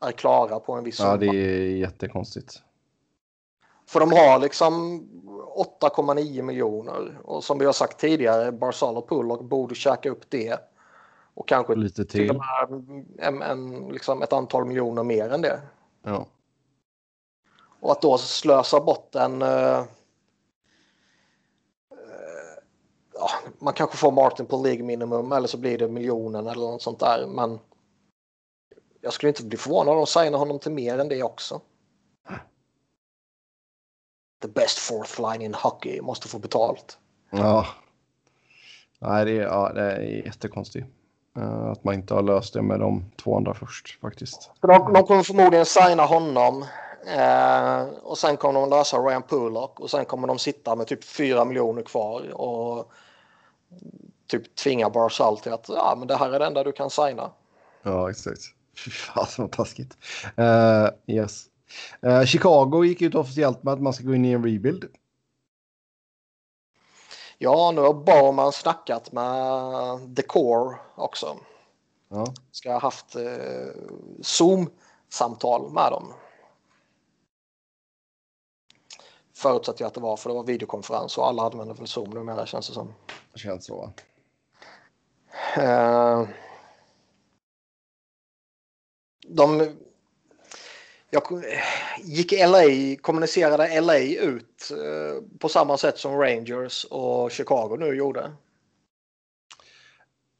är 0.00 0.12
klara 0.12 0.60
på 0.60 0.72
en 0.72 0.84
viss 0.84 0.98
Ja, 1.00 1.04
summa. 1.04 1.16
det 1.32 1.38
är 1.38 1.76
jättekonstigt. 1.76 2.62
För 3.86 4.00
de 4.00 4.12
har 4.12 4.38
liksom 4.38 5.00
8,9 5.80 6.42
miljoner 6.42 7.18
och 7.24 7.44
som 7.44 7.58
vi 7.58 7.64
har 7.66 7.72
sagt 7.72 8.00
tidigare, 8.00 8.52
Barzal 8.52 8.96
och 8.96 9.08
Pullock 9.08 9.40
borde 9.42 9.74
käka 9.74 10.10
upp 10.10 10.30
det. 10.30 10.58
Och 11.34 11.48
kanske 11.48 11.74
Lite 11.74 12.04
till 12.04 12.28
till. 12.28 12.40
en, 13.18 13.42
en, 13.42 13.88
liksom 13.88 14.22
ett 14.22 14.32
antal 14.32 14.64
miljoner 14.64 15.02
mer 15.02 15.32
än 15.32 15.42
det. 15.42 15.60
Ja. 16.02 16.26
Och 17.80 17.92
att 17.92 18.02
då 18.02 18.18
slösa 18.18 18.80
bort 18.80 19.14
en... 19.14 19.42
eh, 19.42 19.78
eh, 19.78 19.84
ja, 23.14 23.30
man 23.58 23.74
kanske 23.74 23.96
får 23.96 24.12
Martin 24.12 24.46
på 24.46 24.62
League 24.62 24.82
minimum 24.82 25.32
eller 25.32 25.48
så 25.48 25.58
blir 25.58 25.78
det 25.78 25.88
miljonen 25.88 26.46
eller 26.46 26.66
något 26.66 26.82
sånt 26.82 27.00
där. 27.00 27.26
Men 27.26 27.58
jag 29.00 29.12
skulle 29.12 29.28
inte 29.28 29.44
bli 29.44 29.58
förvånad 29.58 29.88
om 29.88 29.96
de 29.96 30.06
signar 30.06 30.38
honom 30.38 30.58
till 30.58 30.72
mer 30.72 30.98
än 30.98 31.08
det 31.08 31.22
också. 31.22 31.60
The 34.42 34.48
best 34.48 34.78
fourth 34.78 35.20
line 35.20 35.42
in 35.42 35.54
hockey 35.54 36.00
måste 36.00 36.28
få 36.28 36.38
betalt. 36.38 36.98
Ja. 37.30 37.66
Nej, 38.98 39.24
det 39.24 39.30
är, 39.30 39.42
ja, 39.42 39.72
det 39.72 39.80
är 39.80 40.00
jättekonstigt. 40.00 40.86
Eh, 41.36 41.64
att 41.64 41.84
man 41.84 41.94
inte 41.94 42.14
har 42.14 42.22
löst 42.22 42.54
det 42.54 42.62
med 42.62 42.80
de 42.80 43.10
två 43.22 43.36
andra 43.36 43.54
först 43.54 44.00
faktiskt. 44.00 44.50
De, 44.60 44.92
de 44.92 45.02
kommer 45.02 45.22
förmodligen 45.22 45.66
signa 45.66 46.02
honom 46.02 46.64
eh, 47.08 47.82
och 48.02 48.18
sen 48.18 48.36
kommer 48.36 48.60
de 48.60 48.70
lösa 48.70 48.98
Ryan 48.98 49.22
Pullock 49.22 49.80
och 49.80 49.90
sen 49.90 50.04
kommer 50.04 50.28
de 50.28 50.38
sitta 50.38 50.76
med 50.76 50.86
typ 50.86 51.04
4 51.04 51.44
miljoner 51.44 51.82
kvar 51.82 52.32
och 52.32 52.92
typ 54.26 54.54
tvinga 54.54 54.90
Barzal 54.90 55.38
till 55.38 55.52
att 55.52 55.68
ja, 55.68 55.94
men 55.98 56.08
det 56.08 56.16
här 56.16 56.32
är 56.32 56.38
det 56.38 56.46
enda 56.46 56.64
du 56.64 56.72
kan 56.72 56.90
signa. 56.90 57.30
Ja, 57.82 58.10
exakt. 58.10 58.40
Fy 58.84 58.90
fasen 58.90 59.44
vad 59.44 59.52
taskigt. 59.52 59.96
Eh, 60.36 60.88
yes. 61.06 61.44
Eh, 62.02 62.24
Chicago 62.24 62.84
gick 62.84 63.02
ut 63.02 63.14
officiellt 63.14 63.62
med 63.62 63.74
att 63.74 63.80
man 63.80 63.92
ska 63.92 64.04
gå 64.04 64.14
in 64.14 64.24
i 64.24 64.32
en 64.32 64.44
rebuild. 64.44 64.84
Ja, 67.38 67.70
nu 67.74 67.80
har 67.80 67.94
Bauman 67.94 68.52
snackat 68.52 69.12
med 69.12 70.16
The 70.16 70.22
Core 70.22 70.76
också. 70.94 71.36
Ja. 72.08 72.26
Ska 72.52 72.72
ha 72.72 72.80
haft 72.80 73.16
eh, 73.16 73.22
Zoom-samtal 74.22 75.72
med 75.72 75.92
dem. 75.92 76.12
Förutsatt 79.38 79.80
jag 79.80 79.86
att 79.86 79.94
det 79.94 80.00
var, 80.00 80.16
för 80.16 80.30
det 80.30 80.34
var 80.34 80.44
videokonferens 80.44 81.18
och 81.18 81.26
alla 81.26 81.42
använder 81.42 81.74
väl 81.74 81.86
Zoom 81.86 82.10
numera 82.10 82.46
känns 82.46 82.68
det 82.68 82.74
som. 82.74 82.94
Det 83.32 83.38
känns 83.38 83.66
så. 83.66 83.92
Eh, 85.56 86.28
de, 89.28 89.76
jag 91.10 91.22
gick 92.02 92.32
LA, 92.32 92.96
kommunicerade 93.00 93.80
LA 93.80 93.98
ut 93.98 94.70
eh, 94.70 95.38
på 95.38 95.48
samma 95.48 95.76
sätt 95.76 95.98
som 95.98 96.18
Rangers 96.18 96.84
och 96.84 97.30
Chicago 97.30 97.76
nu 97.78 97.94
gjorde. 97.94 98.32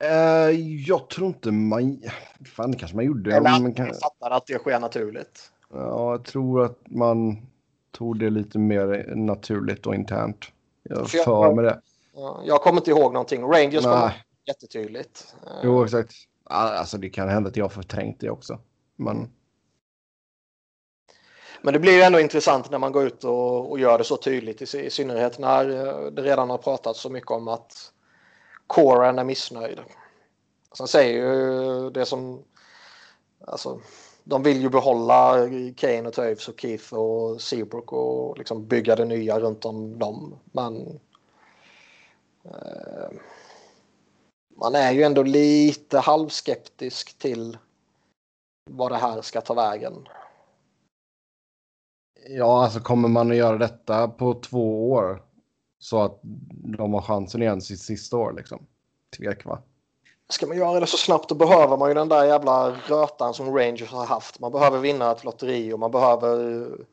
Eh, 0.04 0.50
jag 0.86 1.08
tror 1.08 1.28
inte 1.28 1.50
man... 1.50 2.02
Fan, 2.56 2.70
det 2.70 2.78
kanske 2.78 2.96
man 2.96 3.04
gjorde. 3.04 3.36
Eller 3.36 3.50
man 3.50 3.74
kan... 3.74 3.86
fattar 3.86 4.30
att 4.30 4.46
det 4.46 4.58
sker 4.58 4.80
naturligt. 4.80 5.52
Ja, 5.70 6.10
jag 6.10 6.24
tror 6.24 6.64
att 6.64 6.78
man 6.86 7.46
tog 7.90 8.18
det 8.18 8.30
lite 8.30 8.58
mer 8.58 9.12
naturligt 9.16 9.86
och 9.86 9.94
internt. 9.94 10.52
Jag 10.82 11.10
För 11.10 11.18
jag- 11.18 11.24
för 11.24 11.54
mig 11.54 11.64
det. 11.64 11.80
Ja, 12.14 12.42
Jag 12.44 12.60
kommer 12.62 12.80
inte 12.80 12.90
ihåg 12.90 13.12
någonting. 13.12 13.42
Rangers 13.42 13.84
Nej. 13.84 13.94
kommer 13.94 14.24
jättetydligt. 14.46 15.34
Jo, 15.62 15.84
exakt. 15.84 16.12
Alltså, 16.44 16.98
det 16.98 17.10
kan 17.10 17.28
hända 17.28 17.48
att 17.50 17.56
jag 17.56 17.72
förträngt 17.72 18.20
det 18.20 18.30
också. 18.30 18.58
Men 18.96 19.30
Men 21.62 21.72
det 21.72 21.78
blir 21.80 21.92
ju 21.92 22.02
ändå 22.02 22.20
intressant 22.20 22.70
när 22.70 22.78
man 22.78 22.92
går 22.92 23.06
ut 23.06 23.24
och, 23.24 23.70
och 23.70 23.78
gör 23.78 23.98
det 23.98 24.04
så 24.04 24.16
tydligt. 24.16 24.74
I, 24.74 24.78
I 24.86 24.90
synnerhet 24.90 25.38
när 25.38 25.86
eh, 25.86 26.10
det 26.10 26.22
redan 26.22 26.50
har 26.50 26.58
pratats 26.58 27.00
så 27.00 27.10
mycket 27.10 27.30
om 27.30 27.48
att 27.48 27.92
Coren 28.66 29.18
är 29.18 29.24
missnöjd. 29.24 29.80
Sen 30.78 30.88
säger 30.88 31.14
ju 31.14 31.90
det 31.90 32.06
som... 32.06 32.42
Alltså, 33.46 33.80
de 34.28 34.42
vill 34.42 34.62
ju 34.62 34.68
behålla 34.68 35.48
Kane 35.76 36.08
och 36.08 36.12
Toews 36.14 36.48
och 36.48 36.60
Keith 36.60 36.94
och 36.94 37.40
Seabrook 37.40 37.92
och 37.92 38.38
liksom 38.38 38.66
bygga 38.66 38.96
det 38.96 39.04
nya 39.04 39.40
runt 39.40 39.64
om 39.64 39.98
dem. 39.98 40.38
Men... 40.52 41.00
Eh, 42.44 43.10
man 44.60 44.74
är 44.74 44.92
ju 44.92 45.02
ändå 45.02 45.22
lite 45.22 45.98
halvskeptisk 45.98 47.18
till 47.18 47.58
vad 48.70 48.92
det 48.92 48.96
här 48.96 49.22
ska 49.22 49.40
ta 49.40 49.54
vägen. 49.54 50.08
ja, 52.28 52.64
alltså 52.64 52.80
kommer 52.80 53.08
man 53.08 53.30
att 53.30 53.36
göra 53.36 53.58
detta 53.58 54.08
på 54.08 54.34
två 54.34 54.92
år 54.92 55.22
så 55.78 56.02
att 56.02 56.20
de 56.78 56.94
har 56.94 57.02
chansen 57.02 57.42
igen 57.42 57.60
sitt 57.60 57.80
sista 57.80 58.16
år 58.16 58.32
liksom. 58.32 58.66
Tvek 59.16 59.44
va? 59.44 59.62
Ska 60.30 60.46
man 60.46 60.56
göra 60.56 60.80
det 60.80 60.86
så 60.86 60.96
snabbt 60.96 61.28
då 61.28 61.34
behöver 61.34 61.76
man 61.76 61.88
ju 61.88 61.94
den 61.94 62.08
där 62.08 62.24
jävla 62.24 62.70
rötan 62.70 63.34
som 63.34 63.56
Rangers 63.56 63.92
har 63.92 64.06
haft. 64.06 64.40
Man 64.40 64.52
behöver 64.52 64.78
vinna 64.78 65.12
ett 65.12 65.24
lotteri 65.24 65.72
och 65.72 65.78
man 65.78 65.90
behöver 65.90 66.60
eh, 66.60 66.84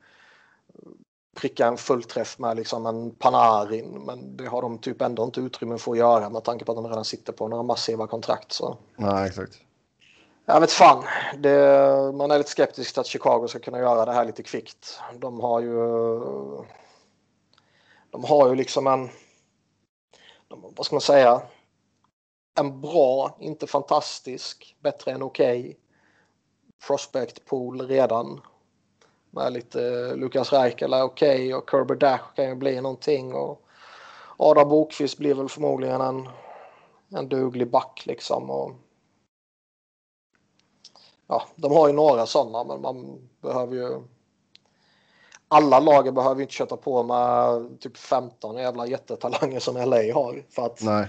pricka 1.36 1.68
en 1.68 1.78
fullträff 1.78 2.40
med 2.40 2.58
liksom 2.58 2.86
en 2.86 3.12
Panarin. 3.12 4.04
Men 4.06 4.38
det 4.38 4.48
har 4.48 4.62
de 4.62 4.78
typ 4.78 5.02
ändå 5.02 5.24
inte 5.24 5.40
utrymme 5.40 5.78
för 5.78 5.92
att 5.92 5.98
göra 5.98 6.30
med 6.30 6.44
tanke 6.44 6.66
på 6.66 6.72
att 6.72 6.76
de 6.76 6.88
redan 6.88 7.06
sitter 7.06 7.34
på 7.34 7.48
några 7.48 7.64
massiva 7.64 8.08
kontrakt. 8.08 8.52
Så. 8.52 8.78
Nej, 8.96 9.28
exakt. 9.28 9.54
Jag 10.46 10.62
vet 10.62 10.72
fan. 10.72 11.04
Det, 11.38 12.12
man 12.14 12.32
är 12.32 12.38
lite 12.38 12.50
skeptisk 12.50 12.94
till 12.94 13.00
att 13.00 13.08
Chicago 13.08 13.48
ska 13.48 13.60
kunna 13.60 13.80
göra 13.80 14.06
det 14.06 14.14
här 14.14 14.26
lite 14.26 14.44
kvickt. 14.44 15.00
De 15.20 15.40
har 15.40 15.60
ju... 15.60 15.76
De 18.10 18.24
har 18.24 18.50
ju 18.50 18.56
liksom 18.56 18.88
en... 18.88 19.10
De, 20.48 20.74
vad 20.76 20.86
ska 20.86 20.96
man 20.96 21.02
säga? 21.02 21.42
En 22.56 22.82
bra, 22.82 23.38
inte 23.40 23.68
fantastisk, 23.68 24.76
bättre 24.80 25.12
än 25.12 25.22
okej 25.22 25.78
prospect 26.88 27.46
pool 27.46 27.82
redan. 27.88 28.42
Med 29.30 29.54
lite 29.54 29.88
eh, 29.88 30.16
Lukas 30.16 30.54
Reichel 30.54 30.94
är 30.94 31.04
okej 31.04 31.56
och 31.56 31.70
Kerber 31.70 31.96
Dash 31.96 32.36
kan 32.36 32.46
ju 32.46 32.56
bli 32.56 32.82
någonting. 32.82 33.34
Och 33.34 33.62
Adam 34.38 34.70
Bokvist 34.70 35.18
blir 35.18 35.34
väl 35.34 35.50
förmodligen 35.50 36.02
en, 36.02 36.30
en 37.10 37.30
duglig 37.30 37.72
back 37.72 38.04
liksom. 38.06 38.50
Och, 38.50 38.72
ja, 41.28 41.44
de 41.56 41.72
har 41.72 41.88
ju 41.88 41.94
några 41.94 42.26
sådana 42.26 42.64
men 42.64 42.82
man 42.82 43.30
behöver 43.42 43.76
ju 43.76 44.02
alla 45.48 45.80
lager 45.80 46.12
behöver 46.12 46.36
ju 46.36 46.42
inte 46.42 46.54
köta 46.54 46.78
på 46.78 47.04
med 47.04 47.80
typ 47.80 47.98
15 47.98 48.58
jävla 48.58 48.88
jättetalanger 48.88 49.60
som 49.60 49.76
LA 49.76 50.14
har 50.14 50.46
för 50.50 50.66
att 50.66 50.84
Nej 50.84 51.08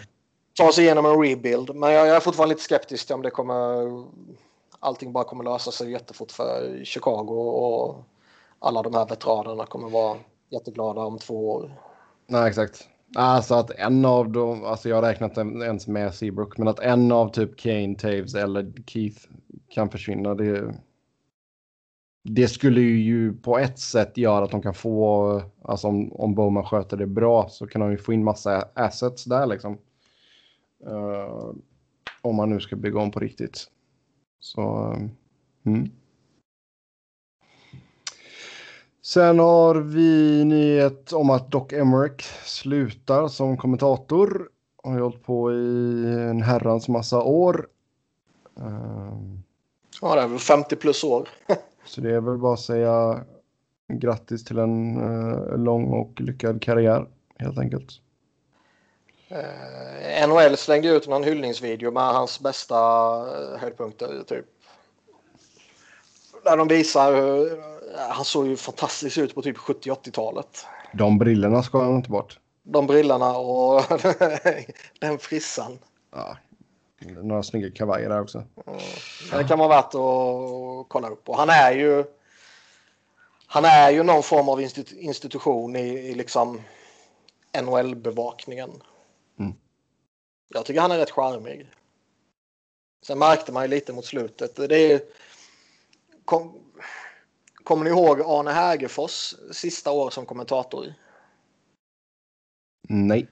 ta 0.56 0.72
sig 0.72 0.84
igenom 0.84 1.06
en 1.06 1.22
rebuild. 1.22 1.74
Men 1.74 1.92
jag, 1.92 2.06
jag 2.06 2.16
är 2.16 2.20
fortfarande 2.20 2.54
lite 2.54 2.64
skeptisk 2.64 3.06
till 3.06 3.14
om 3.14 3.22
det 3.22 3.30
kommer 3.30 3.86
allting 4.80 5.12
bara 5.12 5.24
kommer 5.24 5.44
lösa 5.44 5.70
sig 5.70 5.90
jättefort 5.90 6.32
för 6.32 6.80
Chicago 6.84 7.32
och 7.32 8.04
alla 8.58 8.82
de 8.82 8.94
här 8.94 9.06
veteranerna 9.06 9.66
kommer 9.66 9.88
vara 9.88 10.16
jätteglada 10.50 11.00
om 11.00 11.18
två 11.18 11.50
år. 11.50 11.72
Nej, 12.26 12.48
exakt. 12.48 12.88
Alltså 13.16 13.54
att 13.54 13.70
en 13.70 14.04
av 14.04 14.30
dem, 14.30 14.64
alltså 14.64 14.88
jag 14.88 14.96
har 14.96 15.02
räknat 15.02 15.38
ens 15.38 15.86
med 15.86 16.14
Seabrook, 16.14 16.58
men 16.58 16.68
att 16.68 16.78
en 16.78 17.12
av 17.12 17.28
typ 17.28 17.56
Kane, 17.56 17.94
Taves 17.94 18.34
eller 18.34 18.72
Keith 18.86 19.20
kan 19.68 19.90
försvinna, 19.90 20.34
det, 20.34 20.74
det 22.24 22.48
skulle 22.48 22.80
ju 22.80 23.32
på 23.32 23.58
ett 23.58 23.78
sätt 23.78 24.16
göra 24.16 24.44
att 24.44 24.50
de 24.50 24.62
kan 24.62 24.74
få, 24.74 25.42
alltså 25.62 25.88
om, 25.88 26.12
om 26.12 26.34
Bowman 26.34 26.64
sköter 26.64 26.96
det 26.96 27.06
bra 27.06 27.48
så 27.48 27.66
kan 27.66 27.80
de 27.80 27.90
ju 27.90 27.98
få 27.98 28.12
in 28.12 28.24
massa 28.24 28.68
assets 28.74 29.24
där 29.24 29.46
liksom. 29.46 29.78
Eh, 30.86 31.54
om 32.22 32.36
man 32.36 32.50
nu 32.50 32.60
ska 32.60 32.76
bygga 32.76 33.00
om 33.00 33.10
på 33.10 33.20
riktigt. 33.20 33.64
Så, 34.40 34.92
eh, 34.92 35.08
mm. 35.72 35.90
Sen 39.02 39.38
har 39.38 39.74
vi 39.74 40.44
nyhet 40.44 41.12
om 41.12 41.30
att 41.30 41.50
Doc 41.50 41.72
Emmerich 41.72 42.22
slutar 42.44 43.28
som 43.28 43.56
kommentator. 43.56 44.48
Har 44.82 44.94
ju 44.94 45.00
hållit 45.00 45.22
på 45.22 45.52
i 45.52 46.04
en 46.30 46.42
herrans 46.42 46.88
massa 46.88 47.22
år. 47.22 47.68
Ehm, 48.60 49.42
Ja, 50.00 50.14
det 50.14 50.22
är 50.22 50.28
väl 50.28 50.38
50 50.38 50.76
plus 50.76 51.04
år. 51.04 51.28
Så 51.84 52.00
det 52.00 52.14
är 52.14 52.20
väl 52.20 52.38
bara 52.38 52.54
att 52.54 52.60
säga 52.60 53.24
grattis 53.92 54.44
till 54.44 54.58
en 54.58 54.96
eh, 54.96 55.58
lång 55.58 55.92
och 55.92 56.20
lyckad 56.20 56.62
karriär 56.62 57.08
helt 57.38 57.58
enkelt. 57.58 58.00
Eh, 59.28 60.28
NHL 60.28 60.56
slängde 60.56 60.88
ut 60.88 61.08
någon 61.08 61.24
hyllningsvideo 61.24 61.90
med 61.90 62.02
hans 62.02 62.40
bästa 62.40 62.74
eh, 62.74 63.58
höjdpunkter. 63.60 64.22
Typ. 64.26 64.44
Där 66.44 66.56
de 66.56 66.68
visar 66.68 67.12
hur 67.14 67.62
han 68.08 68.24
såg 68.24 68.46
ju 68.46 68.56
fantastiskt 68.56 69.18
ut 69.18 69.34
på 69.34 69.42
typ 69.42 69.56
70-80-talet. 69.56 70.66
De 70.92 71.18
brillorna 71.18 71.62
ska 71.62 71.82
han 71.82 71.96
inte 71.96 72.10
bort. 72.10 72.38
De 72.62 72.86
brillorna 72.86 73.38
och 73.38 73.82
den 75.00 75.18
frissan. 75.18 75.78
Ja, 76.12 76.36
några 76.98 77.42
snygga 77.42 77.70
kavajer 77.70 78.08
där 78.08 78.20
också. 78.20 78.44
Men 79.30 79.38
det 79.38 79.48
kan 79.48 79.58
vara 79.58 79.68
värt 79.68 79.94
att 79.94 80.88
kolla 80.88 81.08
upp. 81.08 81.28
Och 81.28 81.36
han 81.36 81.50
är 81.50 81.72
ju 81.72 82.04
han 83.46 83.64
är 83.64 83.90
ju 83.90 84.02
någon 84.02 84.22
form 84.22 84.48
av 84.48 84.60
institu- 84.60 84.98
institution 84.98 85.76
i, 85.76 85.88
i 85.88 86.14
liksom 86.14 86.60
NHL-bevakningen. 87.62 88.70
Mm. 89.38 89.52
Jag 90.48 90.64
tycker 90.64 90.80
han 90.80 90.90
är 90.90 90.98
rätt 90.98 91.10
charmig. 91.10 91.70
Sen 93.06 93.18
märkte 93.18 93.52
man 93.52 93.62
ju 93.62 93.68
lite 93.68 93.92
mot 93.92 94.04
slutet. 94.04 94.56
Det 94.56 94.92
är, 94.92 95.00
kom, 96.24 96.60
kommer 97.64 97.84
ni 97.84 97.90
ihåg 97.90 98.20
Arne 98.20 98.50
Hägerfors 98.50 99.34
sista 99.52 99.90
år 99.90 100.10
som 100.10 100.26
kommentator? 100.26 100.94
Nej. 102.88 103.28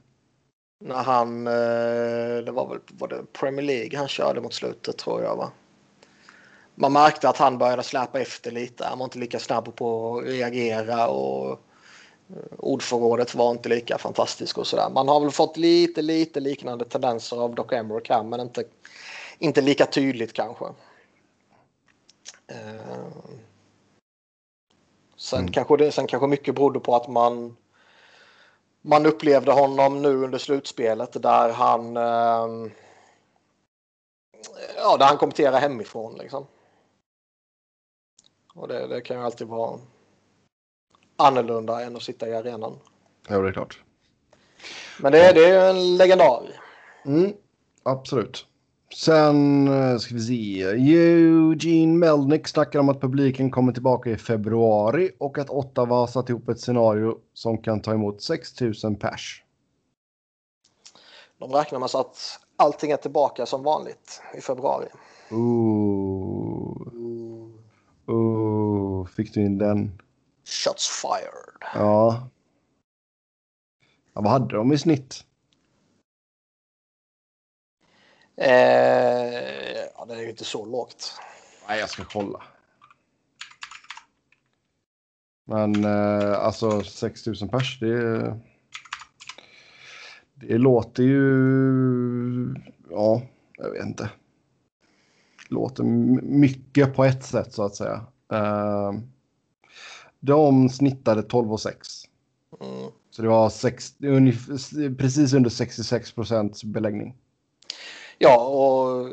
När 0.81 1.03
han, 1.03 1.47
eh, 1.47 2.45
det 2.45 2.53
var 2.53 2.69
väl 2.69 2.79
var 2.89 3.09
det 3.09 3.33
Premier 3.33 3.63
League 3.63 3.99
han 3.99 4.09
körde 4.09 4.41
mot 4.41 4.55
slutet 4.55 4.99
tror 4.99 5.23
jag 5.23 5.37
va. 5.37 5.53
Man 6.75 6.93
märkte 6.93 7.29
att 7.29 7.37
han 7.37 7.59
började 7.59 7.83
släpa 7.83 8.21
efter 8.21 8.51
lite. 8.51 8.85
Han 8.85 8.99
var 8.99 9.05
inte 9.05 9.19
lika 9.19 9.39
snabb 9.39 9.77
på 9.77 10.19
att 10.19 10.25
reagera 10.25 11.09
och 11.09 11.61
ordförrådet 12.59 13.35
var 13.35 13.51
inte 13.51 13.69
lika 13.69 13.99
fantastiskt 13.99 14.59
och 14.59 14.67
sådär. 14.67 14.91
Man 14.91 15.09
har 15.09 15.21
väl 15.21 15.31
fått 15.31 15.57
lite, 15.57 16.03
lite 16.03 16.41
liknande 16.41 16.85
tendenser 16.85 17.37
av 17.37 17.55
Doc 17.55 17.73
Emmerich 17.73 18.11
här 18.11 18.23
men 18.23 18.41
inte, 18.41 18.65
inte 19.39 19.61
lika 19.61 19.87
tydligt 19.87 20.33
kanske. 20.33 20.65
Eh, 22.47 23.07
Sen, 25.17 25.39
Mm. 25.39 25.53
kanske 25.53 25.77
det, 25.77 25.93
sen 25.93 26.07
kanske 26.07 26.27
mycket 26.27 26.55
berodde 26.55 26.81
på 26.81 26.97
att 26.97 27.09
man 27.09 27.57
man 28.83 29.07
upplevde 29.07 29.53
honom 29.53 30.03
nu 30.03 30.25
under 30.25 30.39
slutspelet 30.39 31.23
där 31.23 31.53
han 31.53 31.97
eh, 31.97 32.73
ja, 34.77 34.97
där 34.97 35.07
han 35.07 35.17
kommenterar 35.17 35.61
hemifrån 35.61 36.19
liksom. 36.19 36.47
Och 38.55 38.69
det, 38.69 38.87
det 38.87 39.01
kan 39.01 39.17
ju 39.17 39.23
alltid 39.23 39.47
vara 39.47 39.81
annorlunda 41.17 41.83
än 41.83 41.97
att 41.97 42.03
sitta 42.03 42.29
i 42.29 42.35
arenan. 42.35 42.79
Ja, 43.29 43.39
det 43.39 43.49
är 43.49 43.53
klart. 43.53 43.79
Men 45.01 45.13
det, 45.13 45.33
det 45.33 45.45
är 45.45 45.71
en 45.71 45.97
legendar. 45.97 46.43
Mm, 47.07 47.33
absolut. 47.83 48.47
Sen 48.95 49.69
eh, 49.69 49.97
ska 49.97 50.15
vi 50.15 50.21
se. 50.21 50.63
Eugene 50.63 51.99
Melnick 51.99 52.49
snackar 52.49 52.79
om 52.79 52.89
att 52.89 53.01
publiken 53.01 53.51
kommer 53.51 53.73
tillbaka 53.73 54.11
i 54.11 54.17
februari 54.17 55.11
och 55.19 55.39
att 55.39 55.51
Ottawa 55.51 55.97
har 55.97 56.07
satt 56.07 56.31
ihop 56.31 56.49
ett 56.49 56.61
scenario 56.61 57.19
som 57.33 57.59
kan 57.59 57.81
ta 57.83 57.93
emot 57.93 58.23
6000 58.23 58.97
pers. 58.97 59.43
De 61.39 61.53
räknar 61.53 61.79
med 61.79 61.89
att 61.95 62.41
allting 62.57 62.91
är 62.91 62.97
tillbaka 62.97 63.47
som 63.47 63.63
vanligt 63.63 64.23
i 64.39 64.41
februari. 64.41 64.87
Ooh. 65.31 66.89
Ooh, 68.07 69.07
fick 69.07 69.35
du 69.35 69.47
in 69.47 69.59
den? 69.59 70.03
Shots 70.45 70.89
fired. 70.89 71.73
Ja. 71.75 72.29
ja 74.13 74.21
vad 74.21 74.33
hade 74.33 74.57
de 74.57 74.73
i 74.73 74.79
snitt? 74.79 75.25
Eh, 78.37 79.85
ja, 79.97 80.05
det 80.09 80.15
är 80.15 80.21
ju 80.21 80.31
inte 80.31 80.45
så 80.45 80.67
lågt. 80.67 81.21
Nej, 81.69 81.81
jag 81.81 81.91
ska 81.91 82.05
kolla. 82.05 82.43
Men 85.45 85.85
eh, 85.85 86.39
alltså 86.39 86.83
6000 86.83 87.49
pers, 87.49 87.81
det, 87.81 88.41
det 90.35 90.59
låter 90.59 91.03
ju... 91.03 92.55
Ja, 92.91 93.23
jag 93.57 93.71
vet 93.71 93.87
inte. 93.87 94.11
Det 95.49 95.55
låter 95.55 95.85
mycket 96.23 96.95
på 96.95 97.05
ett 97.05 97.25
sätt 97.25 97.53
så 97.53 97.65
att 97.65 97.77
säga. 97.77 98.07
Eh, 98.33 98.93
de 100.25 100.69
snittade 100.69 101.23
12 101.23 101.53
och 101.53 101.61
6. 101.61 101.89
Mm. 102.61 102.91
Så 103.11 103.23
det 103.23 103.29
var 103.29 103.51
sex, 103.51 103.95
precis 104.99 105.33
under 105.33 105.51
66 105.51 106.13
procents 106.13 106.65
beläggning. 106.65 107.17
Ja, 108.19 108.47
och 108.47 109.11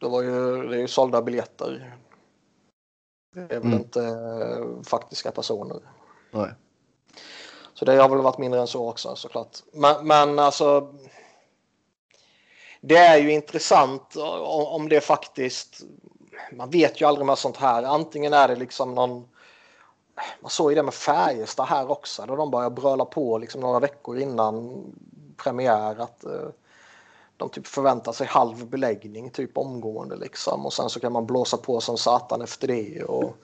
det 0.00 0.08
var 0.08 0.22
ju, 0.22 0.68
det 0.68 0.76
är 0.76 0.80
ju 0.80 0.88
sålda 0.88 1.22
biljetter. 1.22 1.96
Det 3.34 3.40
är 3.40 3.60
väl 3.60 3.62
mm. 3.62 3.72
inte 3.72 4.00
eh, 4.04 4.82
faktiska 4.82 5.30
personer. 5.30 5.80
Nej. 6.30 6.50
Så 7.74 7.84
det 7.84 7.96
har 7.96 8.08
väl 8.08 8.18
varit 8.18 8.38
mindre 8.38 8.60
än 8.60 8.66
så 8.66 8.88
också 8.88 9.16
såklart. 9.16 9.58
Men, 9.72 10.06
men 10.06 10.38
alltså. 10.38 10.94
Det 12.80 12.96
är 12.96 13.18
ju 13.18 13.32
intressant 13.32 14.16
om 14.66 14.88
det 14.88 15.00
faktiskt. 15.00 15.82
Man 16.52 16.70
vet 16.70 17.00
ju 17.00 17.04
aldrig 17.04 17.26
med 17.26 17.38
sånt 17.38 17.56
här. 17.56 17.82
Antingen 17.82 18.32
är 18.32 18.48
det 18.48 18.56
liksom 18.56 18.94
någon. 18.94 19.28
Man 20.40 20.50
såg 20.50 20.70
ju 20.70 20.74
det 20.74 20.82
med 20.82 20.94
Färjestad 20.94 21.66
här 21.66 21.90
också. 21.90 22.24
Då 22.26 22.36
de 22.36 22.50
började 22.50 22.74
bröla 22.74 23.04
på 23.04 23.38
liksom 23.38 23.60
några 23.60 23.80
veckor 23.80 24.18
innan 24.18 24.84
premiär. 25.36 26.00
Att, 26.00 26.24
eh, 26.24 26.48
de 27.36 27.48
typ 27.48 27.66
förväntar 27.66 28.12
sig 28.12 28.26
halv 28.26 28.66
beläggning 28.66 29.30
typ 29.30 29.58
omgående 29.58 30.16
liksom 30.16 30.66
och 30.66 30.72
sen 30.72 30.90
så 30.90 31.00
kan 31.00 31.12
man 31.12 31.26
blåsa 31.26 31.56
på 31.56 31.80
som 31.80 31.98
satan 31.98 32.42
efter 32.42 32.68
det. 32.68 33.04
Och 33.04 33.36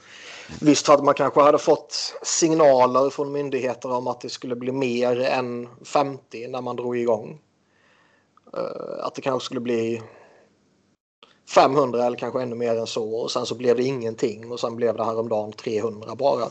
visst 0.60 0.88
hade 0.88 1.02
man 1.02 1.14
kanske 1.14 1.40
hade 1.40 1.58
fått 1.58 2.14
signaler 2.22 3.10
från 3.10 3.32
myndigheter 3.32 3.90
om 3.90 4.06
att 4.06 4.20
det 4.20 4.28
skulle 4.28 4.56
bli 4.56 4.72
mer 4.72 5.20
än 5.20 5.68
50 5.84 6.48
när 6.48 6.60
man 6.60 6.76
drog 6.76 6.96
igång. 6.98 7.40
Uh, 8.56 9.04
att 9.04 9.14
det 9.14 9.22
kanske 9.22 9.44
skulle 9.44 9.60
bli 9.60 10.02
500 11.54 12.06
eller 12.06 12.16
kanske 12.16 12.42
ännu 12.42 12.54
mer 12.54 12.76
än 12.76 12.86
så 12.86 13.14
och 13.14 13.30
sen 13.30 13.46
så 13.46 13.54
blev 13.54 13.76
det 13.76 13.82
ingenting 13.82 14.52
och 14.52 14.60
sen 14.60 14.76
blev 14.76 14.96
det 14.96 15.04
häromdagen 15.04 15.52
300 15.52 16.14
bara. 16.14 16.50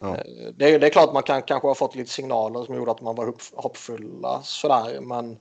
Ja. 0.00 0.08
Uh, 0.08 0.16
det, 0.56 0.78
det, 0.78 0.86
är 0.86 0.90
klart 0.90 1.12
man 1.12 1.22
kan 1.22 1.42
kanske 1.42 1.68
ha 1.68 1.74
fått 1.74 1.94
lite 1.94 2.10
signaler 2.10 2.64
som 2.64 2.74
gjorde 2.74 2.90
att 2.90 3.00
man 3.00 3.16
var 3.16 3.34
hoppfulla 3.54 4.42
sådär 4.42 5.00
men 5.00 5.38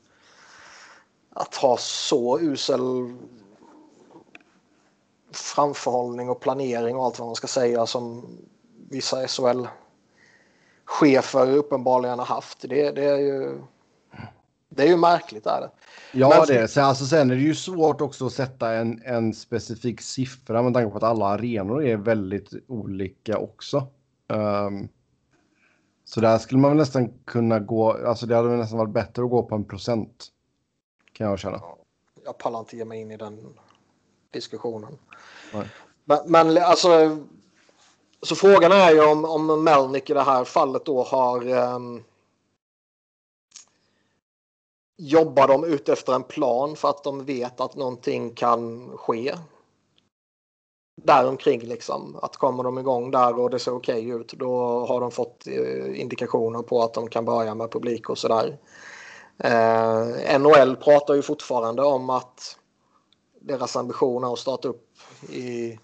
att 1.29 1.55
ha 1.55 1.77
så 1.77 2.39
usel 2.39 3.13
framförhållning 5.31 6.29
och 6.29 6.39
planering 6.39 6.95
och 6.95 7.05
allt 7.05 7.19
vad 7.19 7.27
man 7.27 7.35
ska 7.35 7.47
säga 7.47 7.85
som 7.85 8.25
vissa 8.89 9.27
SHL-chefer 9.27 9.67
uppenbarligen 11.55 12.19
har 12.19 12.25
haft. 12.25 12.61
Det, 12.61 12.91
det, 12.91 13.05
är 13.05 13.17
ju 13.17 13.61
det 14.69 14.83
är 14.83 14.87
ju 14.87 14.97
märkligt. 14.97 15.45
Är 15.45 15.61
det. 15.61 15.69
Ja, 16.11 16.29
Men, 16.29 16.47
det 16.47 16.61
är 16.61 16.67
så 16.67 16.81
alltså, 16.81 17.05
Sen 17.05 17.31
är 17.31 17.35
det 17.35 17.41
ju 17.41 17.55
svårt 17.55 18.01
också 18.01 18.25
att 18.25 18.33
sätta 18.33 18.73
en, 18.73 19.01
en 19.05 19.33
specifik 19.33 20.01
siffra 20.01 20.61
med 20.61 20.73
tanke 20.73 20.91
på 20.91 20.97
att 20.97 21.03
alla 21.03 21.25
arenor 21.25 21.83
är 21.83 21.97
väldigt 21.97 22.53
olika 22.67 23.37
också. 23.37 23.87
Um, 24.27 24.89
så 26.05 26.21
där 26.21 26.37
skulle 26.37 26.61
man 26.61 26.77
nästan 26.77 27.13
kunna 27.25 27.59
gå, 27.59 27.91
alltså 28.07 28.25
det 28.25 28.35
hade 28.35 28.49
nästan 28.49 28.79
varit 28.79 28.93
bättre 28.93 29.23
att 29.23 29.29
gå 29.29 29.43
på 29.43 29.55
en 29.55 29.65
procent. 29.65 30.27
Kan 31.13 31.27
jag 31.27 31.39
känna. 31.39 31.61
Jag 32.25 32.37
pallar 32.37 32.59
inte 32.59 32.77
ge 32.77 32.85
mig 32.85 33.01
in 33.01 33.11
i 33.11 33.17
den 33.17 33.57
diskussionen. 34.31 34.97
Men, 36.05 36.19
men, 36.25 36.57
alltså. 36.57 37.17
Så 38.21 38.35
frågan 38.35 38.71
är 38.71 38.91
ju 38.91 39.11
om, 39.11 39.25
om 39.25 39.63
Melnick 39.63 40.09
i 40.09 40.13
det 40.13 40.21
här 40.21 40.43
fallet 40.43 40.85
då 40.85 41.03
har. 41.03 41.47
Um, 41.75 42.03
jobbar 44.97 45.47
de 45.47 45.63
ut 45.63 45.89
efter 45.89 46.13
en 46.13 46.23
plan 46.23 46.75
för 46.75 46.89
att 46.89 47.03
de 47.03 47.25
vet 47.25 47.61
att 47.61 47.75
någonting 47.75 48.35
kan 48.35 48.89
ske? 48.97 49.33
Däromkring 51.03 51.61
liksom. 51.61 52.19
Att 52.21 52.37
kommer 52.37 52.63
de 52.63 52.77
igång 52.77 53.11
där 53.11 53.39
och 53.39 53.49
det 53.49 53.59
ser 53.59 53.75
okej 53.75 54.07
okay 54.07 54.21
ut 54.21 54.33
då 54.33 54.85
har 54.85 55.01
de 55.01 55.11
fått 55.11 55.47
eh, 55.47 56.01
indikationer 56.01 56.61
på 56.61 56.83
att 56.83 56.93
de 56.93 57.09
kan 57.09 57.25
börja 57.25 57.55
med 57.55 57.71
publik 57.71 58.09
och 58.09 58.17
sådär. 58.17 58.57
Eh, 59.37 60.39
NHL 60.39 60.75
pratar 60.75 61.13
ju 61.13 61.21
fortfarande 61.21 61.83
om 61.83 62.09
att 62.09 62.57
deras 63.41 63.75
ambition 63.75 64.23
är 64.23 64.33
att 64.33 64.39
starta 64.39 64.67
upp 64.67 64.87
i 65.29 65.79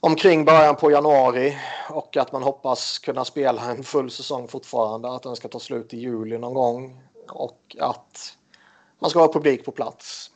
omkring 0.00 0.44
början 0.44 0.76
på 0.76 0.90
januari 0.90 1.58
och 1.90 2.16
att 2.16 2.32
man 2.32 2.42
hoppas 2.42 2.98
kunna 2.98 3.24
spela 3.24 3.70
en 3.70 3.84
full 3.84 4.10
säsong 4.10 4.48
fortfarande. 4.48 5.08
Att 5.08 5.22
den 5.22 5.36
ska 5.36 5.48
ta 5.48 5.58
slut 5.58 5.94
i 5.94 5.98
juli 5.98 6.38
någon 6.38 6.54
gång 6.54 7.02
och 7.32 7.76
att 7.80 8.36
man 8.98 9.10
ska 9.10 9.20
ha 9.20 9.32
publik 9.32 9.64
på 9.64 9.72
plats. 9.72 10.30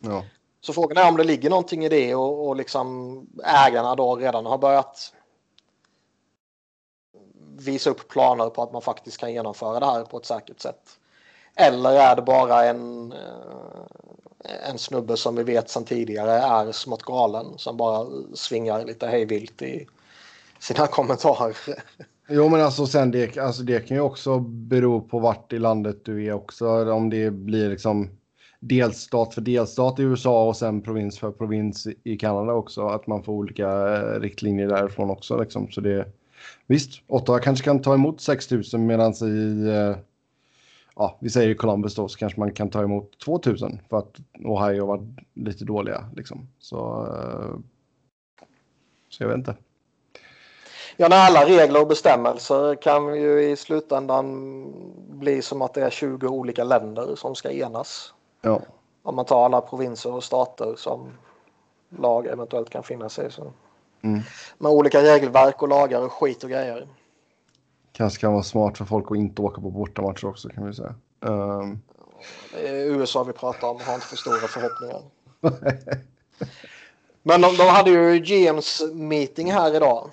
Ja. 0.00 0.24
Så 0.60 0.72
frågan 0.72 0.96
är 0.96 1.08
om 1.08 1.16
det 1.16 1.24
ligger 1.24 1.50
någonting 1.50 1.84
i 1.84 1.88
det 1.88 2.14
och, 2.14 2.48
och 2.48 2.56
liksom 2.56 3.26
ägarna 3.44 3.94
då 3.94 4.16
redan 4.16 4.46
har 4.46 4.58
börjat 4.58 5.12
visa 7.56 7.90
upp 7.90 8.08
planer 8.08 8.50
på 8.50 8.62
att 8.62 8.72
man 8.72 8.82
faktiskt 8.82 9.18
kan 9.18 9.32
genomföra 9.32 9.80
det 9.80 9.86
här 9.86 10.04
på 10.04 10.16
ett 10.16 10.26
säkert 10.26 10.60
sätt. 10.60 10.98
Eller 11.54 11.92
är 11.92 12.16
det 12.16 12.22
bara 12.22 12.64
en, 12.64 13.12
eh, 13.12 14.68
en 14.70 14.78
snubbe 14.78 15.16
som 15.16 15.36
vi 15.36 15.42
vet 15.42 15.70
sedan 15.70 15.84
tidigare 15.84 16.32
är 16.32 16.72
smått 16.72 17.02
galen 17.02 17.58
som 17.58 17.76
bara 17.76 18.06
svingar 18.34 18.84
lite 18.84 19.06
hejvilt 19.06 19.62
i 19.62 19.86
sina 20.58 20.86
kommentarer. 20.86 21.56
Jo 22.32 22.48
men 22.48 22.60
alltså 22.60 22.86
sen 22.86 23.10
det, 23.10 23.38
alltså 23.38 23.62
det 23.62 23.86
kan 23.86 23.96
ju 23.96 24.00
också 24.00 24.38
bero 24.40 25.00
på 25.00 25.18
vart 25.18 25.52
i 25.52 25.58
landet 25.58 26.04
du 26.04 26.26
är 26.26 26.32
också. 26.32 26.92
Om 26.92 27.10
det 27.10 27.30
blir 27.30 27.70
liksom 27.70 28.10
delstat 28.60 29.34
för 29.34 29.40
delstat 29.40 29.98
i 29.98 30.02
USA 30.02 30.48
och 30.48 30.56
sen 30.56 30.82
provins 30.82 31.18
för 31.18 31.30
provins 31.30 31.86
i 32.04 32.16
Kanada 32.16 32.52
också. 32.52 32.86
Att 32.86 33.06
man 33.06 33.22
får 33.22 33.32
olika 33.32 33.68
eh, 33.68 34.20
riktlinjer 34.20 34.68
därifrån 34.68 35.10
också 35.10 35.40
liksom. 35.40 35.70
Så 35.70 35.80
det, 35.80 36.06
visst, 36.66 37.02
Ottawa 37.06 37.38
kanske 37.38 37.64
kan 37.64 37.82
ta 37.82 37.94
emot 37.94 38.20
6 38.20 38.50
000 38.50 38.62
medan 38.72 39.12
i 39.12 39.68
eh, 39.68 39.96
ja, 40.96 41.18
vi 41.20 41.30
säger 41.30 41.54
Columbus 41.54 41.94
då, 41.94 42.08
så 42.08 42.18
kanske 42.18 42.40
man 42.40 42.52
kan 42.52 42.70
ta 42.70 42.82
emot 42.82 43.18
2 43.18 43.40
000 43.46 43.58
för 43.88 43.98
att 43.98 44.20
Ohio 44.44 44.86
var 44.86 45.06
lite 45.34 45.64
dåliga. 45.64 46.04
Liksom. 46.16 46.48
Så, 46.58 47.06
eh, 47.06 47.58
så 49.08 49.22
jag 49.22 49.28
vet 49.28 49.38
inte. 49.38 49.56
Ja, 51.00 51.08
när 51.08 51.26
alla 51.26 51.44
regler 51.46 51.80
och 51.80 51.86
bestämmelser 51.86 52.74
kan 52.74 53.14
ju 53.14 53.42
i 53.42 53.56
slutändan 53.56 54.66
bli 55.08 55.42
som 55.42 55.62
att 55.62 55.74
det 55.74 55.84
är 55.84 55.90
20 55.90 56.26
olika 56.26 56.64
länder 56.64 57.16
som 57.16 57.34
ska 57.34 57.50
enas. 57.50 58.14
Ja. 58.42 58.60
Om 59.02 59.16
man 59.16 59.24
tar 59.24 59.44
alla 59.44 59.60
provinser 59.60 60.14
och 60.14 60.24
stater 60.24 60.74
som 60.76 61.12
lag 61.98 62.26
eventuellt 62.26 62.70
kan 62.70 62.82
finna 62.82 63.08
sig. 63.08 63.32
Så. 63.32 63.52
Mm. 64.02 64.20
Med 64.58 64.72
olika 64.72 65.02
regelverk 65.02 65.62
och 65.62 65.68
lagar 65.68 66.04
och 66.04 66.12
skit 66.12 66.44
och 66.44 66.50
grejer 66.50 66.88
kanske 67.92 68.20
kan 68.20 68.32
vara 68.32 68.42
smart 68.42 68.78
för 68.78 68.84
folk 68.84 69.10
att 69.10 69.16
inte 69.16 69.42
åka 69.42 69.60
på 69.60 69.70
bortamatcher 69.70 70.26
också 70.26 70.48
kan 70.48 70.66
vi 70.66 70.74
säga. 70.74 70.94
Um... 71.20 71.80
Det 72.52 72.68
är 72.68 72.74
USA 72.74 73.24
vi 73.24 73.32
pratar 73.32 73.68
om, 73.68 73.80
har 73.80 73.94
inte 73.94 74.06
för 74.06 74.16
stora 74.16 74.48
förhoppningar. 74.48 75.02
Men 77.22 77.40
de, 77.40 77.56
de 77.56 77.68
hade 77.68 77.90
ju 77.90 78.18
GMs 78.18 78.82
meeting 78.92 79.52
här 79.52 79.76
idag. 79.76 80.10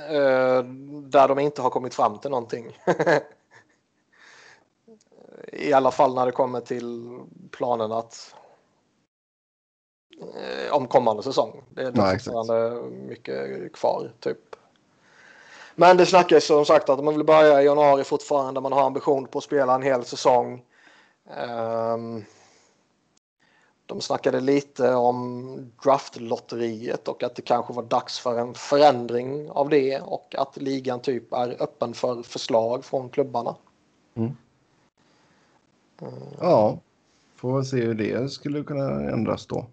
Uh, 0.00 0.64
där 1.08 1.28
de 1.28 1.38
inte 1.38 1.62
har 1.62 1.70
kommit 1.70 1.94
fram 1.94 2.18
till 2.18 2.30
någonting. 2.30 2.78
I 5.52 5.72
alla 5.72 5.90
fall 5.90 6.14
när 6.14 6.26
det 6.26 6.32
kommer 6.32 6.60
till 6.60 7.18
planen 7.50 7.92
att 7.92 8.34
uh, 10.22 10.72
om 10.72 10.86
kommande 10.86 11.22
säsong. 11.22 11.62
Det 11.70 11.82
är 11.82 12.12
fortfarande 12.12 12.82
mycket 12.90 13.72
kvar 13.72 14.12
typ. 14.20 14.56
Men 15.74 15.96
det 15.96 16.06
snackas 16.06 16.44
som 16.44 16.64
sagt 16.64 16.88
att 16.88 17.04
man 17.04 17.14
vill 17.14 17.24
börja 17.24 17.62
i 17.62 17.64
januari 17.64 18.04
fortfarande. 18.04 18.60
Man 18.60 18.72
har 18.72 18.86
ambition 18.86 19.26
på 19.26 19.38
att 19.38 19.44
spela 19.44 19.74
en 19.74 19.82
hel 19.82 20.04
säsong. 20.04 20.62
Um, 21.38 22.24
de 23.86 24.00
snackade 24.00 24.40
lite 24.40 24.94
om 24.94 25.56
draftlotteriet 25.82 27.08
och 27.08 27.22
att 27.22 27.36
det 27.36 27.42
kanske 27.42 27.72
var 27.72 27.82
dags 27.82 28.18
för 28.18 28.38
en 28.38 28.54
förändring 28.54 29.50
av 29.50 29.68
det 29.68 30.00
och 30.00 30.34
att 30.38 30.56
ligan 30.56 31.00
typ 31.00 31.32
är 31.32 31.62
öppen 31.62 31.94
för 31.94 32.22
förslag 32.22 32.84
från 32.84 33.08
klubbarna. 33.08 33.56
Mm. 34.14 34.36
Mm. 36.00 36.14
Ja, 36.40 36.80
får 37.36 37.58
vi 37.58 37.64
se 37.64 37.76
hur 37.76 37.94
det 37.94 38.30
skulle 38.30 38.64
kunna 38.64 39.10
ändras 39.10 39.46
då. 39.46 39.66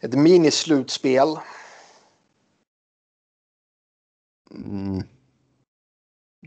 Ett 0.00 0.14
minislutspel. 0.14 1.28
Mm. 4.50 5.02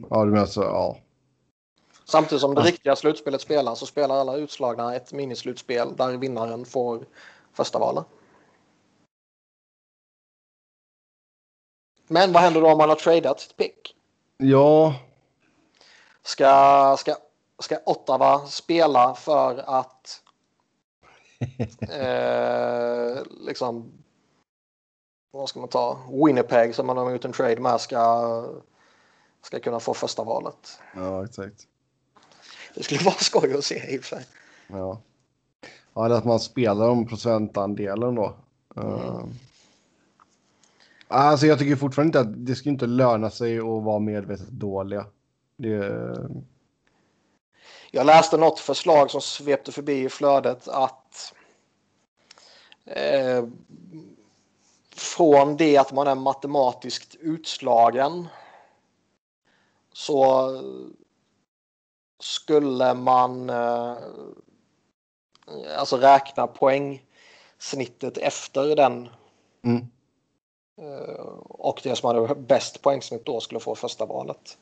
Ja, 0.10 0.26
du 0.26 0.32
menar 0.32 0.46
så, 0.46 0.62
ja. 0.62 0.98
Samtidigt 2.10 2.42
som 2.42 2.56
det 2.56 2.62
riktiga 2.62 2.96
slutspelet 2.96 3.42
spelas 3.42 3.80
så 3.80 3.86
spelar 3.86 4.16
alla 4.16 4.36
utslagna 4.36 4.96
ett 4.96 5.14
minislutspel 5.14 5.96
där 5.96 6.18
vinnaren 6.18 6.66
får 6.66 7.06
första 7.54 7.80
valet. 7.80 8.06
Men 12.08 12.34
vad 12.34 12.44
händer 12.44 12.62
då 12.62 12.72
om 12.72 12.78
man 12.78 12.90
har 12.90 12.96
tradat 12.96 13.40
sitt 13.40 13.58
pick? 13.58 13.96
Ja. 14.38 14.96
Ska, 16.22 16.96
ska, 17.00 17.16
ska 17.60 17.78
Ottawa 17.86 18.46
spela 18.46 19.14
för 19.14 19.58
att 19.58 20.22
eh, 21.90 23.24
liksom 23.48 23.92
vad 25.32 25.50
ska 25.50 25.60
man 25.60 25.70
ta? 25.70 26.00
Winnipeg 26.26 26.76
som 26.76 26.88
man 26.88 26.98
har 26.98 27.12
gjort 27.12 27.26
en 27.26 27.34
trade 27.34 27.62
med 27.62 27.82
ska, 27.82 28.46
ska 29.42 29.60
kunna 29.60 29.80
få 29.80 29.94
första 29.94 30.24
valet. 30.24 30.80
Ja, 30.96 31.26
exakt. 31.26 31.68
Det 32.78 32.84
skulle 32.84 33.00
vara 33.06 33.16
skoj 33.16 33.54
att 33.54 33.66
se 33.66 33.96
i 33.96 34.00
och 34.00 34.04
för 34.04 34.16
sig. 34.16 34.26
Ja. 34.68 35.02
ja, 35.94 36.06
eller 36.06 36.16
att 36.16 36.26
man 36.26 36.40
spelar 36.40 36.90
om 36.90 37.08
procentandelen 37.08 38.16
då. 38.16 38.36
Mm. 38.76 38.90
Uh, 38.90 39.26
alltså 41.08 41.46
jag 41.46 41.60
tycker 41.60 41.76
fortfarande 41.76 42.20
inte 42.20 42.30
att 42.30 42.46
det 42.46 42.56
ska 42.56 42.70
inte 42.70 42.86
löna 42.86 43.30
sig 43.30 43.58
att 43.58 43.84
vara 43.84 44.00
medvetet 44.00 44.50
dåliga. 44.50 45.06
Det... 45.58 46.18
Jag 47.92 48.06
läste 48.06 48.38
något 48.38 48.60
förslag 48.60 49.12
som 49.12 49.22
svepte 49.22 49.72
förbi 49.72 50.04
i 50.04 50.10
flödet 50.10 50.68
att 50.68 51.34
eh, 52.86 53.46
från 54.96 55.58
det 55.58 55.78
att 55.78 55.94
man 55.94 56.08
är 56.08 56.16
matematiskt 56.16 57.16
utslagen 57.20 58.28
så 59.94 60.52
skulle 62.20 62.94
man 62.94 63.50
eh, 63.50 63.98
alltså 65.78 65.98
räkna 65.98 66.48
poängsnittet 66.48 68.18
efter 68.18 68.76
den 68.76 69.10
mm. 69.64 69.88
eh, 70.82 71.26
och 71.44 71.80
det 71.84 71.96
som 71.96 72.08
hade 72.08 72.36
bäst 72.36 72.82
poängsnitt 72.82 73.26
då 73.26 73.40
skulle 73.40 73.60
få 73.60 73.76
första 73.76 74.06
valet. 74.06 74.58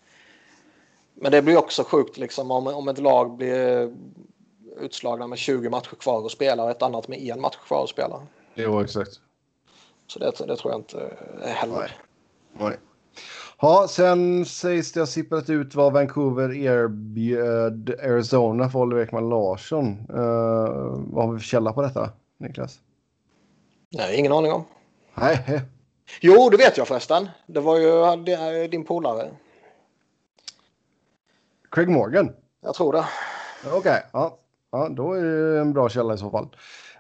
Men 1.14 1.32
det 1.32 1.42
blir 1.42 1.58
också 1.58 1.84
sjukt 1.84 2.18
liksom 2.18 2.52
om, 2.52 2.68
om 2.68 2.88
ett 2.88 3.00
lag 3.00 3.32
blir 3.38 3.94
utslagna 4.78 5.28
med 5.28 5.38
20 5.38 5.70
matcher 5.70 5.96
kvar 5.96 6.26
att 6.26 6.32
spela 6.32 6.64
och 6.64 6.70
ett 6.70 6.82
annat 6.82 7.08
med 7.08 7.20
en 7.20 7.42
match 7.42 7.58
kvar 7.58 7.84
att 7.84 7.90
spela. 7.90 8.28
Jo, 8.54 8.82
exakt. 8.82 9.20
Så 10.08 10.20
det, 10.20 10.32
det 10.48 10.56
tror 10.56 10.72
jag 10.72 10.80
inte 10.80 11.18
heller. 11.42 11.80
Nej. 11.80 11.92
Nej. 12.54 12.78
Ja, 13.62 13.88
sen 13.90 14.46
sägs 14.46 14.92
det 14.92 15.00
ha 15.00 15.08
sipprat 15.08 15.50
ut 15.50 15.76
vad 15.76 15.94
Vancouver 15.94 16.54
erbjöd 16.54 17.96
Arizona 18.04 18.70
för 18.70 18.80
Oliver 18.80 19.04
Ekman 19.04 19.30
Larsson. 19.30 19.88
Uh, 20.10 21.04
vad 21.08 21.26
har 21.26 21.34
vi 21.34 21.40
för 21.40 21.46
källa 21.46 21.74
på 21.74 21.82
detta, 21.82 22.10
Niklas? 22.38 22.80
Nej, 23.90 24.20
ingen 24.20 24.32
aning 24.32 24.52
om. 24.52 24.64
Nej. 25.16 25.62
Jo, 26.22 26.50
det 26.50 26.58
vet 26.58 26.78
jag 26.78 26.88
förresten. 26.88 27.30
Det 27.48 27.60
var 27.60 27.78
ju 27.78 28.68
din 28.68 28.86
polare. 28.86 29.30
Craig 31.72 31.90
Morgan? 31.90 32.30
Jag 32.62 32.76
tror 32.76 32.94
det. 32.94 33.06
Okej, 33.66 33.78
okay, 33.78 34.00
ja. 34.14 34.38
ja. 34.72 34.90
Då 34.90 35.14
är 35.14 35.24
det 35.24 35.60
en 35.60 35.74
bra 35.74 35.90
källa 35.90 36.14
i 36.14 36.18
så 36.18 36.30
fall. 36.30 36.48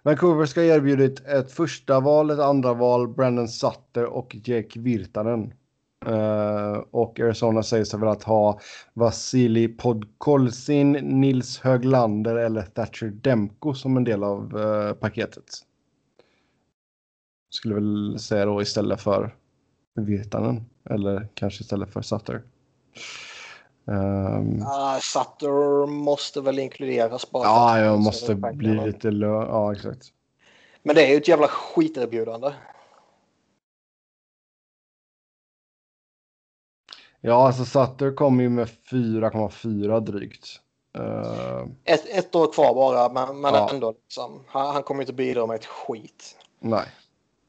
Vancouver 0.03 0.45
ska 0.45 0.63
erbjudit 0.63 1.27
ett 1.27 1.51
första 1.51 1.99
val, 1.99 2.29
ett 2.29 2.39
andra 2.39 2.73
val, 2.73 3.07
Brandon 3.07 3.47
Sutter 3.47 4.05
och 4.05 4.35
Jake 4.43 4.79
Virtanen. 4.79 5.53
Uh, 6.07 6.83
och 6.91 7.19
Arizona 7.19 7.63
säger 7.63 7.85
sig 7.85 7.99
väl 7.99 8.09
att 8.09 8.23
ha 8.23 8.59
Vasili 8.93 9.67
Podkolzin, 9.67 10.91
Nils 10.91 11.59
Höglander 11.59 12.35
eller 12.35 12.61
Thatcher 12.61 13.05
Demko 13.05 13.73
som 13.73 13.97
en 13.97 14.03
del 14.03 14.23
av 14.23 14.57
uh, 14.57 14.93
paketet. 14.93 15.43
Skulle 17.49 17.75
väl 17.75 18.19
säga 18.19 18.45
då 18.45 18.61
istället 18.61 19.01
för 19.01 19.35
Virtanen 19.95 20.65
eller 20.89 21.27
kanske 21.33 21.61
istället 21.61 21.93
för 21.93 22.01
Sutter. 22.01 22.41
Um, 23.85 24.61
uh, 24.61 24.97
Sutter 24.99 25.87
måste 25.87 26.41
väl 26.41 26.59
inkluderas 26.59 27.31
bara. 27.31 27.43
Ja, 27.43 27.79
jag 27.79 27.99
måste 27.99 28.35
bli 28.35 28.85
lite 28.85 29.11
lö... 29.11 29.27
Ja, 29.27 29.73
exakt. 29.73 30.11
Men 30.83 30.95
det 30.95 31.05
är 31.05 31.11
ju 31.11 31.17
ett 31.17 31.27
jävla 31.27 31.47
skiterbjudande. 31.47 32.51
Ja, 37.27 37.47
alltså 37.47 37.65
Sutter 37.65 38.15
kommer 38.15 38.43
ju 38.43 38.49
med 38.49 38.67
4,4 38.67 39.99
drygt. 39.99 40.59
Uh... 40.97 41.65
Ett, 41.83 42.05
ett 42.09 42.35
år 42.35 42.53
kvar 42.53 42.73
bara, 42.73 43.09
men, 43.09 43.41
men 43.41 43.53
ja. 43.53 43.69
ändå. 43.73 43.91
Liksom, 43.91 44.43
han, 44.47 44.73
han 44.73 44.83
kommer 44.83 45.01
inte 45.01 45.13
bidra 45.13 45.45
med 45.45 45.55
ett 45.55 45.65
skit. 45.65 46.37
Nej. 46.59 46.85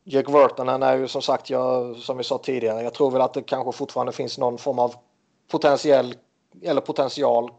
Jack 0.05 0.29
Vertonen 0.29 0.83
är 0.83 0.97
ju 0.97 1.09
som 1.09 1.23
sagt, 1.23 1.51
jag, 1.51 1.97
som 1.97 2.17
vi 2.17 2.25
sa 2.25 2.39
tidigare, 2.39 2.83
jag 2.83 2.95
tror 2.95 3.11
väl 3.11 3.21
att 3.21 3.35
det 3.35 3.43
kanske 3.43 3.73
fortfarande 3.73 4.13
finns 4.13 4.39
någon 4.39 4.59
form 4.59 4.79
av 4.79 4.95
potentiell 5.51 6.15
eller 6.63 6.81
potential 6.81 7.51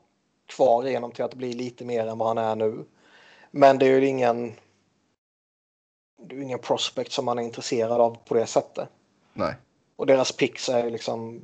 kvar 0.46 0.84
genom 0.84 1.12
till 1.12 1.24
att 1.24 1.34
bli 1.34 1.54
lite 1.54 1.86
mer 1.86 2.08
än 2.08 2.18
vad 2.18 2.28
han 2.28 2.38
är 2.38 2.56
nu. 2.56 2.86
Men 3.52 3.78
det 3.80 3.86
är 3.86 4.00
ju 4.00 4.08
ingen. 4.08 4.54
Det 6.22 6.36
är 6.36 6.42
ingen 6.42 6.60
prospect 6.60 7.12
som 7.12 7.26
man 7.26 7.40
är 7.40 7.44
intresserad 7.44 8.02
av 8.02 8.18
på 8.26 8.34
det 8.34 8.46
sättet. 8.46 8.90
Nej. 9.34 9.56
Och 9.96 10.06
deras 10.06 10.32
picks 10.32 10.70
är 10.70 10.84
ju 10.84 10.90
liksom. 10.90 11.42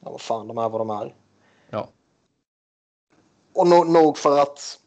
Ja, 0.00 0.10
vad 0.10 0.20
fan, 0.20 0.48
de 0.48 0.58
är 0.58 0.68
vad 0.68 0.80
de 0.80 0.90
är. 0.90 1.14
Ja. 1.70 1.88
Och 3.52 3.66
no 3.66 3.84
nog 3.84 4.18
för 4.18 4.38
att. 4.38 4.78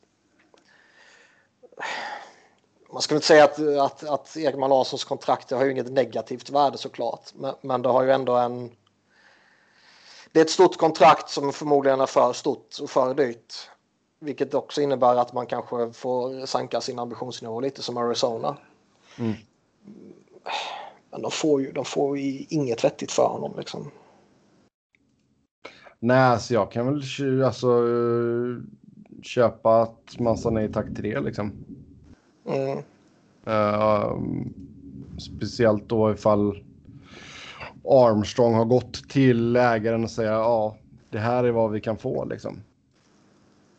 Man 2.91 3.01
ska 3.01 3.15
inte 3.15 3.27
säga 3.27 3.43
att, 3.43 3.59
att, 3.59 4.03
att 4.03 4.37
Ekman 4.37 4.69
Larssons 4.69 5.03
kontrakt 5.03 5.51
har 5.51 5.65
ju 5.65 5.71
inget 5.71 5.91
negativt 5.91 6.49
värde 6.49 6.77
såklart. 6.77 7.31
Men, 7.33 7.55
men 7.61 7.81
det 7.81 7.89
har 7.89 8.03
ju 8.03 8.11
ändå 8.11 8.35
en 8.35 8.75
det 10.33 10.39
är 10.39 10.45
ett 10.45 10.49
stort 10.49 10.77
kontrakt 10.77 11.29
som 11.29 11.53
förmodligen 11.53 12.01
är 12.01 12.05
för 12.05 12.33
stort 12.33 12.77
och 12.81 12.89
för 12.89 13.13
dyrt. 13.13 13.53
Vilket 14.19 14.53
också 14.53 14.81
innebär 14.81 15.15
att 15.15 15.33
man 15.33 15.45
kanske 15.45 15.93
får 15.93 16.45
sanka 16.45 16.81
sin 16.81 16.99
ambitionsnivå 16.99 17.61
lite 17.61 17.81
som 17.81 17.97
Arizona. 17.97 18.57
Mm. 19.19 19.33
Men 21.09 21.21
de 21.21 21.31
får 21.31 21.61
ju 21.61 21.71
de 21.71 21.85
får 21.85 22.17
ju 22.17 22.45
inget 22.49 22.83
vettigt 22.83 23.11
för 23.11 23.27
honom 23.27 23.53
liksom. 23.57 23.91
Nej, 26.05 26.17
alltså 26.17 26.53
jag 26.53 26.71
kan 26.71 26.85
väl 26.85 27.43
alltså, 27.43 27.83
köpa 29.21 29.81
att 29.81 30.19
man 30.19 30.37
sa 30.37 30.49
nej 30.49 30.71
tack 30.71 30.85
till 30.85 31.03
det 31.03 31.19
liksom. 31.19 31.51
Mm. 32.45 32.77
Uh, 33.47 34.17
speciellt 35.19 35.89
då 35.89 36.11
ifall 36.11 36.63
Armstrong 37.83 38.53
har 38.53 38.65
gått 38.65 39.09
till 39.09 39.55
ägaren 39.55 40.03
och 40.03 40.09
säger 40.09 40.31
ja, 40.31 40.77
det 41.09 41.19
här 41.19 41.43
är 41.43 41.51
vad 41.51 41.71
vi 41.71 41.81
kan 41.81 41.97
få 41.97 42.25
liksom. 42.25 42.63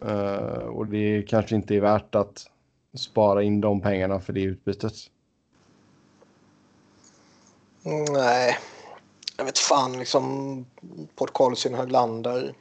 Uh, 0.05 0.67
och 0.67 0.87
det 0.87 1.23
kanske 1.29 1.55
inte 1.55 1.75
är 1.75 1.81
värt 1.81 2.15
att 2.15 2.51
spara 2.95 3.43
in 3.43 3.61
de 3.61 3.81
pengarna 3.81 4.21
för 4.21 4.33
det 4.33 4.43
utbytet. 4.43 4.95
Nej, 8.13 8.59
jag 9.37 9.45
vet 9.45 9.59
fan 9.59 9.99
liksom 9.99 10.67
Portkolsin 11.15 11.75
Höglander. 11.75 12.55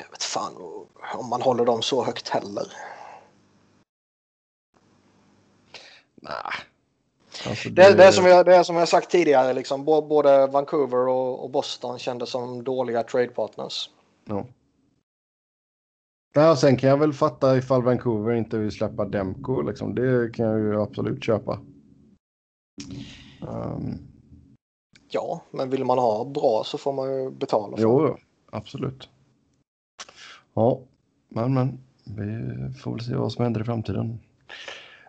Jag 0.00 0.10
vet 0.10 0.22
fan 0.22 0.56
om 1.14 1.28
man 1.28 1.42
håller 1.42 1.64
dem 1.64 1.82
så 1.82 2.04
högt 2.04 2.28
heller. 2.28 2.72
Nej, 6.14 6.32
Alltså 7.46 7.68
det... 7.68 7.82
Det, 7.82 7.96
det, 7.96 8.04
är 8.04 8.12
som 8.12 8.26
jag, 8.26 8.46
det 8.46 8.56
är 8.56 8.62
som 8.62 8.76
jag 8.76 8.88
sagt 8.88 9.10
tidigare, 9.10 9.52
liksom, 9.52 9.84
både 9.84 10.46
Vancouver 10.46 11.08
och, 11.08 11.44
och 11.44 11.50
Boston 11.50 11.98
kändes 11.98 12.30
som 12.30 12.64
dåliga 12.64 13.02
trade 13.02 13.28
partners. 13.28 13.90
Ja. 14.24 14.46
Ja, 16.34 16.56
sen 16.56 16.76
kan 16.76 16.90
jag 16.90 16.96
väl 16.96 17.12
fatta 17.12 17.56
ifall 17.56 17.82
Vancouver 17.82 18.34
inte 18.34 18.58
vill 18.58 18.70
släppa 18.70 19.04
Demko. 19.04 19.62
Liksom. 19.62 19.94
Det 19.94 20.34
kan 20.34 20.46
jag 20.46 20.58
ju 20.58 20.82
absolut 20.82 21.24
köpa. 21.24 21.60
Um, 23.48 23.98
Ja, 25.14 25.40
men 25.50 25.70
vill 25.70 25.84
man 25.84 25.98
ha 25.98 26.24
bra 26.24 26.62
så 26.64 26.78
får 26.78 26.92
man 26.92 27.14
ju 27.14 27.30
betala 27.30 27.76
för 27.76 27.82
Jo, 27.82 28.06
jo, 28.06 28.16
absolut. 28.50 29.08
Ja, 30.54 30.80
men 31.28 31.54
men. 31.54 31.78
Vi 32.04 32.74
får 32.78 32.90
väl 32.90 33.00
se 33.00 33.16
vad 33.16 33.32
som 33.32 33.44
händer 33.44 33.60
i 33.60 33.64
framtiden. 33.64 34.20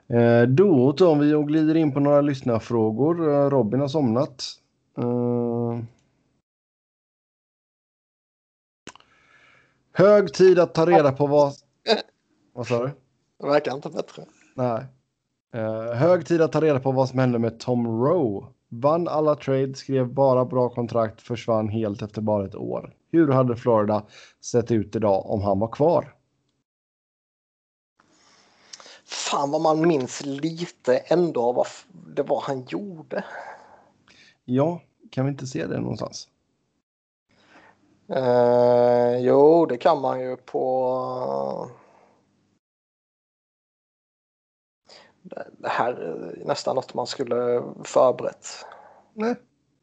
Eh, 0.07 0.41
då 0.41 0.93
tar 0.93 1.15
vi 1.15 1.33
och 1.33 1.47
glider 1.47 1.75
in 1.75 1.93
på 1.93 1.99
några 1.99 2.21
lyssnarfrågor. 2.21 3.29
Eh, 3.29 3.49
Robin 3.49 3.79
har 3.79 3.87
somnat. 3.87 4.43
Eh, 4.97 5.79
hög 9.91 10.33
tid 10.33 10.59
att 10.59 10.73
ta 10.73 10.85
reda 10.85 11.11
på 11.11 11.27
vad... 11.27 11.53
Vad 12.53 12.67
sa 12.67 12.83
du? 12.83 12.91
Det 13.39 13.47
verkar 13.47 13.75
inte 13.75 13.89
bättre. 13.89 14.25
Nej. 14.55 14.85
Eh, 15.53 15.93
hög 15.93 16.25
tid 16.25 16.41
att 16.41 16.51
ta 16.51 16.61
reda 16.61 16.79
på 16.79 16.91
vad 16.91 17.09
som 17.09 17.19
hände 17.19 17.39
med 17.39 17.59
Tom 17.59 18.05
Rowe. 18.05 18.47
Vann 18.69 19.07
alla 19.07 19.35
trades, 19.35 19.77
skrev 19.77 20.13
bara 20.13 20.45
bra 20.45 20.69
kontrakt, 20.69 21.21
försvann 21.21 21.69
helt 21.69 22.01
efter 22.01 22.21
bara 22.21 22.45
ett 22.45 22.55
år. 22.55 22.93
Hur 23.11 23.31
hade 23.31 23.55
Florida 23.55 24.03
sett 24.41 24.71
ut 24.71 24.95
idag 24.95 25.29
om 25.29 25.41
han 25.41 25.59
var 25.59 25.67
kvar? 25.67 26.15
Fan 29.05 29.51
vad 29.51 29.61
man 29.61 29.87
minns 29.87 30.25
lite 30.25 30.97
ändå 30.97 31.41
av 31.41 31.55
vad 31.55 31.67
det 32.15 32.23
var 32.23 32.41
han 32.41 32.65
gjorde. 32.69 33.25
Ja, 34.45 34.81
kan 35.09 35.25
vi 35.25 35.31
inte 35.31 35.47
se 35.47 35.67
det 35.67 35.79
någonstans? 35.79 36.27
Eh, 38.07 39.17
jo, 39.19 39.65
det 39.65 39.77
kan 39.77 40.01
man 40.01 40.21
ju 40.21 40.35
på... 40.35 41.69
Det 45.57 45.69
här 45.69 45.93
är 45.93 46.41
nästan 46.45 46.75
något 46.75 46.93
man 46.93 47.07
skulle 47.07 47.63
förberett. 47.83 48.65
Nej, 49.13 49.35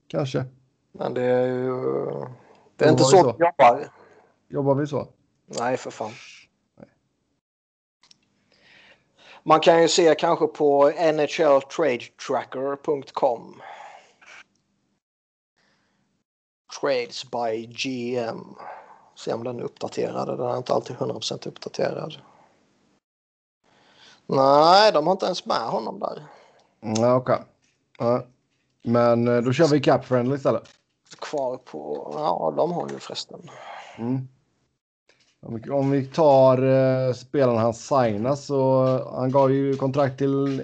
kanske. 0.06 0.44
Men 0.92 1.14
det 1.14 1.22
är 1.22 1.46
ju... 1.46 1.74
Det 2.76 2.84
är 2.84 2.88
Då 2.88 2.92
inte 2.92 3.04
så 3.04 3.10
så. 3.10 3.34
vi 3.38 3.44
jobbar. 3.44 3.88
Jobbar 4.48 4.74
vi 4.74 4.86
så? 4.86 5.08
Nej, 5.46 5.76
för 5.76 5.90
fan. 5.90 6.10
Man 9.42 9.60
kan 9.60 9.82
ju 9.82 9.88
se 9.88 10.14
kanske 10.14 10.46
på 10.46 10.90
nhltradetracker.com. 10.90 13.60
Trades 16.80 17.30
by 17.30 17.66
GM. 17.66 18.54
Se 19.14 19.32
om 19.32 19.44
den 19.44 19.58
är 19.58 19.62
uppdaterad. 19.62 20.28
Den 20.28 20.40
är 20.40 20.56
inte 20.56 20.72
alltid 20.72 20.96
100% 20.96 21.48
uppdaterad. 21.48 22.16
Nej, 24.30 24.92
de 24.92 25.06
har 25.06 25.12
inte 25.12 25.26
ens 25.26 25.46
med 25.46 25.60
honom 25.60 26.00
där. 26.00 26.26
Ja, 26.80 27.14
okej. 27.14 27.38
Ja. 27.98 28.24
Men 28.82 29.28
eh, 29.28 29.42
då 29.42 29.52
kör 29.52 29.68
vi 29.68 29.80
cap 29.80 30.04
friendly 30.04 30.34
istället. 30.34 30.68
Kvar 31.18 31.56
på... 31.56 32.10
Ja, 32.14 32.54
de 32.56 32.72
har 32.72 32.88
ju 32.88 32.98
förresten. 32.98 33.40
Mm. 33.98 34.28
Om 35.70 35.90
vi, 35.90 36.06
tar 36.06 36.64
uh, 36.64 37.12
spelaren 37.12 37.58
han 37.58 37.74
signade 37.74 38.36
så 38.36 38.84
han 39.14 39.30
gav 39.30 39.52
ju 39.52 39.76
kontrakt 39.76 40.18
till 40.18 40.62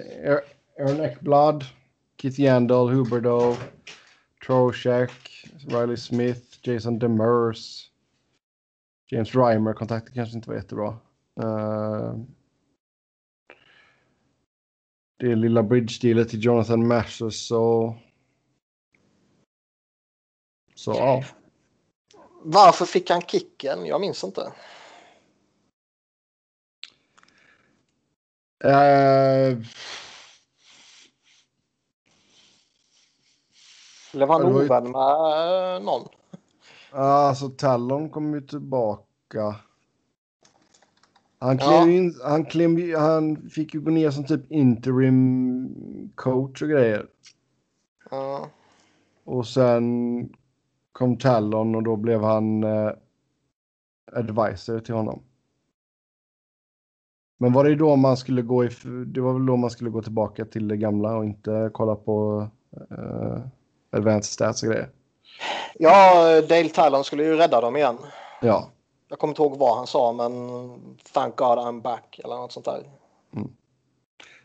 Aaron 0.79 1.01
Ekblad, 1.01 1.65
Keith 2.21 2.39
Yandel, 2.39 2.89
Huberdo, 2.89 3.55
Trocheck, 4.47 5.11
Riley 5.67 5.97
Smith, 5.97 6.41
Jason 6.61 6.99
Demers, 6.99 7.89
James 9.11 9.35
Reimer. 9.35 9.73
Kontakten 9.73 10.13
kanske 10.13 10.35
inte 10.35 10.49
var 10.49 10.55
jättebra. 10.55 10.97
Eh, 11.41 12.13
det 15.17 15.35
lilla 15.35 15.63
bridge-dealet 15.63 16.29
till 16.29 16.43
Jonathan 16.45 16.87
Masters 16.87 17.47
så... 17.47 17.95
Så 20.75 20.91
ja. 20.91 21.23
Varför 22.43 22.85
fick 22.85 23.09
han 23.09 23.21
kicken? 23.21 23.85
Jag 23.85 24.01
minns 24.01 24.23
inte. 24.23 24.53
Eh, 28.63 29.57
Blev 34.13 34.29
han 34.29 34.41
ju- 34.47 34.53
ovän 34.65 34.83
med 34.83 35.81
någon? 35.81 36.07
Alltså 36.91 37.49
Talon 37.49 38.09
kom 38.09 38.33
ju 38.33 38.41
tillbaka. 38.41 39.55
Han, 41.39 41.57
Ja. 41.57 41.67
klev 41.83 41.89
in, 41.95 42.13
han, 42.23 42.45
klev, 42.45 42.95
han 42.97 43.49
fick 43.49 43.73
ju 43.73 43.81
gå 43.81 43.91
ner 43.91 44.11
som 44.11 44.23
typ 44.25 44.51
interim 44.51 46.11
coach 46.15 46.61
och 46.61 46.69
grejer. 46.69 47.05
Ja. 48.11 48.49
Och 49.23 49.47
sen 49.47 50.29
kom 50.91 51.17
Talon 51.17 51.75
och 51.75 51.83
då 51.83 51.95
blev 51.95 52.23
han 52.23 52.63
eh, 52.63 52.91
advisor 54.13 54.79
till 54.79 54.93
honom. 54.95 55.23
Men 57.37 57.53
var 57.53 57.63
det 57.63 57.75
då 57.75 57.95
man 57.95 58.17
skulle 58.17 58.41
gå 58.41 58.65
i, 58.65 58.69
det 59.05 59.21
var 59.21 59.33
väl 59.33 59.45
då 59.45 59.55
man 59.57 59.69
skulle 59.69 59.89
gå 59.89 60.01
tillbaka 60.01 60.45
till 60.45 60.67
det 60.67 60.77
gamla 60.77 61.17
och 61.17 61.25
inte 61.25 61.69
kolla 61.73 61.95
på 61.95 62.47
eh, 62.91 63.39
advanced 63.91 64.23
stats 64.33 64.63
och 64.63 64.69
grejer. 64.69 64.89
Ja, 65.75 66.23
Dale 66.41 66.69
Talon 66.69 67.03
skulle 67.03 67.23
ju 67.23 67.35
rädda 67.35 67.61
dem 67.61 67.75
igen. 67.75 67.97
Ja, 68.41 68.69
jag 69.09 69.19
kommer 69.19 69.31
inte 69.31 69.41
ihåg 69.41 69.57
vad 69.57 69.77
han 69.77 69.87
sa, 69.87 70.13
men 70.13 70.31
thank 71.13 71.35
God 71.35 71.57
I'm 71.57 71.81
back 71.81 72.19
eller 72.23 72.35
något 72.35 72.51
sånt 72.51 72.65
där. 72.65 72.83
Mm. 73.31 73.51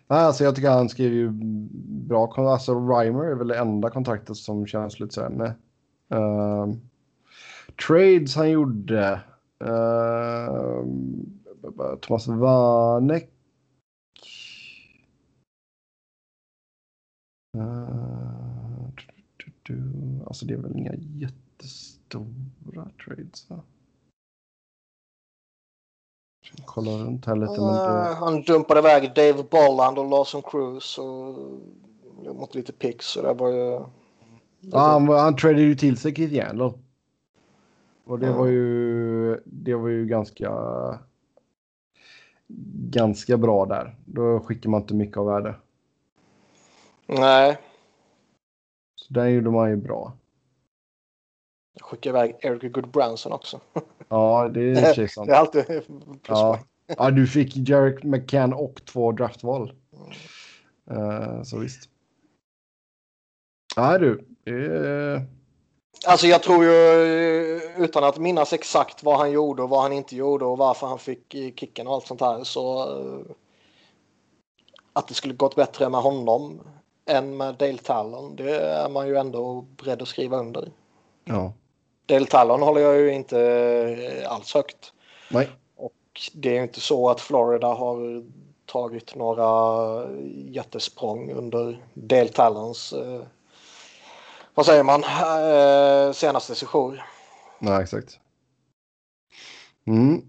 Nej, 0.06 0.18
alltså 0.24 0.44
jag 0.44 0.56
tycker 0.56 0.70
han 0.70 0.88
skriver 0.88 1.16
ju 1.16 1.30
bra. 2.08 2.26
kon- 2.26 2.46
Alltså 2.46 2.74
Reimer 2.74 3.24
är 3.24 3.34
väl 3.34 3.48
det 3.48 3.58
enda 3.58 3.90
kontraktet 3.90 4.36
som 4.36 4.66
känns 4.66 5.00
lite 5.00 5.14
sådär 5.14 5.28
med. 5.30 5.54
Ehm, 6.08 6.80
trades 7.88 8.36
han 8.36 8.50
gjorde. 8.50 9.20
ehm, 9.64 11.38
Thomas 12.00 12.26
Vanek. 12.28 13.30
Ehm, 17.58 17.62
uh, 17.62 18.88
du, 18.96 19.04
du, 19.36 19.52
du. 19.62 19.82
Alltså 20.26 20.46
det 20.46 20.54
är 20.54 20.58
väl 20.58 20.76
inga 20.76 20.94
jättestora 20.94 22.88
trades 23.04 23.50
va? 23.50 23.62
Kolla 26.64 26.90
runt 26.90 27.26
här 27.26 27.36
lite. 27.36 27.60
men 27.60 27.74
det... 27.74 28.10
Eh, 28.10 28.14
han 28.16 28.42
dumpade 28.42 28.80
iväg 28.80 29.14
Dave 29.14 29.42
Bolland 29.50 29.98
och 29.98 30.10
Lawson 30.10 30.42
Cruz 30.42 30.98
och 30.98 31.34
mot 32.36 32.54
lite 32.54 32.72
picks. 32.72 33.06
Så 33.06 33.22
det 33.22 33.34
var 33.34 33.48
ju... 33.48 33.80
Ja, 34.60 34.78
han, 34.78 35.08
han 35.08 35.36
tradade 35.36 35.62
ju 35.62 35.74
till 35.74 35.96
sig 35.96 36.14
Keith 36.14 36.34
Yandel. 36.34 36.72
Och 38.04 38.18
det 38.18 38.26
Ja. 38.26 38.32
var 38.36 38.46
ju, 38.46 39.40
det 39.44 39.74
var 39.74 39.88
ju 39.88 40.06
ganska, 40.06 40.50
ganska 42.90 43.36
bra 43.36 43.66
där. 43.66 43.96
Då 44.04 44.40
skickar 44.40 44.70
man 44.70 44.80
inte 44.80 44.94
mycket 44.94 45.16
av 45.16 45.26
värde. 45.26 45.54
Nej, 47.06 47.58
Så 48.94 49.14
den 49.14 49.32
gjorde 49.34 49.50
man 49.50 49.70
ju 49.70 49.76
bra. 49.76 50.12
jag 51.74 51.84
skickade 51.86 52.18
iväg 52.18 52.36
Eric 52.40 52.72
Goodbranson 52.72 53.32
också. 53.32 53.60
Ja, 54.12 54.48
det 54.48 54.60
är 54.60 55.00
i 55.00 55.08
sant. 55.08 55.26
Det 55.28 55.34
är 55.34 55.38
alltid 55.38 55.64
pluspoäng. 56.22 56.60
Ja. 56.86 56.94
ja, 56.98 57.10
du 57.10 57.26
fick 57.26 57.68
Jarek 57.68 58.02
McCann 58.04 58.52
och 58.52 58.84
två 58.84 59.12
draftval. 59.12 59.72
Eh, 60.90 61.42
så 61.42 61.58
visst. 61.58 61.88
Nej 63.76 63.98
du, 63.98 64.24
är... 64.44 65.26
Alltså 66.06 66.26
jag 66.26 66.42
tror 66.42 66.64
ju 66.64 66.72
utan 67.76 68.04
att 68.04 68.18
minnas 68.18 68.52
exakt 68.52 69.02
vad 69.02 69.18
han 69.18 69.32
gjorde 69.32 69.62
och 69.62 69.68
vad 69.68 69.82
han 69.82 69.92
inte 69.92 70.16
gjorde 70.16 70.44
och 70.44 70.58
varför 70.58 70.86
han 70.86 70.98
fick 70.98 71.34
i 71.34 71.52
kicken 71.56 71.86
och 71.86 71.94
allt 71.94 72.06
sånt 72.06 72.20
här 72.20 72.44
så 72.44 72.80
eh, 72.82 73.34
att 74.92 75.08
det 75.08 75.14
skulle 75.14 75.34
gått 75.34 75.56
bättre 75.56 75.88
med 75.88 76.00
honom 76.00 76.60
än 77.06 77.36
med 77.36 77.54
Dale 77.54 77.78
Talon 77.78 78.36
det 78.36 78.60
är 78.60 78.88
man 78.88 79.08
ju 79.08 79.16
ändå 79.16 79.60
beredd 79.60 80.02
att 80.02 80.08
skriva 80.08 80.38
under. 80.38 80.72
Ja. 81.24 81.52
Dale 82.12 82.26
Talon 82.26 82.62
håller 82.62 82.80
jag 82.80 82.96
ju 82.96 83.12
inte 83.12 83.40
eh, 83.40 84.32
alls 84.32 84.54
högt. 84.54 84.92
Nej. 85.30 85.48
Och 85.76 85.92
det 86.32 86.48
är 86.48 86.54
ju 86.54 86.62
inte 86.62 86.80
så 86.80 87.10
att 87.10 87.20
Florida 87.20 87.66
har 87.66 88.24
tagit 88.66 89.14
några 89.14 90.06
jättesprång 90.48 91.32
under 91.32 91.84
Dale 91.94 92.28
Talons 92.28 92.92
eh, 92.92 93.22
vad 94.54 94.66
säger 94.66 94.82
man, 94.82 95.04
eh, 95.04 96.12
senaste 96.12 96.54
sejour. 96.54 97.02
Nej, 97.58 97.82
exakt. 97.82 98.18
Mm. 99.86 100.22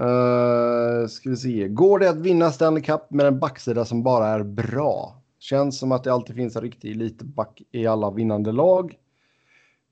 Uh, 0.00 1.08
ska 1.08 1.30
vi 1.30 1.36
se. 1.36 1.68
Går 1.68 1.98
det 1.98 2.10
att 2.10 2.16
vinna 2.16 2.52
Stanley 2.52 2.82
Cup 2.82 3.10
med 3.10 3.26
en 3.26 3.38
backsida 3.38 3.84
som 3.84 4.02
bara 4.02 4.26
är 4.26 4.42
bra? 4.42 5.22
Känns 5.38 5.78
som 5.78 5.92
att 5.92 6.04
det 6.04 6.12
alltid 6.12 6.36
finns 6.36 6.56
en 6.56 6.62
riktig 6.62 6.90
elitback 6.90 7.62
i 7.72 7.86
alla 7.86 8.10
vinnande 8.10 8.52
lag. 8.52 8.96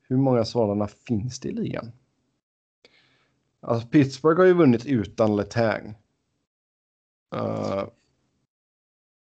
Hur 0.09 0.16
många 0.16 0.44
sådana 0.44 0.88
finns 0.88 1.40
det 1.40 1.48
i 1.48 1.52
ligan? 1.52 1.92
Alltså 3.61 3.88
Pittsburgh 3.88 4.38
har 4.40 4.46
ju 4.46 4.54
vunnit 4.54 4.86
utan 4.86 5.36
Letang. 5.36 5.94
Uh, 7.34 7.84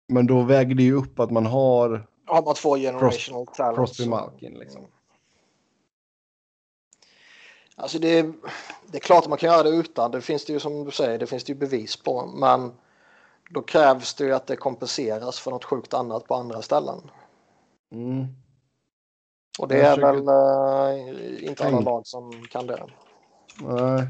men 0.07 0.27
då 0.27 0.41
väger 0.43 0.75
det 0.75 0.83
ju 0.83 0.93
upp 0.93 1.19
att 1.19 1.31
man 1.31 1.45
har 1.45 2.07
har 2.25 2.43
man 2.43 2.55
två 2.55 2.75
generational 2.75 3.45
Cross, 3.45 3.57
talents. 3.57 3.77
Crosby 3.77 4.09
Malkin 4.09 4.53
liksom. 4.53 4.81
Alltså 7.75 7.99
det, 7.99 8.19
är- 8.19 8.33
det 8.91 8.97
är 8.97 9.01
klart 9.01 9.23
att 9.23 9.29
man 9.29 9.37
kan 9.37 9.49
göra 9.49 9.63
det 9.63 9.69
utan. 9.69 10.11
Det 10.11 10.21
finns 10.21 10.45
det 10.45 10.53
ju 10.53 10.59
som 10.59 10.85
du 10.85 10.91
säger, 10.91 11.19
det 11.19 11.27
finns 11.27 11.43
det 11.43 11.53
ju 11.53 11.59
bevis 11.59 11.97
på. 11.97 12.25
Men 12.25 12.71
då 13.49 13.61
krävs 13.61 14.13
det 14.13 14.23
ju 14.23 14.33
att 14.33 14.47
det 14.47 14.55
kompenseras 14.55 15.39
för 15.39 15.51
något 15.51 15.65
sjukt 15.65 15.93
annat 15.93 16.27
på 16.27 16.35
andra 16.35 16.61
ställen. 16.61 17.11
Mm. 17.91 18.25
Och 19.59 19.67
det 19.67 19.77
Jag 19.77 19.97
är 19.97 20.01
väl 20.01 20.27
eh, 20.27 21.49
inte 21.49 21.67
alla 21.67 21.79
lag 21.79 22.07
som 22.07 22.31
kan 22.51 22.67
det. 22.67 22.83
Nej. 23.61 24.07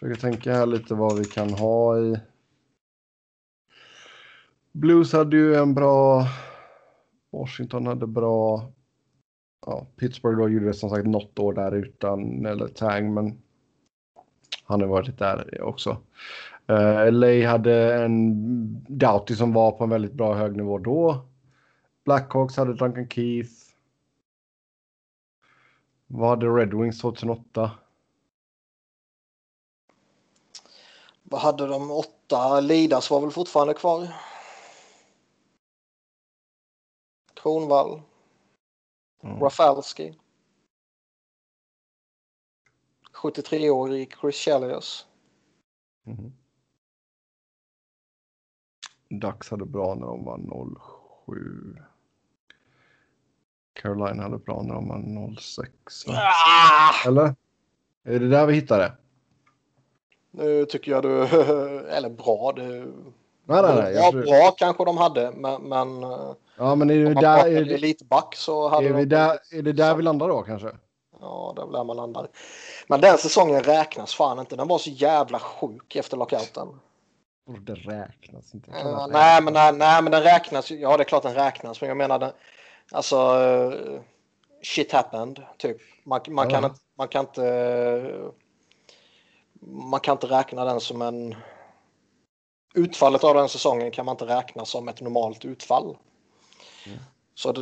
Försöker 0.00 0.20
tänka 0.20 0.52
här 0.52 0.66
lite 0.66 0.94
vad 0.94 1.18
vi 1.18 1.24
kan 1.24 1.50
ha 1.50 1.98
i. 1.98 2.20
Blues 4.72 5.12
hade 5.12 5.36
ju 5.36 5.54
en 5.54 5.74
bra. 5.74 6.26
Washington 7.32 7.86
hade 7.86 8.06
bra. 8.06 8.72
Ja, 9.66 9.86
Pittsburgh 9.96 10.38
då 10.38 10.48
gjorde 10.48 10.66
det 10.66 10.74
som 10.74 10.90
sagt 10.90 11.06
något 11.06 11.38
år 11.38 11.52
där 11.52 11.72
utan 11.72 12.46
eller 12.46 12.68
Tang, 12.68 13.14
men 13.14 13.42
han 14.64 14.80
har 14.80 14.88
varit 14.88 15.18
där 15.18 15.62
också. 15.62 15.96
Uh, 16.70 17.12
LA 17.12 17.48
hade 17.48 17.94
en 17.94 18.34
Doughty 18.88 19.34
som 19.34 19.52
var 19.52 19.72
på 19.72 19.84
en 19.84 19.90
väldigt 19.90 20.12
bra 20.12 20.34
hög 20.34 20.56
nivå 20.56 20.78
då. 20.78 21.26
Blackhawks 22.04 22.56
hade 22.56 22.74
Duncan 22.74 23.08
Keith. 23.08 23.52
Vad 26.10 26.30
hade 26.30 26.46
Red 26.46 26.74
Wings 26.74 27.00
2008? 27.00 27.78
Vad 31.22 31.40
hade 31.40 31.66
de? 31.66 31.90
Åtta. 31.90 32.60
Lidas 32.60 33.10
var 33.10 33.20
väl 33.20 33.30
fortfarande 33.30 33.74
kvar. 33.74 34.14
Kronvall. 37.34 38.02
Mm. 39.22 39.40
Rafalski. 39.40 40.18
73-årig 43.12 44.14
Chris 44.20 44.36
Chelios. 44.36 45.06
Mhm. 46.02 46.32
Ducks 49.08 49.50
hade 49.50 49.64
bra 49.64 49.94
när 49.94 50.06
de 50.06 50.24
var 50.24 50.38
07. 51.26 51.76
Caroline 53.82 54.20
hade 54.20 54.38
när 54.46 54.74
de 54.74 54.88
var 54.88 55.36
06. 55.40 56.06
va? 56.06 56.14
Ah! 56.14 57.08
Eller? 57.08 57.34
Är 58.04 58.20
det 58.20 58.28
där 58.28 58.46
vi 58.46 58.54
hittade? 58.54 58.92
Nu 60.30 60.64
tycker 60.64 60.90
jag 60.92 61.02
du... 61.02 61.22
Eller 61.88 62.10
bra. 62.10 62.52
Det, 62.52 62.62
Nej, 63.44 63.62
nej, 63.62 63.74
nej. 63.82 63.94
Jag 63.94 64.12
tror... 64.12 64.22
bra 64.22 64.50
kanske 64.58 64.84
de 64.84 64.98
hade, 64.98 65.30
men, 65.30 65.62
men 65.62 66.04
Ja, 66.58 66.74
men 66.74 66.90
är 66.90 66.98
det 66.98 67.06
om 67.06 67.14
där, 67.14 67.46
är 67.46 67.64
det, 67.64 67.74
elitback 67.74 68.36
så 68.36 68.68
hade 68.68 68.86
är 68.86 68.90
de... 68.90 68.96
vi 68.96 69.04
där, 69.04 69.38
är 69.50 69.62
det 69.62 69.72
där 69.72 69.94
vi 69.94 70.02
landar 70.02 70.28
då 70.28 70.42
kanske? 70.42 70.68
Ja, 71.20 71.52
det 71.56 71.62
är 71.62 71.66
väl 71.66 71.72
där 71.72 71.84
man 71.84 71.96
landar. 71.96 72.28
Men 72.88 73.00
den 73.00 73.18
säsongen 73.18 73.62
räknas 73.62 74.14
fan 74.14 74.38
inte. 74.38 74.56
Den 74.56 74.68
var 74.68 74.78
så 74.78 74.90
jävla 74.90 75.38
sjuk 75.38 75.96
efter 75.96 76.16
lockouten. 76.16 76.68
Det 77.60 77.74
räknas 77.74 78.54
inte. 78.54 78.70
Uh, 78.70 79.06
nej, 79.10 79.42
men, 79.42 79.52
nej, 79.52 79.72
nej, 79.72 80.02
men 80.02 80.12
den 80.12 80.22
räknas. 80.22 80.70
Ja, 80.70 80.96
det 80.96 81.02
är 81.02 81.04
klart 81.04 81.22
den 81.22 81.34
räknas. 81.34 81.80
Men 81.80 81.88
jag 81.88 81.96
menar, 81.96 82.18
den, 82.18 82.30
alltså, 82.92 83.16
eh, 83.16 84.00
shit 84.62 84.92
happened. 84.92 85.42
Typ. 85.58 85.76
Man, 86.04 86.20
man, 86.28 86.50
kan 86.50 86.62
Ja. 86.62 86.68
inte, 86.68 86.80
man 86.98 87.08
kan 87.08 87.24
inte. 87.24 87.46
eh, 87.46 88.30
Man 89.60 90.00
kan 90.00 90.12
inte 90.12 90.26
räkna 90.26 90.64
den 90.64 90.80
som 90.80 91.02
en. 91.02 91.34
Utfallet 92.74 93.24
av 93.24 93.34
den 93.34 93.48
säsongen 93.48 93.90
kan 93.90 94.06
man 94.06 94.12
inte 94.12 94.26
räkna 94.26 94.64
som 94.64 94.88
ett 94.88 95.00
normalt 95.00 95.44
utfall. 95.44 95.96
Mm. 96.86 96.98
Så 97.34 97.52
det, 97.52 97.60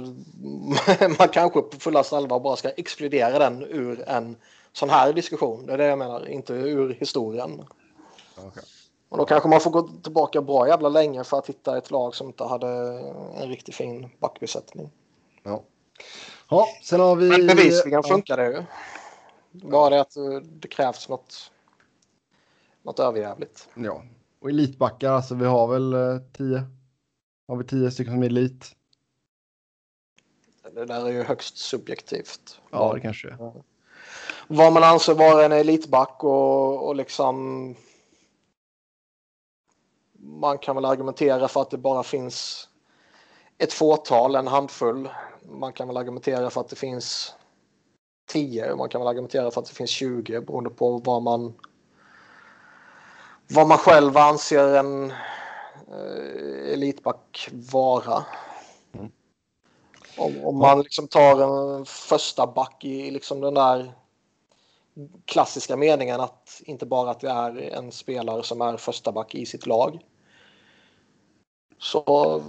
man 1.18 1.28
kanske 1.28 1.60
på 1.62 1.76
fullaste 1.78 2.16
allvar 2.16 2.40
bara 2.40 2.56
ska 2.56 2.70
exkludera 2.70 3.38
den 3.38 3.62
ur 3.62 4.04
en 4.08 4.36
sån 4.72 4.90
här 4.90 5.12
diskussion. 5.12 5.66
Det 5.66 5.72
är 5.72 5.78
det 5.78 5.86
jag 5.86 5.98
menar, 5.98 6.28
inte 6.28 6.52
ur 6.52 6.94
historien. 6.94 7.64
Okej. 8.36 8.62
Och 9.08 9.18
då 9.18 9.24
kanske 9.24 9.48
man 9.48 9.60
får 9.60 9.70
gå 9.70 9.88
tillbaka 10.02 10.42
bra 10.42 10.68
jävla 10.68 10.88
länge 10.88 11.24
för 11.24 11.38
att 11.38 11.48
hitta 11.48 11.78
ett 11.78 11.90
lag 11.90 12.14
som 12.14 12.26
inte 12.26 12.44
hade 12.44 12.68
en 13.36 13.48
riktigt 13.48 13.74
fin 13.74 14.08
backbesättning. 14.18 14.90
Ja. 15.46 15.64
ja, 16.50 16.66
sen 16.82 17.00
har 17.00 17.16
vi... 17.16 17.28
Men 17.28 17.46
bevisligen 17.46 18.00
ja. 18.04 18.08
funkar 18.08 18.36
det 18.36 18.46
ju. 18.46 18.62
Bara 19.50 19.90
det 19.90 20.00
att 20.00 20.16
eh, 20.16 20.40
det 20.42 20.68
krävs 20.68 21.08
något, 21.08 21.52
något 22.82 22.98
överjävligt. 22.98 23.68
Ja, 23.74 24.02
och 24.40 24.50
elitbackar, 24.50 25.10
alltså 25.10 25.34
vi 25.34 25.44
har 25.44 25.66
väl 25.66 25.92
eh, 25.92 26.18
tio. 26.32 26.62
Har 27.48 27.56
vi 27.56 27.64
tio 27.64 27.90
stycken 27.90 28.12
som 28.12 28.22
är 28.22 28.26
elit? 28.26 28.76
Det 30.74 30.84
där 30.84 31.06
är 31.06 31.10
ju 31.10 31.22
högst 31.22 31.58
subjektivt. 31.58 32.60
Ja, 32.70 32.92
det 32.94 33.00
kanske 33.00 33.28
är. 33.28 33.52
Vad 34.48 34.72
man 34.72 34.84
anser 34.84 35.14
vara 35.14 35.44
en 35.44 35.52
elitback 35.52 36.24
och, 36.24 36.88
och 36.88 36.96
liksom 36.96 37.74
man 40.18 40.58
kan 40.58 40.76
väl 40.76 40.84
argumentera 40.84 41.48
för 41.48 41.62
att 41.62 41.70
det 41.70 41.78
bara 41.78 42.02
finns 42.02 42.68
ett 43.58 43.72
fåtal, 43.72 44.34
en 44.34 44.46
handfull. 44.46 45.08
Man 45.48 45.72
kan 45.72 45.88
väl 45.88 45.96
argumentera 45.96 46.50
för 46.50 46.60
att 46.60 46.68
det 46.68 46.76
finns 46.76 47.34
10. 48.28 48.76
Man 48.76 48.88
kan 48.88 49.00
väl 49.00 49.08
argumentera 49.08 49.50
för 49.50 49.60
att 49.60 49.66
det 49.66 49.74
finns 49.74 49.90
20 49.90 50.40
beroende 50.40 50.70
på 50.70 50.98
vad 50.98 51.22
man 51.22 51.54
vad 53.48 53.66
man 53.66 53.78
själv 53.78 54.16
anser 54.16 54.76
en 54.76 55.10
eh, 55.90 56.72
elitback 56.72 57.48
vara. 57.72 58.24
Mm. 58.92 59.10
Om, 60.18 60.44
om 60.44 60.58
man 60.58 60.82
liksom 60.82 61.08
tar 61.08 61.40
en 61.40 61.86
första 61.86 62.46
back 62.46 62.84
i 62.84 63.10
liksom 63.10 63.40
den 63.40 63.54
där 63.54 63.92
klassiska 65.24 65.76
meningen 65.76 66.20
att 66.20 66.62
inte 66.64 66.86
bara 66.86 67.10
att 67.10 67.20
det 67.20 67.30
är 67.30 67.58
en 67.58 67.92
spelare 67.92 68.42
som 68.42 68.60
är 68.60 68.76
första 68.76 69.12
back 69.12 69.34
i 69.34 69.46
sitt 69.46 69.66
lag. 69.66 69.98
Så 71.78 72.42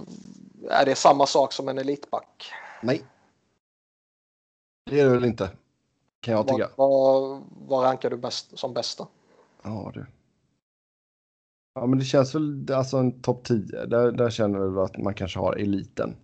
är 0.70 0.84
det 0.84 0.94
samma 0.94 1.26
sak 1.26 1.52
som 1.52 1.68
en 1.68 1.78
elitback. 1.78 2.52
Nej. 2.82 3.04
Det 4.90 5.00
är 5.00 5.04
det 5.04 5.10
väl 5.10 5.24
inte. 5.24 5.50
Kan 6.20 6.34
jag 6.34 6.48
tycka. 6.48 6.70
Vad, 6.76 7.84
rankar 7.84 8.10
du 8.10 8.16
bäst, 8.16 8.58
som 8.58 8.74
bästa? 8.74 9.06
Ja, 9.62 9.90
du. 9.94 10.06
Ja, 11.74 11.86
men 11.86 11.98
det 11.98 12.04
känns 12.04 12.34
väl 12.34 12.72
alltså 12.72 12.96
en 12.96 13.22
topp 13.22 13.44
10. 13.44 13.86
Där, 13.86 14.12
där 14.12 14.30
känner 14.30 14.58
väl 14.58 14.78
att 14.78 14.96
man 14.96 15.14
kanske 15.14 15.38
har 15.38 15.56
eliten. 15.56 16.16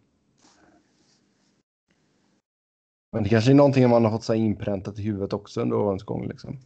Men 3.13 3.23
det 3.23 3.29
kanske 3.29 3.51
är 3.51 3.55
någonting 3.55 3.91
man 3.91 4.05
har 4.05 4.11
fått 4.11 4.25
sig 4.25 4.39
inpräntat 4.39 4.99
i 4.99 5.03
huvudet 5.03 5.33
också 5.33 5.61
under 5.61 5.77
årens 5.77 6.03
gång. 6.03 6.29
Liksom. 6.29 6.59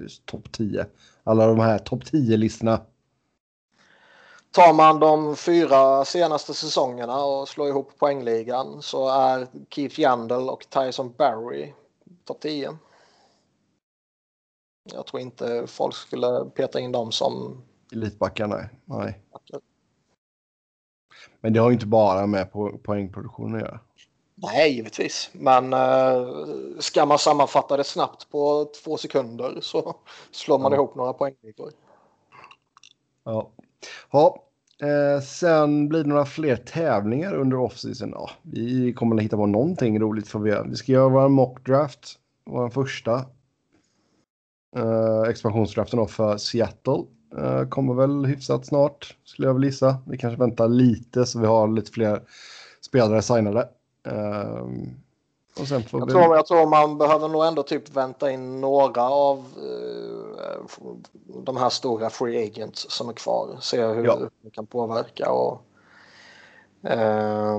Just 0.00 0.26
topp 0.26 0.52
10. 0.52 0.86
Alla 1.24 1.46
de 1.46 1.58
här 1.58 1.78
topp 1.78 2.02
10-listorna. 2.02 2.80
Tar 4.52 4.72
man 4.72 5.00
de 5.00 5.36
fyra 5.36 6.04
senaste 6.04 6.54
säsongerna 6.54 7.24
och 7.24 7.48
slår 7.48 7.68
ihop 7.68 7.98
poängligan 7.98 8.82
så 8.82 9.08
är 9.08 9.46
Keith 9.70 10.00
Yandel 10.00 10.48
och 10.48 10.66
Tyson 10.70 11.14
Barry 11.18 11.72
topp 12.24 12.40
10. 12.40 12.76
Jag 14.92 15.06
tror 15.06 15.20
inte 15.22 15.66
folk 15.66 15.94
skulle 15.94 16.44
peta 16.54 16.80
in 16.80 16.92
dem 16.92 17.12
som 17.12 17.62
Elitbackar, 17.92 18.46
nej. 18.46 18.68
nej. 18.84 19.20
Men 21.40 21.52
det 21.52 21.60
har 21.60 21.70
ju 21.70 21.74
inte 21.74 21.86
bara 21.86 22.26
med 22.26 22.52
po 22.52 22.78
poängproduktion 22.78 23.54
att 23.54 23.60
göra. 23.60 23.80
Nej, 24.34 24.72
givetvis. 24.72 25.30
Men 25.32 25.72
eh, 25.72 26.28
ska 26.78 27.06
man 27.06 27.18
sammanfatta 27.18 27.76
det 27.76 27.84
snabbt 27.84 28.30
på 28.30 28.70
två 28.84 28.96
sekunder 28.96 29.58
så 29.60 29.96
slår 30.30 30.58
man 30.58 30.72
Ja. 30.72 30.76
ihop 30.76 30.94
några 30.94 31.12
poängligor. 31.12 31.72
Ja 33.24 33.50
ja. 34.10 34.42
Eh, 34.82 35.22
sen 35.22 35.88
blir 35.88 36.02
det 36.02 36.08
några 36.08 36.24
fler 36.24 36.56
tävlingar 36.56 37.34
under 37.34 37.56
offseason. 37.56 38.10
Ja, 38.10 38.30
vi 38.42 38.92
kommer 38.92 39.16
att 39.16 39.22
hitta 39.22 39.36
på 39.36 39.46
någonting 39.46 40.00
roligt 40.00 40.28
för 40.28 40.38
vi. 40.38 40.56
Vi 40.66 40.76
ska 40.76 40.92
göra 40.92 41.08
vår 41.08 41.28
mock 41.28 41.66
draft. 41.66 42.18
Vår 42.44 42.70
första. 42.70 43.14
Eh, 44.76 45.22
expansionsdraften 45.28 45.98
då 45.98 46.06
för 46.06 46.36
Seattle. 46.36 47.02
Eh, 47.38 47.68
kommer 47.68 47.94
väl 47.94 48.24
hyfsat 48.24 48.66
snart 48.66 49.16
skulle 49.24 49.48
jag 49.48 49.54
väl 49.54 49.64
gissa. 49.64 49.96
Vi 50.06 50.18
kanske 50.18 50.40
väntar 50.40 50.68
lite 50.68 51.26
så 51.26 51.40
vi 51.40 51.46
har 51.46 51.68
lite 51.68 51.92
fler 51.92 52.22
spelare 52.80 53.22
signade. 53.22 53.68
Eh, 54.06 54.66
och 55.60 55.68
sen 55.68 55.82
får 55.82 56.00
Jag 56.00 56.06
vi... 56.06 56.12
tror, 56.12 56.36
jag 56.36 56.46
tror 56.46 56.66
man 56.66 56.98
behöver 56.98 57.28
nog 57.28 57.44
ändå 57.44 57.62
typ 57.62 57.96
vänta 57.96 58.30
in 58.30 58.60
några 58.60 59.02
av 59.02 59.38
eh, 59.38 60.62
de 61.26 61.56
här 61.56 61.68
stora 61.68 62.10
free 62.10 62.46
agents 62.46 62.90
som 62.90 63.08
är 63.08 63.12
kvar. 63.12 63.56
Se 63.60 63.86
hur 63.86 64.04
Ja. 64.04 64.18
det 64.42 64.50
kan 64.50 64.66
påverka. 64.66 65.30
Och, 65.30 65.62
eh, 66.90 67.54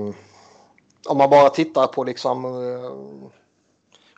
om 1.10 1.18
man 1.18 1.30
bara 1.30 1.50
tittar 1.50 1.88
på 1.88 2.04
liksom, 2.04 2.46
eh, 2.46 2.92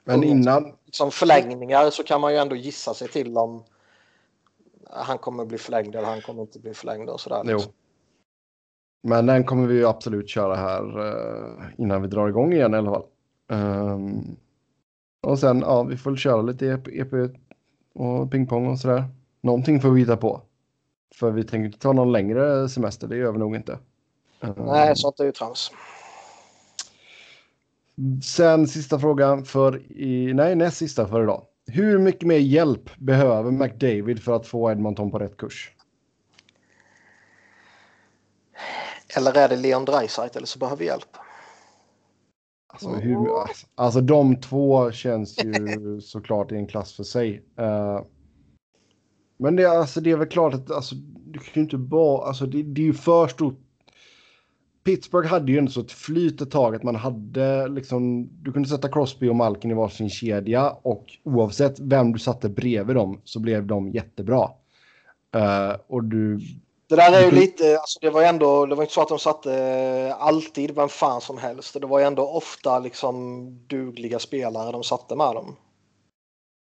Men 0.03 0.23
innan, 0.23 0.73
liksom 0.85 1.11
förlängningar 1.11 1.89
så 1.89 2.03
kan 2.03 2.21
man 2.21 2.33
ju 2.33 2.37
ändå 2.39 2.55
gissa 2.55 2.93
sig 2.93 3.07
till 3.07 3.37
om 3.37 3.63
han 4.89 5.17
kommer 5.17 5.45
bli 5.45 5.57
förlängd 5.57 5.95
eller 5.95 6.07
han 6.07 6.21
kommer 6.21 6.41
inte 6.41 6.59
bli 6.59 6.73
förlängd 6.73 7.09
och 7.09 7.19
sådär. 7.19 7.43
Liksom. 7.43 7.71
Men 9.03 9.25
den 9.25 9.43
kommer 9.43 9.67
vi 9.67 9.85
absolut 9.85 10.29
köra 10.29 10.55
här 10.55 10.99
uh, 10.99 11.63
innan 11.77 12.01
vi 12.01 12.07
drar 12.07 12.27
igång 12.27 12.53
igen 12.53 12.73
i 12.73 12.77
alla 12.77 12.91
fall. 12.91 13.05
Um, 13.47 14.37
och 15.21 15.39
sen, 15.39 15.59
ja, 15.59 15.83
vi 15.83 15.97
får 15.97 16.15
köra 16.15 16.41
lite 16.41 16.67
EP, 16.67 16.87
EP 16.87 17.31
och 17.93 18.31
pingpong 18.31 18.67
och 18.67 18.79
sådär. 18.79 19.03
Någonting 19.41 19.81
får 19.81 19.89
vi 19.89 19.99
hitta 19.99 20.17
på. 20.17 20.41
För 21.15 21.31
vi 21.31 21.43
tänker 21.43 21.65
inte 21.65 21.79
ta 21.79 21.93
någon 21.93 22.11
längre 22.11 22.69
semester, 22.69 23.07
det 23.07 23.17
gör 23.17 23.31
vi 23.31 23.39
nog 23.39 23.55
inte. 23.55 23.79
Nej, 24.57 24.95
sånt 24.95 25.19
är 25.19 25.23
ju 25.23 25.31
trams. 25.31 25.71
Sen 28.23 28.67
sista 28.67 28.99
frågan 28.99 29.45
för 29.45 29.91
i, 29.91 30.33
nej 30.33 30.55
näst 30.55 30.77
sista 30.77 31.07
för 31.07 31.23
idag. 31.23 31.43
Hur 31.67 31.99
mycket 31.99 32.27
mer 32.27 32.37
hjälp 32.37 32.89
behöver 32.97 33.51
McDavid 33.51 34.23
för 34.23 34.35
att 34.35 34.47
få 34.47 34.71
Edmonton 34.71 35.11
på 35.11 35.19
rätt 35.19 35.37
kurs? 35.37 35.71
Eller 39.17 39.37
är 39.37 39.49
det 39.49 39.55
Leon 39.55 39.85
Draisaitl 39.85 40.43
som 40.43 40.59
behöver 40.59 40.83
hjälp? 40.83 41.17
Alltså, 42.75 42.89
hur, 42.89 43.41
alltså, 43.41 43.67
alltså 43.75 44.01
de 44.01 44.35
två 44.35 44.91
känns 44.91 45.43
ju 45.43 45.99
såklart 46.01 46.51
i 46.51 46.55
en 46.55 46.67
klass 46.67 46.93
för 46.93 47.03
sig. 47.03 47.43
Uh, 47.59 48.01
men 49.37 49.55
det, 49.55 49.65
alltså, 49.65 50.01
det 50.01 50.11
är 50.11 50.17
väl 50.17 50.27
klart 50.27 50.53
att 50.53 50.71
alltså, 50.71 50.95
du 51.25 51.39
kan 51.39 51.51
ju 51.53 51.61
inte 51.61 51.77
bara, 51.77 52.27
alltså 52.27 52.45
det, 52.45 52.63
det 52.63 52.81
är 52.81 52.85
ju 52.85 52.93
för 52.93 53.27
stort 53.27 53.59
Pittsburgh 54.85 55.27
hade 55.27 55.51
ju 55.51 55.57
ändå 55.57 55.71
så 55.71 55.81
ett 55.81 55.91
flyt 55.91 56.41
ett 56.41 56.51
tag 56.51 56.75
att 56.75 56.83
man 56.83 56.95
hade 56.95 57.67
liksom, 57.67 58.29
du 58.41 58.51
kunde 58.51 58.69
sätta 58.69 58.87
Crosby 58.87 59.29
och 59.29 59.35
Malkin 59.35 59.71
i 59.71 59.73
varsin 59.73 60.09
kedja 60.09 60.69
och 60.69 61.05
oavsett 61.23 61.79
vem 61.79 62.11
du 62.11 62.19
satte 62.19 62.49
bredvid 62.49 62.95
dem 62.95 63.21
så 63.23 63.39
blev 63.39 63.65
de 63.65 63.89
jättebra. 63.89 64.49
Uh, 65.35 65.75
och 65.87 66.03
du... 66.03 66.39
Det 66.87 66.95
där 66.95 67.11
är 67.11 67.25
ju 67.25 67.31
lite, 67.31 67.79
alltså 67.79 67.99
det 68.01 68.09
var 68.09 68.21
ändå, 68.21 68.65
det 68.65 68.75
var 68.75 68.83
inte 68.83 68.93
så 68.93 69.01
att 69.01 69.07
de 69.07 69.19
satte 69.19 69.53
eh, 69.53 70.21
alltid 70.21 70.75
vem 70.75 70.89
fan 70.89 71.21
som 71.21 71.37
helst. 71.37 71.81
Det 71.81 71.87
var 71.87 71.99
ju 71.99 72.05
ändå 72.05 72.27
ofta 72.27 72.79
liksom 72.79 73.45
dugliga 73.67 74.19
spelare 74.19 74.71
de 74.71 74.83
satte 74.83 75.15
med 75.15 75.35
dem. 75.35 75.55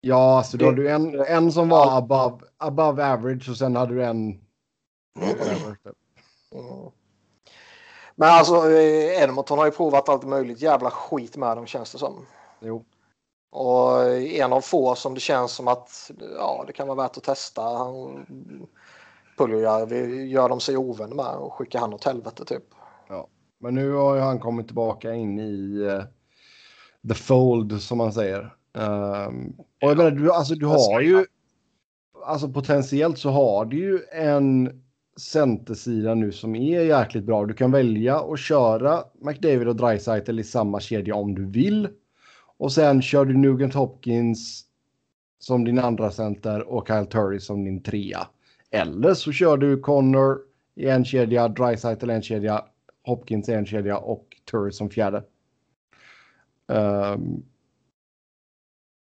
Ja, 0.01 0.37
alltså 0.37 0.57
då 0.57 0.65
hade 0.65 0.77
du 0.77 0.89
en, 0.91 1.19
en 1.19 1.51
som 1.51 1.69
var 1.69 1.97
above, 1.97 2.45
above 2.57 3.05
average 3.05 3.49
och 3.49 3.57
sen 3.57 3.75
hade 3.75 3.93
du 3.93 4.03
en... 4.03 4.41
Mm. 6.51 6.91
Men 8.15 8.29
alltså 8.29 8.71
eh, 8.71 9.23
Edmonton 9.23 9.57
har 9.57 9.65
ju 9.65 9.71
provat 9.71 10.09
allt 10.09 10.23
möjligt 10.23 10.61
jävla 10.61 10.91
skit 10.91 11.37
med 11.37 11.57
dem 11.57 11.65
känns 11.65 11.91
det 11.91 11.97
som. 11.97 12.25
Jo. 12.59 12.85
Och 13.51 14.13
en 14.15 14.53
av 14.53 14.61
få 14.61 14.95
som 14.95 15.13
det 15.13 15.19
känns 15.19 15.51
som 15.51 15.67
att 15.67 16.11
ja, 16.37 16.63
det 16.67 16.73
kan 16.73 16.87
vara 16.87 17.03
värt 17.03 17.17
att 17.17 17.23
testa. 17.23 17.61
Han, 17.61 18.25
Puljujärvi 19.37 20.25
gör 20.25 20.49
de 20.49 20.59
sig 20.59 20.77
ovän 20.77 21.15
med 21.15 21.35
och 21.35 21.53
skickar 21.53 21.79
han 21.79 21.93
åt 21.93 22.03
helvete 22.03 22.45
typ. 22.45 22.63
Ja, 23.09 23.27
men 23.59 23.75
nu 23.75 23.91
har 23.91 24.15
ju 24.15 24.21
han 24.21 24.39
kommit 24.39 24.65
tillbaka 24.65 25.13
in 25.13 25.39
i 25.39 25.79
uh, 25.79 26.03
the 27.07 27.13
fold 27.13 27.81
som 27.81 27.97
man 27.97 28.13
säger. 28.13 28.55
Um, 28.73 29.55
och 29.81 29.89
jag 29.89 29.97
menar, 29.97 30.11
du, 30.11 30.31
alltså, 30.31 30.55
du 30.55 30.65
har 30.65 31.01
ju, 31.01 31.25
alltså 32.25 32.49
potentiellt 32.49 33.17
så 33.17 33.29
har 33.29 33.65
du 33.65 33.77
ju 33.77 33.99
en 34.11 34.81
centersida 35.19 36.15
nu 36.15 36.31
som 36.31 36.55
är 36.55 36.81
jäkligt 36.81 37.23
bra. 37.23 37.45
Du 37.45 37.53
kan 37.53 37.71
välja 37.71 38.19
att 38.19 38.39
köra 38.39 39.03
McDavid 39.21 39.67
och 39.67 39.75
Dreisaitl 39.75 40.39
i 40.39 40.43
samma 40.43 40.79
kedja 40.79 41.15
om 41.15 41.35
du 41.35 41.45
vill. 41.45 41.89
Och 42.57 42.71
sen 42.71 43.01
kör 43.01 43.25
du 43.25 43.37
Nugent 43.37 43.73
Hopkins 43.73 44.65
som 45.39 45.63
din 45.63 45.79
andra 45.79 46.11
center 46.11 46.69
och 46.69 46.87
Kyle 46.87 47.05
Turry 47.05 47.39
som 47.39 47.63
din 47.63 47.83
trea. 47.83 48.27
Eller 48.75 49.13
så 49.13 49.31
kör 49.31 49.57
du 49.57 49.79
Connor 49.79 50.41
i 50.75 50.87
en 50.87 51.05
kedja, 51.05 51.47
Dreisaitl 51.47 52.11
i 52.11 52.13
en 52.13 52.21
kedja, 52.21 52.65
Hopkins 53.03 53.49
i 53.49 53.53
en 53.53 53.65
kedja 53.65 53.97
och 53.97 54.37
Turry 54.51 54.71
som 54.71 54.89
fjärde. 54.89 55.23
Um, 56.67 57.43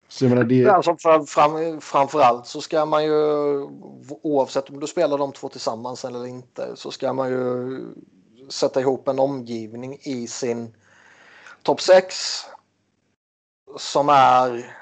så 0.07 0.25
menar, 0.25 0.43
det... 0.43 0.65
alltså 0.65 0.95
fram, 0.99 1.25
fram, 1.25 1.81
framförallt 1.81 2.47
så 2.47 2.61
ska 2.61 2.85
man 2.85 3.03
ju 3.03 3.61
oavsett 4.21 4.69
om 4.69 4.79
du 4.79 4.87
spelar 4.87 5.17
de 5.17 5.31
två 5.31 5.49
tillsammans 5.49 6.05
eller 6.05 6.25
inte 6.25 6.71
så 6.75 6.91
ska 6.91 7.13
man 7.13 7.29
ju 7.29 7.79
sätta 8.49 8.81
ihop 8.81 9.07
en 9.07 9.19
omgivning 9.19 9.97
i 10.01 10.27
sin 10.27 10.75
topp 11.63 11.81
6 11.81 12.15
som 13.77 14.09
är 14.09 14.75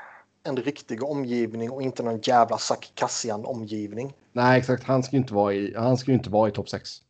en 0.44 0.58
riktig 0.58 1.04
omgivning 1.04 1.72
och 1.72 1.82
inte 1.82 2.04
någon 2.04 2.20
jävla 2.24 2.58
Zack 2.58 2.92
Kassian 2.96 3.46
omgivning. 3.46 4.14
Nej 4.32 4.60
exakt, 4.60 4.84
han 4.84 5.04
ska 5.04 5.16
ju 5.16 5.22
inte 5.22 5.34
vara 5.34 5.54
i, 5.54 5.74
han 5.78 5.98
ska 5.98 6.12
inte 6.12 6.30
vara 6.30 6.50
i 6.50 6.52
topp 6.52 6.70
6. 6.70 7.02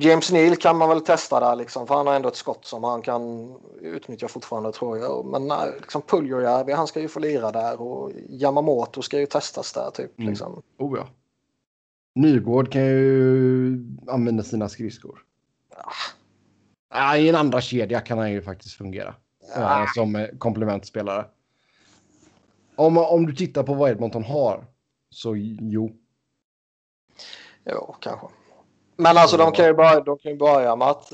James 0.00 0.32
Neal 0.32 0.56
kan 0.56 0.76
man 0.76 0.88
väl 0.88 1.00
testa 1.00 1.40
där 1.40 1.56
liksom, 1.56 1.86
för 1.86 1.94
han 1.94 2.06
har 2.06 2.14
ändå 2.14 2.28
ett 2.28 2.36
skott 2.36 2.64
som 2.64 2.84
han 2.84 3.02
kan 3.02 3.54
utnyttja 3.80 4.28
fortfarande 4.28 4.72
tror 4.72 4.98
jag. 4.98 5.26
Men 5.26 5.72
liksom 5.80 6.02
Puljujärvi, 6.02 6.72
han 6.72 6.86
ska 6.86 7.00
ju 7.00 7.08
få 7.08 7.20
lira 7.20 7.52
där 7.52 7.80
och 7.80 8.12
Yamamoto 8.28 9.02
ska 9.02 9.18
ju 9.18 9.26
testas 9.26 9.72
där 9.72 9.90
typ. 9.90 10.18
Mm. 10.18 10.30
Liksom. 10.30 10.62
Oh 10.78 10.98
ja. 10.98 11.08
Nygård 12.14 12.72
kan 12.72 12.82
ju 12.82 13.84
använda 14.06 14.42
sina 14.42 14.68
skridskor. 14.68 15.18
Ah. 16.88 17.16
I 17.16 17.28
en 17.28 17.34
andra 17.34 17.60
kedja 17.60 18.00
kan 18.00 18.18
han 18.18 18.32
ju 18.32 18.42
faktiskt 18.42 18.74
fungera. 18.74 19.14
Ah. 19.56 19.82
Eh, 19.82 19.86
som 19.94 20.26
komplementspelare. 20.38 21.24
Om, 22.76 22.98
om 22.98 23.26
du 23.26 23.34
tittar 23.34 23.62
på 23.62 23.74
vad 23.74 23.90
Edmonton 23.90 24.24
har, 24.24 24.64
så 25.10 25.36
jo. 25.60 25.96
Ja, 27.68 27.96
kanske. 28.00 28.26
Men 28.96 29.16
alltså 29.16 29.36
de 29.36 29.52
kan 29.52 29.66
ju 29.66 29.74
börja, 29.74 30.00
de 30.00 30.18
kan 30.18 30.32
ju 30.32 30.38
börja 30.38 30.76
med 30.76 30.88
att 30.88 31.12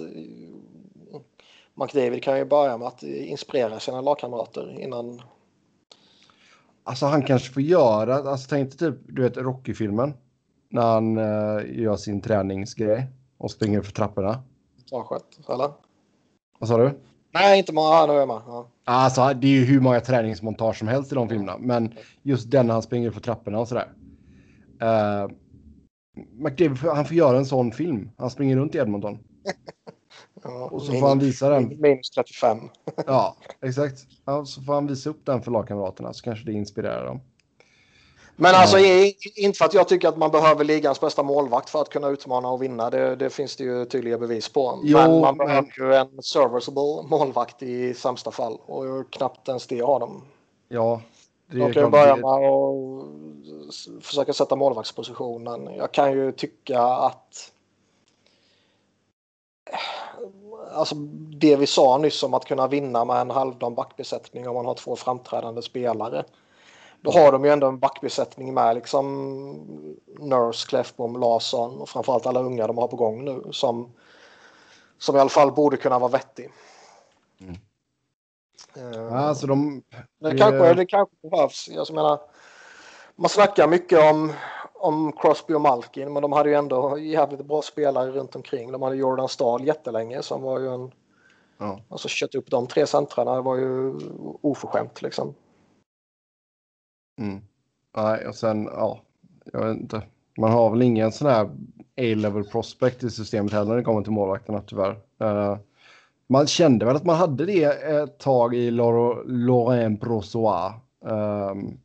McDavid 1.74 2.22
kan 2.22 2.38
ju 2.38 2.44
börja 2.44 2.78
med 2.78 2.88
att 2.88 3.02
inspirera 3.02 3.80
sina 3.80 4.00
lagkamrater 4.00 4.80
innan. 4.80 5.22
Alltså 6.84 7.06
han 7.06 7.22
kanske 7.22 7.52
får 7.52 7.62
göra, 7.62 8.14
alltså 8.14 8.48
tänk 8.48 8.70
dig 8.70 8.78
typ, 8.78 9.00
du 9.06 9.22
vet 9.22 9.36
Rocky-filmen. 9.36 10.14
När 10.68 10.82
han 10.82 11.18
uh, 11.18 11.80
gör 11.82 11.96
sin 11.96 12.20
träningsgrej 12.20 13.06
och 13.38 13.50
springer 13.50 13.82
för 13.82 13.92
trapporna. 13.92 14.42
Montaget, 14.92 15.24
eller? 15.48 15.70
Vad 16.58 16.68
sa 16.68 16.76
du? 16.78 17.00
Nej, 17.30 17.58
inte 17.58 17.72
många. 17.72 18.06
Nu 18.06 18.12
är 18.12 18.26
med. 18.26 18.40
Ja. 18.46 18.68
Alltså, 18.84 19.32
det 19.34 19.46
är 19.46 19.50
ju 19.50 19.64
hur 19.64 19.80
många 19.80 20.00
träningsmontage 20.00 20.78
som 20.78 20.88
helst 20.88 21.12
i 21.12 21.14
de 21.14 21.28
filmerna. 21.28 21.58
Men 21.58 21.94
just 22.22 22.50
den 22.50 22.66
när 22.66 22.74
han 22.74 22.82
springer 22.82 23.10
för 23.10 23.20
trapporna 23.20 23.58
och 23.58 23.68
sådär. 23.68 23.88
Uh, 24.82 25.30
McDavid, 26.14 26.78
han 26.78 27.04
får 27.04 27.16
göra 27.16 27.38
en 27.38 27.46
sån 27.46 27.72
film. 27.72 28.10
Han 28.16 28.30
springer 28.30 28.56
runt 28.56 28.74
i 28.74 28.78
Edmonton. 28.78 29.18
ja, 30.42 30.68
och 30.72 30.82
så 30.82 30.92
får 30.92 31.08
han 31.08 31.18
visa 31.18 31.48
den. 31.48 31.80
Minus 31.80 32.10
35. 32.10 32.58
ja, 33.06 33.36
exakt. 33.62 33.98
Ja, 34.24 34.44
så 34.44 34.62
får 34.62 34.74
han 34.74 34.86
visa 34.86 35.10
upp 35.10 35.26
den 35.26 35.42
för 35.42 35.50
lagkamraterna 35.50 36.12
så 36.12 36.24
kanske 36.24 36.44
det 36.44 36.52
inspirerar 36.52 37.06
dem. 37.06 37.20
Men 38.36 38.54
alltså 38.54 38.78
inte 39.36 39.58
för 39.58 39.64
att 39.64 39.74
jag 39.74 39.88
tycker 39.88 40.08
att 40.08 40.16
man 40.16 40.30
behöver 40.30 40.64
ligans 40.64 41.00
bästa 41.00 41.22
målvakt 41.22 41.70
för 41.70 41.80
att 41.80 41.88
kunna 41.88 42.08
utmana 42.08 42.48
och 42.48 42.62
vinna. 42.62 42.90
Det, 42.90 43.16
det 43.16 43.30
finns 43.30 43.56
det 43.56 43.64
ju 43.64 43.84
tydliga 43.84 44.18
bevis 44.18 44.48
på. 44.48 44.80
Jo, 44.82 44.98
men 44.98 45.20
man 45.20 45.36
men... 45.36 45.46
behöver 45.46 45.72
ju 45.78 45.94
en 45.94 46.22
serviceable 46.22 47.08
målvakt 47.08 47.62
i 47.62 47.94
sämsta 47.94 48.30
fall 48.30 48.58
och 48.66 49.12
knappt 49.12 49.48
ens 49.48 49.66
det 49.66 49.80
har 49.80 50.00
de. 50.00 50.22
Ja, 50.68 51.00
de 51.50 51.72
kan 51.72 51.82
ju 51.82 51.90
börja 51.90 52.16
med 52.16 52.30
att 52.30 53.23
försöka 54.00 54.32
sätta 54.32 54.56
målvaktspositionen. 54.56 55.74
Jag 55.74 55.92
kan 55.92 56.12
ju 56.12 56.32
tycka 56.32 56.82
att 56.82 57.52
alltså 60.72 60.94
det 61.40 61.56
vi 61.56 61.66
sa 61.66 61.98
nyss 61.98 62.22
om 62.22 62.34
att 62.34 62.44
kunna 62.44 62.68
vinna 62.68 63.04
med 63.04 63.20
en 63.20 63.30
halvdan 63.30 63.74
backbesättning 63.74 64.48
om 64.48 64.54
man 64.54 64.66
har 64.66 64.74
två 64.74 64.96
framträdande 64.96 65.62
spelare. 65.62 66.24
Då 67.00 67.10
har 67.10 67.32
de 67.32 67.44
ju 67.44 67.50
ändå 67.50 67.66
en 67.66 67.78
backbesättning 67.78 68.54
med 68.54 68.74
liksom 68.74 69.06
Nurse, 70.18 70.68
Kläffbom, 70.68 71.20
Larsson 71.20 71.80
och 71.80 71.88
framförallt 71.88 72.26
alla 72.26 72.40
unga 72.40 72.66
de 72.66 72.78
har 72.78 72.88
på 72.88 72.96
gång 72.96 73.24
nu 73.24 73.42
som, 73.52 73.92
som 74.98 75.16
i 75.16 75.18
alla 75.18 75.30
fall 75.30 75.52
borde 75.52 75.76
kunna 75.76 75.98
vara 75.98 76.10
vettig. 76.10 76.50
Mm. 77.40 77.56
Uh, 78.76 79.14
alltså 79.14 79.46
de, 79.46 79.82
det, 80.20 80.38
kanske, 80.38 80.74
det 80.74 80.86
kanske 80.86 81.14
behövs. 81.30 81.68
Jag 81.68 81.94
menar, 81.94 82.20
man 83.16 83.28
snackar 83.28 83.68
mycket 83.68 83.98
om, 84.12 84.32
om 84.74 85.12
Crosby 85.12 85.54
och 85.54 85.60
Malkin 85.60 86.12
men 86.12 86.22
de 86.22 86.32
hade 86.32 86.48
ju 86.48 86.54
ändå 86.54 86.98
jävligt 86.98 87.46
bra 87.46 87.62
spelare 87.62 88.10
runt 88.10 88.36
omkring. 88.36 88.72
De 88.72 88.82
hade 88.82 88.96
Jordan 88.96 89.28
Stahl 89.28 89.66
jättelänge 89.66 90.22
som 90.22 90.42
var 90.42 90.60
ju 90.60 90.74
en... 90.74 90.92
Ja. 91.58 91.80
Alltså 91.88 92.08
kött 92.08 92.34
upp 92.34 92.50
de 92.50 92.66
tre 92.66 92.86
centrarna 92.86 93.40
var 93.40 93.56
ju 93.56 93.94
oförskämt 94.40 95.02
liksom. 95.02 95.34
Mm. 97.20 97.40
Nej, 97.96 98.26
och 98.26 98.34
sen, 98.34 98.64
ja, 98.64 99.00
jag 99.52 99.66
vet 99.66 99.76
inte. 99.76 100.02
Man 100.38 100.50
har 100.50 100.70
väl 100.70 100.82
ingen 100.82 101.12
sån 101.12 101.28
här 101.28 101.44
A-level 101.96 102.44
prospect 102.44 103.02
i 103.02 103.10
systemet 103.10 103.52
heller 103.52 103.68
när 103.68 103.76
det 103.76 103.84
kommer 103.84 104.02
till 104.02 104.12
målvakterna 104.12 104.62
tyvärr. 104.66 104.96
Uh, 105.22 105.58
man 106.26 106.46
kände 106.46 106.86
väl 106.86 106.96
att 106.96 107.04
man 107.04 107.16
hade 107.16 107.46
det 107.46 107.64
ett 107.64 108.18
tag 108.18 108.54
i 108.54 108.70
Laurent 108.70 110.00
Brossois. 110.00 110.72
Um, 111.00 111.78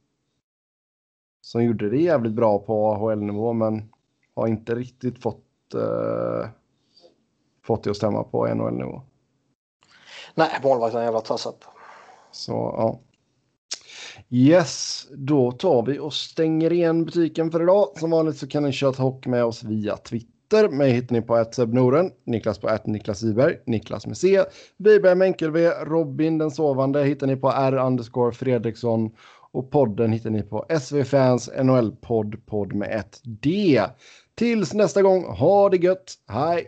som 1.49 1.63
gjorde 1.63 1.89
det 1.89 1.97
jävligt 1.97 2.34
bra 2.34 2.59
på 2.59 2.88
AHL-nivå 2.88 3.53
men 3.53 3.89
har 4.35 4.47
inte 4.47 4.76
riktigt 4.76 5.21
fått, 5.21 5.45
uh, 5.76 6.49
fått 7.65 7.84
det 7.84 7.89
att 7.89 7.97
stämma 7.97 8.23
på 8.23 8.47
NHL-nivå. 8.47 9.01
Nej, 10.35 10.49
målvakten 10.63 10.99
är 10.99 11.03
jävla 11.03 11.21
toss-up. 11.21 11.63
Så 12.31 12.51
ja. 12.51 12.99
Yes, 14.30 15.07
då 15.11 15.51
tar 15.51 15.85
vi 15.85 15.99
och 15.99 16.13
stänger 16.13 16.73
igen 16.73 17.05
butiken 17.05 17.51
för 17.51 17.63
idag. 17.63 17.88
Som 17.95 18.11
vanligt 18.11 18.38
så 18.38 18.47
kan 18.47 18.63
ni 18.63 18.71
köra 18.71 19.03
hockey 19.03 19.30
med 19.30 19.45
oss 19.45 19.63
via 19.63 19.97
Twitter. 19.97 20.69
Mig 20.69 20.91
hittar 20.91 21.15
ni 21.15 21.21
på 21.21 21.65
Noren, 21.73 22.11
Niklas 22.23 22.59
på 22.59 22.69
ett 22.69 22.85
Niklas 22.85 23.23
Iberg, 23.23 23.57
Niklas 23.65 24.07
med 24.07 24.17
C, 24.17 24.43
Wiberg 24.77 25.15
med 25.15 25.26
enkel-V, 25.26 25.69
Robin 25.69 26.38
den 26.38 26.51
sovande 26.51 27.03
hittar 27.03 27.27
ni 27.27 27.35
på 27.35 27.49
R 27.49 28.31
Fredriksson 28.31 29.11
och 29.51 29.71
podden 29.71 30.11
hittar 30.11 30.30
ni 30.30 30.43
på 30.43 30.65
SV 30.80 31.03
Fans 31.03 31.49
NHL-podd, 31.63 32.45
podd 32.45 32.73
med 32.73 32.99
ett 32.99 33.21
D. 33.23 33.81
Tills 34.35 34.73
nästa 34.73 35.01
gång, 35.01 35.23
ha 35.23 35.69
det 35.69 35.77
gött, 35.77 36.13
hej! 36.27 36.67